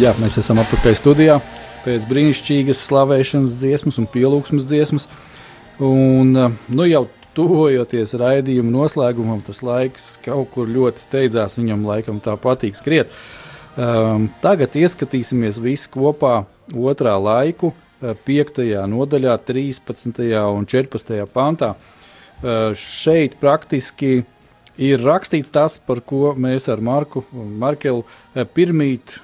Jā, 0.00 0.14
mēs 0.16 0.38
esam 0.40 0.56
atpakaļ 0.62 0.94
studijā 0.96 1.34
pēc 1.84 2.06
brīnišķīgas 2.08 2.78
slavēšanas 2.86 3.58
dziesmas 3.60 3.98
un 4.00 4.06
pielūgsmes 4.08 4.64
dziesmas. 4.64 5.04
Un, 5.76 6.30
eh, 6.40 6.54
nu, 6.72 6.86
jau 6.88 7.02
tuvojoties 7.36 8.14
raidījuma 8.16 8.72
noslēgumam, 8.72 9.42
tas 9.44 9.60
laiks 9.60 10.16
kaut 10.24 10.54
kur 10.54 10.72
ļoti 10.72 11.04
steidzās. 11.04 11.58
Viņam 11.60 11.84
laikam 11.84 12.16
tā 12.24 12.38
patīk 12.40 12.80
skriet. 12.80 13.12
Um, 13.76 14.30
tagad 14.40 14.72
ieskatīsimies 14.72 15.60
visi 15.60 15.92
kopā 15.92 16.46
otrā 16.72 17.20
laiku, 17.20 17.74
5. 18.00 18.64
nodaļā, 18.88 19.36
13. 19.44 20.32
un 20.48 20.64
14. 20.64 21.26
pantā. 21.28 21.74
Uh, 22.40 22.72
šeit 22.72 23.36
praktiski 23.36 24.24
ir 24.78 24.98
rakstīts 25.04 25.52
tas, 25.52 25.76
par 25.76 26.00
ko 26.00 26.32
mēs 26.32 26.72
ar 26.72 26.80
Marku 26.80 27.26
Markelu 27.32 28.06
pirmīt 28.56 29.20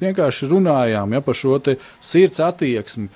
vienkārši 0.00 0.48
runājām 0.50 1.14
ja, 1.14 1.20
par 1.24 1.36
šo 1.38 1.58
sirds 2.04 2.40
attieksmi, 2.44 3.08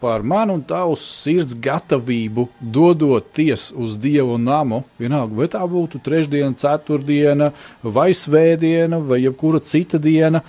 par 0.00 0.24
manu 0.26 0.56
un 0.58 0.62
tavu 0.66 0.96
sirds 1.00 1.56
gatavību 1.62 2.48
dodoties 2.60 3.70
uz 3.76 3.96
Dievu 4.00 4.38
namu. 4.38 4.84
Vienalga, 4.98 5.34
vai 5.38 5.48
tā 5.52 5.62
būtu 5.66 6.00
trešdiena, 6.04 6.54
ceturtdiena, 6.58 7.52
vai 7.82 8.12
svētdiena, 8.14 9.00
vai 9.02 9.22
jebkura 9.24 9.62
cita 9.64 10.02
diena. 10.02 10.44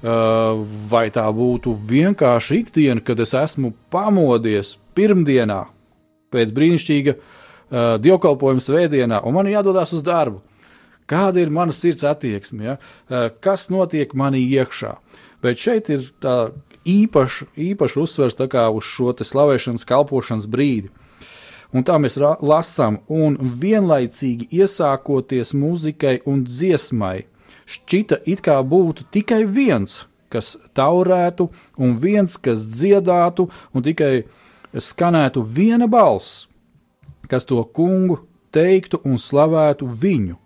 Vai 0.00 1.10
tā 1.12 1.26
būtu 1.36 1.74
vienkārši 1.76 2.62
ikdiena, 2.62 3.02
kad 3.04 3.20
es 3.20 3.34
esmu 3.36 3.74
pamodies 3.92 4.78
pirmdienā 4.96 5.66
pēc 6.32 6.54
brīnišķīga 6.56 7.12
uh, 7.12 7.26
dievkalpojuma 7.70 8.62
svētdienā, 8.64 9.20
un 9.26 9.36
man 9.36 9.50
jādodas 9.50 9.92
uz 9.94 10.02
darbu. 10.06 10.40
Kāda 11.10 11.42
ir 11.42 11.50
mana 11.50 11.74
sirds 11.74 12.04
attieksme, 12.06 12.64
ja? 12.64 12.76
uh, 12.78 13.28
kas 13.42 13.68
notiek 13.72 14.14
manī 14.14 14.44
iekšā? 14.46 14.94
Bet 15.42 15.58
šeit 15.58 15.88
ir 15.90 16.04
tā 16.22 16.52
īpaši, 16.86 17.48
īpaši 17.70 18.00
uzsvers 18.00 18.36
uz 18.38 18.84
šo 18.84 19.14
slavēšanas, 19.16 19.86
kalpošanas 19.88 20.46
brīdi. 20.46 20.90
Un 21.72 21.84
tā 21.86 21.98
mēs 22.02 22.18
lasām, 22.18 23.00
un 23.08 23.38
vienlaicīgi 23.38 24.48
iesākoties 24.50 25.54
muzikai 25.54 26.20
un 26.26 26.44
dziesmai, 26.44 27.26
šķita 27.66 28.22
it 28.26 28.42
kā 28.42 28.58
būtu 28.62 29.06
tikai 29.10 29.44
viens, 29.46 30.06
kas 30.28 30.56
taurētu, 30.74 31.48
un 31.78 31.96
viens, 31.98 32.36
kas 32.36 32.66
dziedātu, 32.66 33.48
un 33.72 33.86
tikai 33.86 34.24
skanētu 34.74 35.46
viena 35.46 35.86
balss 35.86 36.50
kas 37.30 37.46
to 37.46 37.62
kungu 37.64 38.18
teiktu 38.50 38.98
un 39.06 39.18
slavētu 39.22 39.86
viņu, 40.02 40.36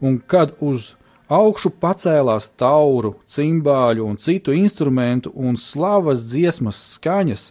un 0.00 0.18
kad 0.18 0.54
uz 0.60 0.94
augšu 1.32 1.72
pacēlās 1.82 2.50
tauru, 2.58 3.16
cimbāļu 3.26 4.06
un 4.06 4.18
citu 4.20 4.54
instrumentu 4.54 5.32
un 5.34 5.58
slavas 5.58 6.26
dziesmas 6.28 6.78
skaņas, 6.96 7.50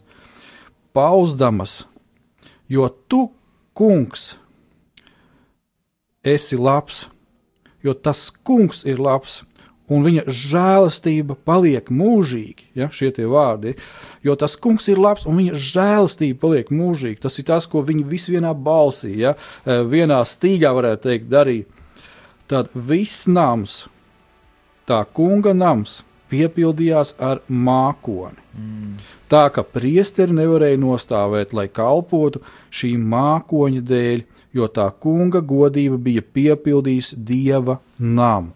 pauzdamas, 0.96 1.84
jo 2.72 2.88
tu, 3.08 3.28
kungs, 3.76 4.36
esi 6.24 6.58
labs, 6.58 7.06
jo 7.84 7.94
tas 7.94 8.30
kungs 8.44 8.86
ir 8.88 9.02
labs, 9.04 9.44
un 9.92 10.02
viņa 10.06 10.26
žēlastība 10.26 11.36
paliek 11.46 11.92
mūžīgi. 11.94 12.72
Ja, 12.78 12.90
šie 12.90 13.12
tie 13.14 13.28
vārdi. 13.30 13.76
Jo 14.26 14.34
tas 14.40 14.56
kungs 14.58 14.88
ir 14.90 15.02
labs, 15.02 15.28
un 15.30 15.38
viņa 15.38 15.58
žēlastība 15.62 16.42
paliek 16.42 16.72
mūžīgi. 16.74 17.22
Tas 17.26 17.38
ir 17.38 17.48
tas, 17.52 17.68
ko 17.70 17.84
viņi 17.86 18.08
visi 18.10 18.34
vienā 18.34 18.56
balsī, 18.58 19.14
ja, 19.22 19.36
e, 19.62 19.82
vienā 19.86 20.24
stīgā 20.26 20.74
varētu 20.76 21.10
teikt, 21.10 21.30
darīja. 21.30 21.70
Tad 22.52 22.70
viss 22.74 23.26
nams, 23.28 23.86
tā 24.86 25.00
kunga 25.18 25.54
nams, 25.58 26.04
piepildījās 26.30 27.16
ar 27.22 27.42
mākoni. 27.48 28.42
Mm. 28.58 28.98
Tā 29.30 29.48
ka 29.54 29.64
priesteri 29.66 30.36
nevarēja 30.36 30.82
nostāvēt, 30.82 31.54
lai 31.58 31.68
kalpotu 31.70 32.42
šī 32.74 32.96
mākoņa 33.02 33.82
dēļ, 33.86 34.26
jo 34.56 34.70
tā 34.72 34.90
kunga 35.02 35.42
godība 35.42 35.98
bija 36.02 36.26
piepildījusi 36.36 37.18
dieva 37.26 37.80
namu 37.98 38.54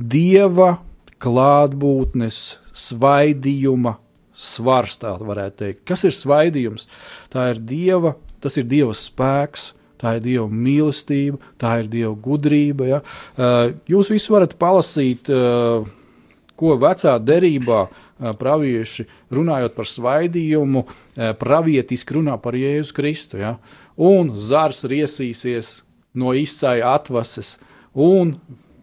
dieva 0.00 0.78
klātbūtnes 1.20 2.38
svaidījuma 2.76 3.96
svars, 4.32 4.96
tā 5.00 5.12
varētu 5.20 5.58
teikt. 5.60 5.82
Kas 5.88 6.06
ir 6.08 6.16
svaidījums? 6.16 6.86
Tā 7.32 7.50
ir 7.52 7.60
dieva, 7.60 8.14
tas 8.40 8.56
ir 8.56 8.68
dieva 8.70 8.96
spēks. 8.96 9.70
Tā 10.00 10.16
ir 10.16 10.24
Dieva 10.24 10.46
mīlestība, 10.48 11.40
tā 11.60 11.76
ir 11.82 11.90
Dieva 11.92 12.14
gudrība. 12.16 12.88
Ja? 12.88 13.00
Uh, 13.36 13.74
jūs 13.90 14.12
visi 14.14 14.32
varat 14.32 14.56
palasīt, 14.60 15.28
uh, 15.32 15.84
ko 16.60 16.76
vecā 16.80 17.18
derībā 17.20 17.82
uh, 17.84 18.32
pravieši 18.40 19.06
runājot 19.32 19.76
par 19.76 19.88
svaidījumu, 19.88 20.84
pravietiski 21.40 22.16
runā 22.16 22.36
par 22.40 22.56
Jēzu 22.56 22.96
Kristu. 22.96 23.40
Ja? 23.40 23.54
Un 24.00 24.32
zars 24.36 24.84
riesīsies 24.88 25.80
no 26.16 26.32
izsāja 26.36 26.94
atvases, 26.94 27.58
un 27.92 28.38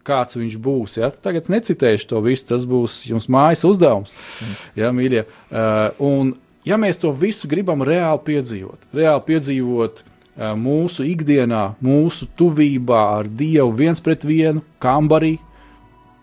kāds 0.07 0.37
viņš 0.37 0.57
būs. 0.63 0.99
Ja? 1.01 1.09
Tagad 1.11 1.49
necitēšu 1.51 2.11
to 2.11 2.21
visu, 2.25 2.45
tas 2.53 2.67
būs 2.69 3.01
jums 3.09 3.25
mājas 3.31 3.65
uzdevums, 3.67 4.13
mm. 4.13 4.59
ja, 4.83 4.91
mīļie. 4.93 5.25
Uh, 5.49 6.05
un, 6.05 6.35
ja 6.67 6.77
mēs 6.81 7.01
to 7.01 7.09
visu 7.15 7.49
gribam 7.49 7.81
reāli 7.85 8.21
piedzīvot, 8.29 8.87
reāli 8.95 9.25
piedzīvot 9.31 10.03
uh, 10.03 10.13
mūsu 10.37 11.05
ikdienā, 11.07 11.63
mūsu 11.83 12.27
tuvībā 12.37 13.01
ar 13.19 13.29
Dievu 13.29 13.71
viens 13.77 14.01
pret 14.03 14.25
vienu, 14.27 14.63
kambarī, 14.83 15.37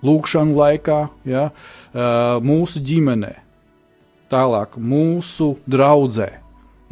lūkšanu 0.05 0.55
laikā, 0.59 0.99
ja, 1.27 1.49
uh, 1.51 2.37
mūsu 2.45 2.83
ģimenē, 2.85 3.33
tālāk 4.31 4.77
mūsu 4.79 5.55
draudzē, 5.71 6.31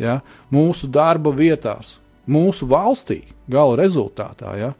ja, 0.02 0.18
mūsu 0.52 0.90
darba 0.90 1.34
vietās, 1.36 1.98
mūsu 2.26 2.66
valstī, 2.70 3.22
gala 3.50 3.78
rezultātā. 3.82 4.56
Ja, 4.58 4.74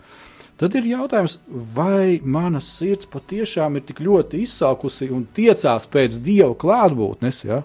Tad 0.62 0.76
ir 0.78 0.84
jautājums, 0.86 1.40
vai 1.74 2.20
mana 2.22 2.60
sirds 2.62 3.08
patiešām 3.10 3.80
ir 3.80 3.82
tik 3.88 3.98
ļoti 4.04 4.44
izsalkusi 4.44 5.08
un 5.10 5.24
tiecās 5.34 5.88
pēc 5.90 6.20
Dieva 6.22 6.52
klātbūtnes, 6.54 7.40
ja? 7.48 7.64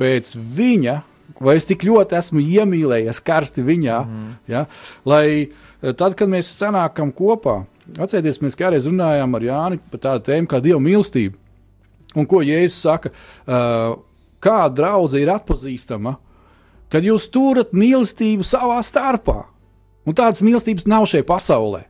pēc 0.00 0.32
Viņa, 0.56 0.96
vai 1.42 1.56
es 1.58 1.66
tik 1.68 1.84
ļoti 1.86 2.16
esmu 2.18 2.42
iemīlējies 2.42 3.22
karsti 3.24 3.64
Viņā, 3.66 3.96
mm. 4.02 4.28
ja? 4.52 4.66
lai 5.08 5.26
eh, 5.42 5.48
tad, 5.92 6.16
kad 6.18 6.30
mēs 6.32 6.52
sanākam 6.58 7.12
kopā, 7.16 7.62
atcerieties, 7.96 8.40
mēs 8.44 8.58
kādreiz 8.58 8.88
runājām 8.90 9.36
ar 9.38 9.48
Jāni 9.48 9.80
par 9.92 10.02
tādu 10.08 10.26
tēmu 10.30 10.50
kā 10.50 10.62
Dieva 10.64 10.80
mīlestība. 10.82 11.36
Un 12.16 12.24
ko 12.28 12.40
Jēzus 12.40 12.78
saka, 12.80 13.10
uh, 13.44 13.98
kā 14.40 14.60
draudzene 14.72 15.26
ir 15.26 15.32
atpazīstama, 15.34 16.14
kad 16.88 17.04
jūs 17.04 17.26
turat 17.28 17.74
mīlestību 17.76 18.46
savā 18.46 18.78
starpā. 18.86 19.42
Un 20.06 20.16
tādas 20.16 20.40
mīlestības 20.46 20.86
nav 20.88 21.04
šajā 21.10 21.26
pasaulē 21.28 21.82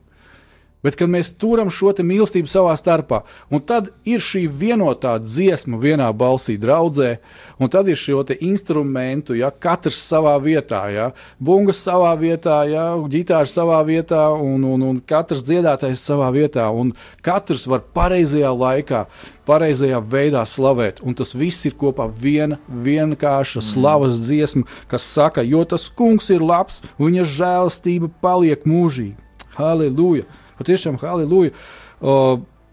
bet 0.85 0.97
kad 0.99 1.11
mēs 1.11 1.33
turam 1.41 1.71
šo 1.73 1.93
mīlestību 1.97 2.51
savā 2.51 2.75
starpā, 2.79 3.23
un 3.51 3.63
tad 3.65 3.91
ir 4.07 4.23
šī 4.23 4.45
vienotā 4.51 5.17
dziesma 5.23 5.79
vienā 5.83 6.09
balsī 6.17 6.57
draudzē, 6.61 7.17
un 7.59 7.73
tad 7.73 7.89
ir 7.89 7.99
šo 7.99 8.25
instrumentu, 8.41 9.35
ja 9.35 9.51
katrs 9.51 9.99
savā 10.03 10.37
vietā, 10.43 10.83
ja 10.93 11.11
bungas 11.39 11.83
savā 11.85 12.13
vietā, 12.21 12.63
ja 12.71 12.85
ģitāra 13.11 13.49
savā 13.51 13.81
vietā, 13.87 14.29
un, 14.31 14.65
un, 14.65 14.83
un 14.83 15.01
katrs 15.01 15.45
dziedātais 15.47 16.03
savā 16.03 16.31
vietā, 16.35 16.69
un 16.71 16.93
katrs 17.25 17.67
var 17.67 17.85
pareizajā 17.97 18.53
laikā, 18.53 19.05
pareizajā 19.47 20.01
veidā 20.03 20.43
slavēt, 20.47 21.03
un 21.07 21.15
tas 21.15 21.35
viss 21.39 21.67
ir 21.69 21.77
kopā 21.79 22.09
viena 22.11 22.59
vienkārša 22.69 23.61
mm. 23.61 23.67
slavas 23.73 24.19
dziesma, 24.27 24.67
kas 24.91 25.07
saka, 25.07 25.45
jo 25.47 25.63
tas 25.65 25.87
kungs 25.91 26.31
ir 26.35 26.43
labs, 26.43 26.83
un 26.99 27.11
viņa 27.11 27.29
žēlastība 27.37 28.11
paliek 28.23 28.67
mūžīgi. 28.67 29.17
Halleluja! 29.57 30.27
Patiešām, 30.61 30.99
halleluja! 31.03 31.55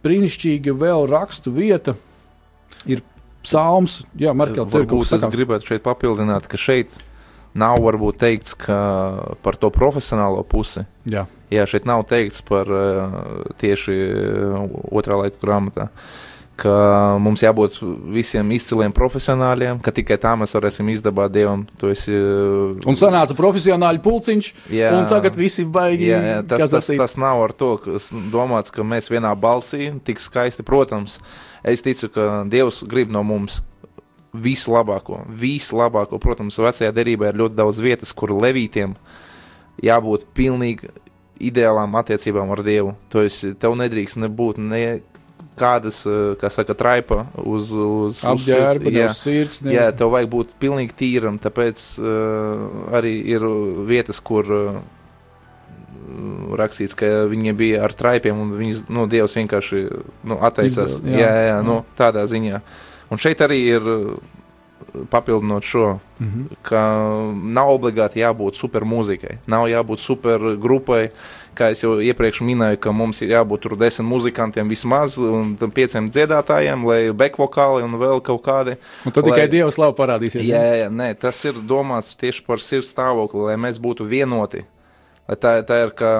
Brīnišķīgi 0.04 0.74
vēl 0.76 1.06
rakstu 1.08 1.54
vieta 1.56 1.96
ir 2.90 3.04
psalms. 3.46 4.02
Jā, 4.20 4.34
Markel, 4.36 4.68
tev 4.68 4.88
būs 4.92 5.14
es 5.16 5.24
gribētu 5.32 5.72
šeit 5.72 5.86
papildināt, 5.86 6.50
ka 6.52 6.60
šeit 6.60 6.98
nav 7.56 7.80
varbūt 7.86 8.20
teikts 8.20 8.58
par 8.66 9.60
to 9.62 9.72
profesionālo 9.72 10.44
pusi. 10.44 10.84
Jā, 11.08 11.28
Jā 11.54 11.68
šeit 11.70 11.88
nav 11.88 12.04
teikts 12.10 12.44
par 12.44 12.68
uh, 12.68 13.18
tieši 13.62 13.98
otrā 14.92 15.22
laika 15.24 15.40
grāmatā. 15.44 15.88
Uh, 15.88 16.33
ka 16.64 16.74
mums 17.22 17.44
jābūt 17.44 17.80
visiem 18.14 18.54
izciliem 18.56 18.94
profesionāļiem, 18.96 19.82
ka 19.84 19.92
tikai 19.96 20.18
tā 20.22 20.34
mēs 20.40 20.56
varēsim 20.56 20.90
izdabāt 20.94 21.34
dievam. 21.36 21.66
Esi, 21.92 22.16
uh, 22.16 22.78
un 22.88 22.98
sanāca 23.00 23.36
profesionāļu 23.38 24.04
pulciņš, 24.06 24.50
jā, 24.74 24.94
un 24.96 25.10
tagad 25.12 25.38
visi 25.40 25.66
baigi. 25.68 26.08
Jā, 26.12 26.22
jā, 26.30 26.40
tas, 26.54 26.66
tas, 26.72 26.90
tas 27.04 27.18
nav 27.20 27.44
ar 27.44 27.56
to 27.58 27.76
domāts, 28.34 28.74
ka 28.74 28.86
mēs 28.88 29.12
vienā 29.12 29.34
balsī 29.36 29.92
tik 30.08 30.24
skaisti, 30.24 30.66
protams, 30.68 31.20
es 31.68 31.84
ticu, 31.86 32.12
ka 32.14 32.32
Dievs 32.50 32.84
grib 32.90 33.12
no 33.14 33.26
mums 33.28 33.62
vislabāko, 34.34 35.24
vislabāko. 35.30 36.18
Protams, 36.22 36.58
vecajā 36.62 36.94
derībā 36.96 37.30
ir 37.30 37.40
ļoti 37.44 37.60
daudz 37.60 37.82
vietas, 37.84 38.14
kur 38.18 38.34
levītiem 38.34 38.96
jābūt 39.84 40.26
pilnīgi 40.38 40.90
ideālām 41.44 41.96
attiecībām 42.00 42.52
ar 42.54 42.64
Dievu. 42.66 42.96
Tu 43.12 43.28
esi, 43.28 43.54
tev 43.60 43.76
nedrīkst 43.78 44.22
nebūt 44.24 44.62
ne 44.62 44.84
kādas, 45.58 46.06
eh, 46.10 46.36
kā 46.42 46.50
saka, 46.52 46.74
traipa 46.74 47.26
uz, 47.38 47.72
uz, 47.72 48.18
uz 48.18 48.24
Apģērba, 48.24 48.90
jā. 48.92 49.06
uz 49.10 49.18
sirds. 49.22 49.62
ne- 49.62 49.74
Jā, 49.76 49.92
tev 49.96 50.10
vajag 50.16 50.30
būt 50.32 50.48
pilnīgi 50.60 50.94
tīram, 50.98 51.40
tāpēc 51.40 51.84
uh, 52.02 52.92
arī 52.98 53.14
ir 53.36 53.42
vietas, 53.86 54.20
kur 54.20 54.44
uh, 54.52 54.82
rakstīts, 56.60 56.96
ka 56.98 57.06
viņi 57.32 57.54
bija 57.58 57.84
ar 57.86 57.94
traipiem 57.96 58.40
un 58.44 58.52
viņas, 58.58 58.86
nu, 58.94 59.06
Dievs 59.10 59.36
vienkārši 59.38 59.84
nu, 60.30 60.38
atteicās. 60.44 61.00
Izvēl- 61.00 61.14
jā. 61.14 61.20
Jā, 61.24 61.32
jā, 61.32 61.44
jā, 61.52 61.58
nu, 61.66 61.80
tādā 61.98 62.24
ziņā. 62.30 62.62
Un 63.12 63.18
šeit 63.22 63.38
arī 63.46 63.60
ir 63.78 63.82
uh, 63.82 64.16
papildinot 65.10 65.64
šo, 65.66 66.00
Mhm. 66.20 66.44
ka 66.64 66.82
nav 67.34 67.70
obligāti 67.74 68.22
jābūt 68.22 68.56
super 68.56 68.82
mūzikai, 68.86 69.38
nav 69.48 69.66
jābūt 69.68 70.00
super 70.00 70.40
grupai. 70.62 71.10
Kā 71.54 71.70
jau 71.78 72.00
iepriekš 72.02 72.40
minēju, 72.42 72.80
ka 72.82 72.92
mums 72.96 73.20
ir 73.22 73.30
jābūt 73.36 73.62
tur 73.66 73.76
desmit 73.78 74.08
muzikantiem 74.10 74.70
vismaz, 74.72 75.20
un 75.22 75.52
tam 75.60 75.70
pieciem 75.74 76.08
dziedātājiem, 76.10 76.86
lai 76.90 77.00
bekvokāli 77.14 77.84
un 77.86 77.94
vēl 78.02 78.24
kaut 78.26 78.42
kādi. 78.46 78.78
Un 79.06 79.12
tad 79.14 79.28
lai- 79.28 79.36
tikai 79.36 79.48
Dieva 79.52 79.70
slava 79.72 79.94
parādīsies. 79.94 80.42
Jā, 80.48 80.62
jā, 80.66 80.76
jā, 80.84 80.90
nē, 80.90 81.12
tas 81.20 81.44
ir 81.46 81.54
domāts 81.54 82.16
tieši 82.18 82.42
par 82.48 82.58
sirds 82.58 82.90
stāvokli, 82.94 83.46
lai 83.52 83.56
mēs 83.62 83.78
būtu 83.78 84.08
vienoti. 84.10 84.66
Lai 85.30 85.36
tā, 85.38 85.62
tā 85.64 85.84
ir 85.86 85.92
kā, 85.92 86.14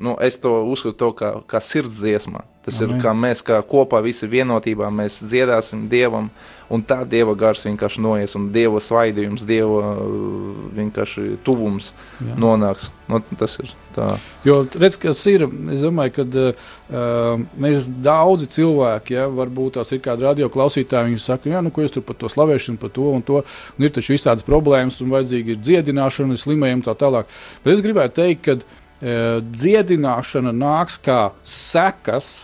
nu, 0.00 0.16
es 0.20 0.38
to 0.40 0.64
uzskatu 0.64 0.96
to 0.96 1.12
kā, 1.12 1.32
kā 1.46 1.60
sirds 1.60 2.00
dziesma. 2.00 2.44
Tas 2.64 2.80
Amen. 2.82 2.96
ir 2.96 3.02
kā 3.04 3.12
mēs 3.16 3.44
kā 3.44 3.60
kopā 3.62 4.02
visi 4.02 4.26
vienotībā 4.26 4.88
mēs 4.92 5.20
dziedāsim 5.22 5.86
Dievam, 5.88 6.30
un 6.72 6.82
tā 6.84 7.00
Dieva 7.08 7.32
gars 7.38 7.64
vienkārši 7.66 8.02
noies, 8.04 8.34
un 8.36 8.48
Dieva 8.52 8.80
svaidījums, 8.82 9.44
Dieva 9.48 9.92
uh, 9.94 10.64
vienkārši 10.76 11.38
tuvums 11.46 11.92
Jā. 12.20 12.36
nonāks. 12.40 12.90
Nu, 13.08 13.20
tas 13.40 13.56
ir 13.62 13.70
tā. 13.96 14.08
Jo 14.44 14.60
redz, 14.68 14.98
kas 15.00 15.22
ir, 15.30 15.46
es 15.72 15.84
domāju, 15.84 16.14
ka 16.18 16.26
uh, 16.28 17.44
mēs 17.60 17.88
daudzi 18.04 18.50
cilvēki, 18.58 19.16
ja, 19.16 19.28
varbūt 19.32 19.78
tās 19.78 19.94
ir 19.96 20.02
kādi 20.04 20.28
radioklausītāji, 20.28 21.14
viņi 21.14 21.22
saka, 21.24 21.52
jā, 21.54 21.62
nu, 21.64 21.72
ko 21.72 21.84
jūs 21.84 21.96
tur 21.96 22.04
par 22.08 22.18
to 22.20 22.28
slavēšanu, 22.32 22.80
par 22.82 22.92
to 22.92 23.08
un 23.14 23.24
to, 23.24 23.40
un 23.78 23.88
ir 23.88 23.94
taču 23.94 24.16
visādas 24.16 24.46
problēmas, 24.46 25.00
un 25.04 25.14
vajadzīgi 25.16 25.56
ir 25.56 25.62
dziedināšana, 25.64 26.36
slimajiem 26.40 26.84
tā 26.84 26.96
tālāk. 27.00 27.32
Bet 27.64 27.78
es 27.78 27.84
gribētu 27.86 28.20
teikt, 28.20 28.44
ka 28.44 28.58
uh, 28.60 29.40
dziedināšana 29.48 30.52
nāks 30.52 31.00
kā 31.00 31.22
sekas 31.48 32.42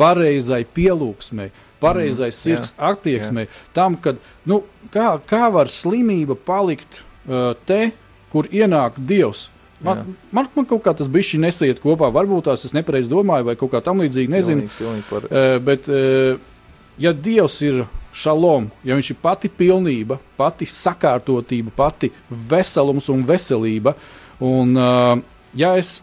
pareizai 0.00 0.64
pielūgsmei, 0.66 1.52
pareizai 1.82 2.30
Mm, 2.30 2.36
sirds 2.38 2.74
attieksmei, 2.78 3.48
tam, 3.76 3.96
kad, 4.00 4.20
nu, 4.48 4.62
kā, 4.94 5.16
kā 5.28 5.48
var 5.52 5.70
slimība 5.72 6.36
palikt 6.38 7.02
uh, 7.02 7.52
te, 7.68 7.90
kur 8.32 8.48
ienāk 8.48 8.96
Dievs. 8.96 9.48
Man, 9.82 9.98
Jā. 9.98 10.14
man, 10.30 10.48
man 10.54 10.66
kaut 10.70 10.84
kā 10.84 10.94
tas 10.94 11.08
bija 11.10 11.40
nesaiet 11.42 11.80
kopā. 11.82 12.06
Varbūt 12.14 12.46
tās 12.46 12.62
es 12.64 12.74
nepareizi 12.76 13.10
domāju, 13.10 13.48
vai 13.50 13.56
kaut 13.58 13.72
kā 13.72 13.80
tam 13.82 13.98
līdzīga. 14.04 14.30
Nezinu. 14.30 14.68
Pilnīgi, 14.78 15.08
pilnīgi. 15.10 15.32
Uh, 15.34 15.56
bet, 15.66 15.90
uh, 15.90 16.78
ja 17.02 17.12
Dievs 17.12 17.58
ir 17.66 17.82
šalom, 18.12 18.70
ja 18.84 18.96
Viņš 18.98 19.10
ir 19.14 19.18
pati 19.22 19.50
pilnība, 19.50 20.20
pati 20.36 20.68
sakārtotība, 20.68 21.72
pati 21.74 22.12
veselums 22.30 23.08
un 23.12 23.24
veselība, 23.26 23.96
un 24.44 24.76
uh, 24.76 25.16
ja 25.56 25.74
es 25.80 26.00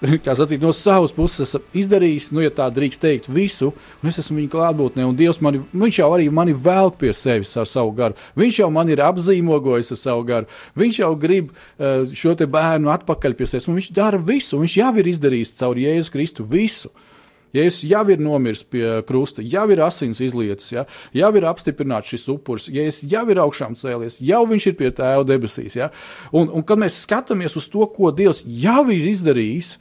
sacīt, 0.36 0.60
no 0.60 0.72
savas 0.76 1.14
puses 1.16 1.46
esmu 1.46 1.62
izdarījis, 1.80 2.28
nu, 2.36 2.42
ja 2.44 2.52
tā 2.52 2.68
drīkst 2.74 3.00
teikt, 3.02 3.30
visu, 3.32 3.72
un 4.02 4.10
es 4.10 4.20
esmu 4.20 4.38
viņa 4.40 4.52
klātbūtnē, 4.52 5.06
un 5.08 5.16
Dievs 5.16 5.40
mani, 5.44 5.62
viņš 5.72 6.00
jau 6.02 6.10
arī 6.12 6.28
mani 6.32 6.52
velk 6.52 6.98
pie 7.00 7.14
sevis 7.16 7.54
ar 7.56 7.68
savu 7.70 7.94
garu. 7.96 8.18
Viņš 8.36 8.60
jau 8.60 8.70
man 8.74 8.92
ir 8.92 9.02
apzīmogojis 9.04 9.94
ar 9.96 10.00
savu 10.02 10.26
garu. 10.28 10.50
Viņš 10.76 11.00
jau 11.00 11.10
grib 11.20 11.50
uh, 11.52 12.04
šo 12.12 12.36
bērnu 12.36 12.92
atpakaļ 12.92 13.36
pie 13.38 13.48
sevis, 13.48 13.68
un 13.70 13.80
viņš 13.80 13.92
dara 13.96 14.20
visu. 14.20 14.60
Viņš 14.60 14.78
jau 14.82 14.94
ir 15.00 15.12
izdarījis 15.14 15.56
caur 15.60 15.80
Jēzu 15.80 16.12
Kristu 16.12 16.46
visu. 16.46 16.92
Jēzus 17.56 17.86
jau 17.88 18.02
ir 18.12 18.20
nomiris 18.20 18.64
pie 18.68 18.84
krusta, 19.06 19.40
jau 19.40 19.64
ir 19.72 19.80
asins 19.86 20.20
izlietas, 20.20 20.66
ja? 20.74 20.84
jau 21.16 21.30
ir 21.38 21.46
apstiprināts 21.48 22.10
šis 22.12 22.26
upuris, 22.34 22.66
Jēzus 22.72 23.06
jau 23.08 23.22
ir 23.32 23.40
augšām 23.40 23.78
cēlies, 23.78 24.18
jau 24.20 24.42
viņš 24.50 24.68
ir 24.68 24.76
pie 24.76 24.90
tēva 24.98 25.24
debesīs. 25.24 25.78
Ja? 25.78 25.88
Un, 26.36 26.50
un 26.50 26.66
kad 26.66 26.82
mēs 26.82 26.98
skatāmies 27.06 27.56
uz 27.56 27.70
to, 27.72 27.86
ko 27.96 28.12
Dievs 28.12 28.42
jau 28.44 28.82
ir 28.92 29.08
izdarījis, 29.14 29.76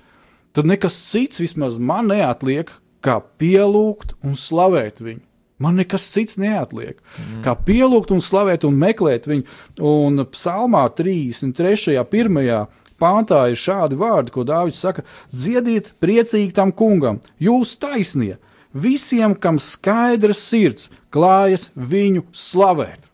tad 0.55 0.67
nekas 0.69 0.97
cits 1.11 1.41
vismaz 1.43 1.77
man 1.79 2.09
neatliek, 2.11 2.71
kā 3.05 3.19
pielūgt 3.39 4.15
un 4.25 4.37
slavēt 4.39 5.03
viņu. 5.03 5.21
Man 5.61 5.77
nekas 5.79 6.07
cits 6.11 6.35
neatliek. 6.41 6.97
Mm. 7.15 7.43
Kā 7.45 7.53
pielūgt 7.55 8.11
un 8.11 8.23
slavēt 8.23 8.65
un 8.67 8.75
meklēt 8.79 9.29
viņu. 9.29 9.45
Un 9.87 10.25
psalmā 10.33 10.83
33. 10.97 11.95
pirmajā 12.11 12.65
pāntā 12.99 13.45
ir 13.51 13.59
šādi 13.59 13.99
vārdi, 13.99 14.33
ko 14.35 14.43
Dārvids 14.47 14.81
saka: 14.83 15.05
Dziediet 15.31 15.93
priecīgi 16.03 16.51
tam 16.55 16.75
kungam, 16.75 17.21
jūs 17.39 17.77
taisnie, 17.79 18.35
visiem, 18.75 19.35
kam 19.39 19.61
skaidrs 19.61 20.43
sirds, 20.43 20.91
klājas 21.13 21.69
viņu 21.75 22.27
slavēt. 22.35 23.07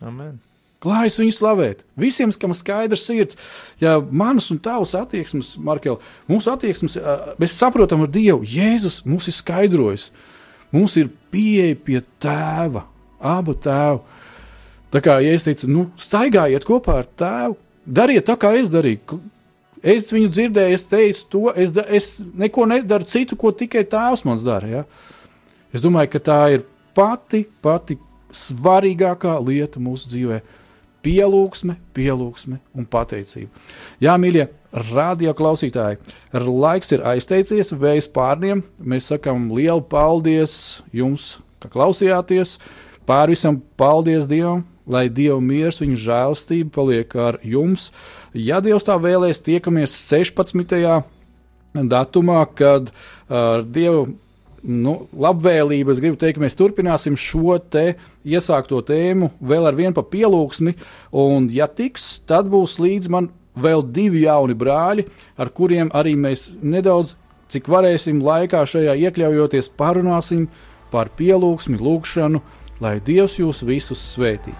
Amen. 0.00 0.38
Klājas 0.86 1.18
viņu 1.18 1.34
slavēt. 1.34 1.82
Visiem, 1.98 2.30
kam 2.38 2.54
skaidrs 2.54 3.02
sirds, 3.08 3.38
ja 3.82 3.96
manas 3.98 4.46
un 4.54 4.60
tavas 4.62 4.94
attieksmes, 4.94 5.56
Markel, 5.58 5.98
mūsu 6.30 6.52
attieksmes, 6.52 6.94
mēs 7.42 7.58
saprotam 7.58 8.04
ar 8.06 8.12
Dievu, 8.14 8.46
Jēzus 8.46 9.00
mums 9.08 9.26
ir 9.26 9.34
skaidrojis. 9.34 10.10
Mums 10.74 10.96
ir 11.00 11.10
pieeja 11.34 11.76
pie 11.82 12.00
tēva, 12.22 12.84
abu 13.18 13.54
tēvu. 13.58 14.02
Tā 14.94 15.02
kā 15.02 15.18
ja 15.24 15.34
es 15.34 15.46
teicu, 15.46 15.68
nu, 15.72 15.86
staigājiet 15.98 16.66
kopā 16.66 17.00
ar 17.02 17.08
tēvu, 17.18 17.58
dariet 17.86 18.26
tā, 18.28 18.36
kā 18.38 18.52
es 18.58 18.70
darīju. 18.70 19.18
Es 19.86 20.10
viņu 20.14 20.30
dzirdēju, 20.32 20.74
es 20.78 20.86
teicu 20.90 21.26
to, 21.30 21.42
es, 21.54 21.74
da, 21.74 21.84
es 21.84 22.16
neko 22.38 22.64
nedaru 22.70 23.06
citu, 23.10 23.36
ko 23.38 23.52
tikai 23.54 23.84
tēvs 23.86 24.24
man 24.26 24.38
dara. 24.42 24.70
Ja? 24.70 24.84
Es 25.74 25.82
domāju, 25.84 26.14
ka 26.14 26.22
tā 26.30 26.40
ir 26.56 26.64
pati, 26.96 27.44
pati 27.62 27.98
svarīgākā 28.34 29.36
lieta 29.44 29.82
mūsu 29.82 30.10
dzīvē. 30.12 30.40
Pielūgsme, 31.06 31.76
pielūgsme 31.94 32.56
un 32.74 32.86
pateicība. 32.90 33.52
Jā, 34.02 34.16
mīļie 34.18 34.48
radio 34.90 35.34
klausītāji, 35.38 36.00
laiks 36.34 36.90
ir 36.96 37.04
aizteicies, 37.06 37.70
vējas 37.78 38.08
pārniem. 38.10 38.64
Mēs 38.82 39.12
sakām 39.12 39.46
lielu 39.54 39.84
paldies 39.86 40.80
jums, 40.90 41.36
ka 41.62 41.70
klausījāties. 41.70 42.56
Pār 43.06 43.30
visam 43.30 43.60
paldies 43.78 44.26
Dievam, 44.26 44.64
lai 44.82 45.06
Dieva 45.06 45.38
miers, 45.38 45.78
viņa 45.78 46.02
žēlstība 46.08 46.74
paliek 46.74 47.14
ar 47.22 47.38
jums. 47.46 47.92
Ja 48.34 48.58
Dievs 48.64 48.88
tā 48.88 48.98
vēlēs, 48.98 49.44
tiekamies 49.46 49.94
16. 50.10 50.74
datumā, 51.86 52.42
kad 52.58 52.90
ar 53.30 53.62
uh, 53.62 53.66
Dievu 53.78 54.08
nu, 54.66 55.06
labvēlību. 55.16 55.94
Es 55.94 56.02
gribu 56.02 56.18
teikt, 56.20 56.40
mēs 56.42 56.58
turpināsim 56.58 57.16
šo 57.18 57.56
te 57.70 57.94
iesākto 58.26 58.82
tēmu 58.86 59.30
vēl 59.40 59.68
ar 59.70 59.78
vienu 59.78 59.94
pa 59.96 60.04
pielūgsmi, 60.06 60.76
un, 61.16 61.48
ja 61.52 61.68
tiks, 61.70 62.18
tad 62.26 62.50
būs 62.52 62.78
līdz 62.82 63.12
man 63.12 63.30
vēl 63.56 63.84
divi 63.94 64.26
jauni 64.26 64.56
brāļi, 64.58 65.06
ar 65.40 65.50
kuriem 65.54 65.90
arī 65.96 66.16
mēs 66.18 66.50
nedaudz, 66.60 67.16
cik 67.52 67.70
varēsim 67.70 68.20
laikā 68.26 68.64
šajā 68.66 68.96
iekļaujoties, 69.06 69.70
parunāsim 69.78 70.48
par 70.92 71.10
pielūgsmi, 71.16 71.78
lūgšanu, 71.80 72.42
lai 72.82 72.98
Dievs 73.00 73.38
jūs 73.40 73.62
visus 73.66 74.02
svētī. 74.14 74.54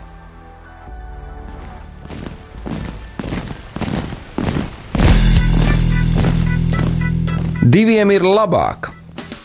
Diviem 7.66 8.12
ir 8.14 8.22
labāk 8.22 8.95